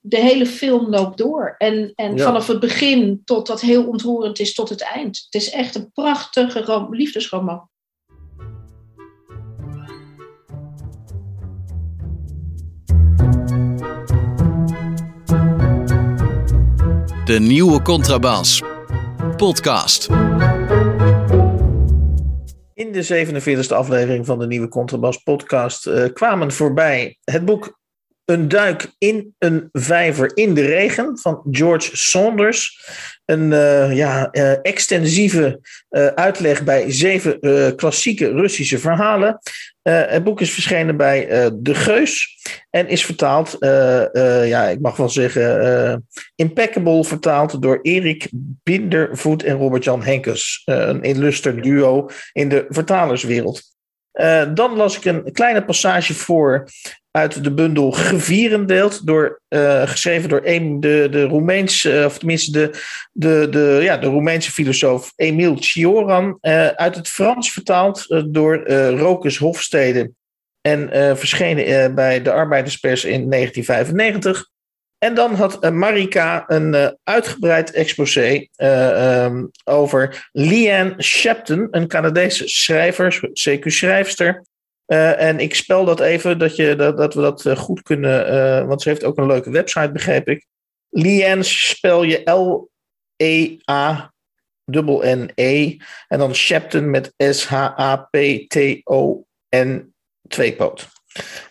de 0.00 0.16
hele 0.16 0.46
film 0.46 0.88
loopt 0.90 1.18
door. 1.18 1.54
En, 1.58 1.92
en 1.94 2.16
Ja. 2.16 2.24
vanaf 2.24 2.46
het 2.46 2.60
begin 2.60 3.22
tot 3.24 3.46
dat 3.46 3.60
heel 3.60 3.86
ontroerend 3.86 4.38
is 4.38 4.54
tot 4.54 4.68
het 4.68 4.82
eind. 4.82 5.22
Het 5.30 5.42
is 5.42 5.50
echt 5.50 5.74
een 5.74 5.92
prachtige 5.92 6.60
rom- 6.64 6.94
liefdesroman. 6.94 7.68
De 17.28 17.40
nieuwe 17.40 17.82
Contrabas. 17.82 18.62
Podcast. 19.36 20.08
In 22.74 22.92
de 22.92 23.26
47e 23.26 23.74
aflevering 23.74 24.26
van 24.26 24.38
de 24.38 24.46
nieuwe 24.46 24.68
Contrabas 24.68 25.16
podcast 25.16 25.86
eh, 25.86 26.04
kwamen 26.12 26.52
voorbij 26.52 27.18
het 27.24 27.44
boek 27.44 27.78
Een 28.24 28.48
duik 28.48 28.92
in 28.98 29.34
een 29.38 29.68
vijver 29.72 30.36
in 30.36 30.54
de 30.54 30.66
regen 30.66 31.18
van 31.18 31.42
George 31.50 31.96
Saunders. 31.96 32.88
Een 33.24 33.52
eh, 33.52 33.96
ja, 33.96 34.30
eh, 34.30 34.52
extensieve 34.62 35.60
uitleg 36.14 36.64
bij 36.64 36.92
zeven 36.92 37.40
klassieke 37.76 38.30
Russische 38.30 38.78
verhalen. 38.78 39.38
Eh, 39.88 40.02
het 40.06 40.24
boek 40.24 40.40
is 40.40 40.52
verschenen 40.52 40.96
bij 40.96 41.28
eh, 41.28 41.50
De 41.54 41.74
Geus 41.74 42.38
en 42.70 42.88
is 42.88 43.04
vertaald, 43.04 43.58
eh, 43.58 44.48
ja, 44.48 44.64
ik 44.64 44.80
mag 44.80 44.96
wel 44.96 45.08
zeggen, 45.08 46.06
impeccable 46.34 47.04
vertaald 47.04 47.62
door 47.62 47.78
Erik 47.82 48.28
Bindervoet 48.62 49.42
en 49.42 49.56
Robert-Jan 49.56 50.02
Henkes. 50.02 50.62
Een 50.64 51.02
illuster 51.02 51.62
duo 51.62 52.08
in 52.32 52.48
de 52.48 52.66
vertalerswereld. 52.68 53.62
dan 54.54 54.76
las 54.76 54.96
ik 54.96 55.04
een 55.04 55.32
kleine 55.32 55.64
passage 55.64 56.14
voor 56.14 56.68
uit 57.10 57.44
de 57.44 57.54
bundel 57.54 57.92
Gevierendeeld, 57.92 59.06
door, 59.06 59.40
geschreven 59.84 60.28
door 60.28 60.42
de, 60.42 61.08
de 61.10 61.22
Roemeense, 61.22 62.02
of 62.06 62.18
tenminste 62.18 62.50
de, 62.50 62.70
de, 63.12 63.46
de, 63.50 63.78
ja, 63.82 63.96
de 63.96 64.06
Roemeense 64.06 64.50
filosoof 64.50 65.12
Emil 65.16 65.62
Cioran, 65.62 66.38
uit 66.74 66.94
het 66.94 67.08
Frans 67.08 67.52
vertaald 67.52 68.24
door 68.26 68.68
Rokus 68.98 69.38
Hofstede 69.38 70.10
en 70.60 70.88
verschenen 71.18 71.94
bij 71.94 72.22
de 72.22 72.32
Arbeiderspers 72.32 73.04
in 73.04 73.30
1995. 73.30 74.48
En 74.98 75.14
dan 75.14 75.34
had 75.34 75.70
Marika 75.72 76.44
een 76.46 76.96
uitgebreid 77.04 77.72
exposé 77.72 78.46
um, 78.56 79.50
over 79.64 80.28
Leanne 80.32 81.02
Shepton, 81.02 81.68
een 81.70 81.88
Canadese 81.88 82.48
schrijver, 82.48 83.30
CQ-schrijfster. 83.32 84.42
En 84.88 85.38
ik 85.38 85.54
spel 85.54 85.84
dat 85.84 86.00
even, 86.00 86.38
dat, 86.38 86.56
je, 86.56 86.76
dat, 86.76 86.96
dat 86.96 87.14
we 87.14 87.20
dat 87.20 87.48
goed 87.56 87.82
kunnen, 87.82 88.66
want 88.66 88.82
ze 88.82 88.88
heeft 88.88 89.04
ook 89.04 89.18
een 89.18 89.26
leuke 89.26 89.50
website, 89.50 89.92
begreep 89.92 90.28
ik. 90.28 90.46
Leanne 90.90 91.42
spel 91.42 92.02
je 92.02 92.30
L-E-A 92.30 94.12
N-E 94.70 95.76
en 96.08 96.18
dan 96.18 96.34
Shepton 96.34 96.90
met 96.90 97.12
S-H-A-P-T-O-N 97.16 97.74
tweepoot. 100.28 100.88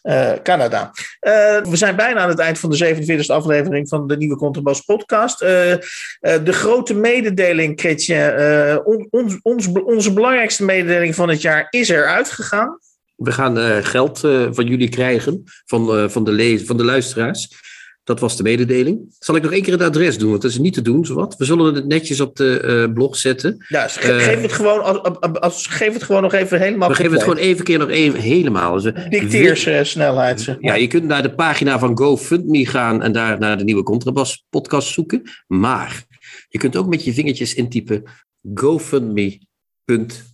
Uh, 0.04 0.34
Canada. 0.44 0.92
We 1.20 1.70
zijn 1.72 1.96
bijna 1.96 2.20
aan 2.20 2.30
het 2.30 2.40
eind 2.40 2.60
van 2.60 2.70
de 2.70 2.96
47e 2.96 3.26
aflevering 3.26 3.90
van 3.90 4.08
de 4.08 4.18
nieuwe 4.18 4.36
Contrabas 4.36 4.82
podcast. 4.82 5.40
De 5.40 5.80
grote 6.46 6.94
mededeling, 6.94 7.82
on, 8.84 9.40
ons, 9.44 9.72
onze 9.72 10.14
belangrijkste 10.14 10.66
mededeling 10.66 11.16
van 11.16 11.30
het 11.30 11.42
jaar 11.42 11.68
is 11.70 11.90
er 11.90 12.08
uitgegaan. 12.08 12.80
We 13.18 13.32
gaan 13.32 13.84
geld 13.84 14.20
van 14.52 14.66
jullie 14.66 14.90
krijgen, 14.90 15.44
van, 15.66 16.10
van, 16.10 16.24
de 16.24 16.62
van 16.66 16.78
de 16.78 16.84
luisteraars. 16.84 17.50
Dat 18.08 18.20
was 18.20 18.38
de 18.38 18.44
mededeling. 18.44 19.16
Zal 19.20 19.36
ik 19.36 19.42
nog 19.42 19.52
één 19.52 19.62
keer 19.62 19.74
het 19.74 19.82
adres 19.82 20.18
doen, 20.18 20.30
want 20.30 20.42
dat 20.42 20.52
is 20.52 20.58
niet 20.58 20.74
te 20.74 20.82
doen, 20.82 21.06
zowat. 21.06 21.36
We 21.36 21.46
zullen 21.46 21.76
het 21.76 21.88
netjes 21.88 22.20
op 22.20 22.36
de 22.36 22.92
blog 22.94 23.16
zetten. 23.16 23.66
Ja, 23.68 23.88
ge 23.88 24.20
geef, 24.20 24.42
het 24.42 24.52
gewoon, 24.52 24.84
als, 24.84 25.20
als, 25.40 25.68
geef 25.68 25.94
het 25.94 26.04
gewoon 26.04 26.22
nog 26.22 26.34
even 26.34 26.60
helemaal. 26.60 26.90
We 26.90 26.96
geven 26.96 27.12
het 27.12 27.24
gewoon 27.24 27.38
even 27.38 27.64
keer 27.64 27.78
nog 27.78 27.90
even 27.90 28.20
helemaal. 28.20 28.82
Dus, 28.82 28.94
Dicteersnelheid. 29.10 30.42
Zeg 30.42 30.56
maar. 30.56 30.72
Ja, 30.72 30.82
je 30.82 30.88
kunt 30.88 31.04
naar 31.04 31.22
de 31.22 31.34
pagina 31.34 31.80
van 31.80 31.98
GoFundMe 31.98 32.66
gaan 32.66 33.04
en 33.04 33.12
daar 33.12 33.40
naar 33.40 33.58
de 33.58 33.64
nieuwe 33.64 33.84
Contrabas 33.84 34.46
podcast 34.50 34.94
zoeken. 34.94 35.22
Maar 35.48 36.06
je 36.50 36.58
kunt 36.58 36.76
ook 36.76 36.88
met 36.88 37.04
je 37.04 37.14
vingertjes 37.14 37.54
intypen 37.54 38.04
GoFundMe 38.54 39.47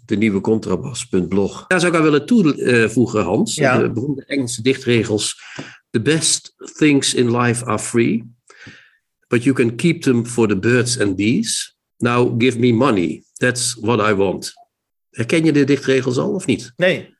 de 0.05 0.15
nieuwe 0.15 0.41
contrabas.blog. 0.41 1.67
Daar 1.67 1.79
zou 1.79 1.91
ik 1.91 1.97
aan 1.97 2.03
willen 2.03 2.25
toevoegen, 2.25 3.23
Hans. 3.23 3.55
Ja. 3.55 3.77
De 3.77 3.91
beroemde 3.91 4.25
Engelse 4.25 4.61
dichtregels. 4.61 5.41
The 5.89 6.01
best 6.01 6.53
things 6.77 7.13
in 7.13 7.37
life 7.37 7.65
are 7.65 7.79
free, 7.79 8.31
but 9.27 9.43
you 9.43 9.55
can 9.55 9.75
keep 9.75 10.01
them 10.01 10.25
for 10.25 10.47
the 10.47 10.57
birds 10.57 10.99
and 10.99 11.15
bees. 11.15 11.77
Now 11.97 12.41
give 12.41 12.59
me 12.59 12.73
money. 12.73 13.23
That's 13.33 13.77
what 13.79 14.09
I 14.09 14.13
want. 14.13 14.53
Herken 15.09 15.45
je 15.45 15.51
de 15.51 15.63
dichtregels 15.63 16.17
al 16.17 16.33
of 16.33 16.45
niet? 16.45 16.73
Nee. 16.75 17.15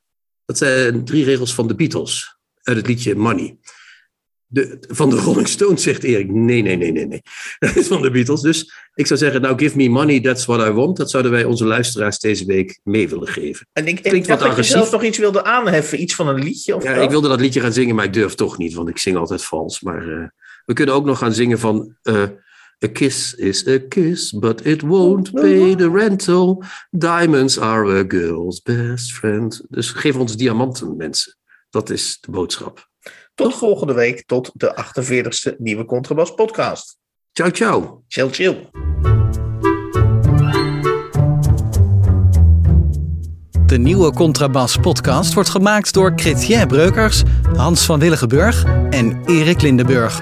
Dat 0.46 0.58
zijn 0.58 1.06
drie 1.06 1.24
regels 1.24 1.54
van 1.54 1.68
de 1.68 1.76
Beatles 1.76 2.38
uit 2.62 2.78
het 2.78 2.88
liedje 2.88 3.16
Money 3.16 3.58
de, 4.54 4.78
van 4.88 5.10
de 5.10 5.16
Rolling 5.16 5.48
Stones, 5.48 5.84
zegt 5.84 6.04
Erik. 6.04 6.32
Nee, 6.32 6.62
nee, 6.62 6.76
nee, 6.78 6.92
nee, 6.92 7.06
nee. 7.08 7.22
Dat 7.60 7.76
is 7.76 7.88
van 7.94 8.02
de 8.02 8.12
Beatles. 8.12 8.42
Dus 8.42 8.74
ik 8.94 9.08
zou 9.08 9.20
zeggen, 9.20 9.42
nou, 9.42 9.58
give 9.58 9.78
me 9.78 9.90
money, 9.90 10.20
that's 10.20 10.46
what 10.46 10.68
I 10.68 10.72
want. 10.72 10.98
Dat 10.98 11.10
zouden 11.10 11.32
wij 11.32 11.44
onze 11.44 11.66
luisteraars 11.66 12.20
deze 12.20 12.46
week 12.46 12.80
mee 12.84 13.10
willen 13.10 13.28
geven. 13.28 13.68
En 13.74 13.88
ik, 13.88 14.00
ik 14.00 14.28
dacht 14.28 14.42
dat 14.42 14.56
je 14.56 14.64
zelf 14.64 14.92
nog 14.92 15.04
iets 15.04 15.18
wilde 15.18 15.44
aanheffen, 15.44 16.02
iets 16.02 16.16
van 16.16 16.28
een 16.28 16.44
liedje 16.44 16.76
of 16.76 16.84
Ja, 16.84 16.94
ik 16.94 17.10
wilde 17.10 17.28
dat 17.28 17.40
liedje 17.40 17.60
gaan 17.60 17.74
zingen, 17.74 17.96
maar 17.96 18.06
ik 18.06 18.14
durf 18.14 18.36
toch 18.36 18.58
niet, 18.58 18.74
want 18.74 18.90
ik 18.90 18.98
zing 18.98 19.18
altijd 19.18 19.44
vals. 19.44 19.82
Maar 19.82 20.08
uh, 20.08 20.28
we 20.66 20.74
kunnen 20.74 20.96
ook 20.96 21.06
nog 21.06 21.18
gaan 21.18 21.34
zingen 21.34 21.60
van... 21.60 21.96
Uh, 22.04 22.24
A 22.84 22.88
kiss 22.88 23.34
is 23.36 23.68
a 23.68 23.80
kiss, 23.90 24.32
but 24.32 24.66
it 24.66 24.82
won't 24.82 25.32
pay 25.32 25.74
the 25.76 25.90
rental. 25.90 26.64
Diamonds 26.92 27.58
are 27.58 28.00
a 28.00 28.04
girl's 28.08 28.60
best 28.60 29.14
friend. 29.14 29.62
Dus 29.70 29.92
geef 29.92 30.18
ons 30.18 30.36
diamanten, 30.36 30.96
mensen. 30.96 31.38
Dat 31.70 31.90
is 31.90 32.18
de 32.22 32.32
boodschap. 32.32 32.92
Tot 33.36 33.56
volgende 33.56 33.94
week, 33.94 34.24
tot 34.26 34.52
de 34.54 34.76
48e 34.76 35.58
nieuwe 35.58 35.86
Contrabas 35.86 36.34
podcast. 36.34 36.98
Ciao, 37.32 37.50
ciao. 37.50 38.04
Chill, 38.08 38.30
chill. 38.30 38.70
De 43.66 43.78
nieuwe 43.78 44.14
Contrabas 44.14 44.78
podcast 44.78 45.34
wordt 45.34 45.50
gemaakt 45.50 45.94
door 45.94 46.14
Chrétien 46.16 46.68
Breukers, 46.68 47.24
Hans 47.56 47.86
van 47.86 48.00
Willigenburg 48.00 48.66
en 48.90 49.22
Erik 49.26 49.62
Lindenburg. 49.62 50.22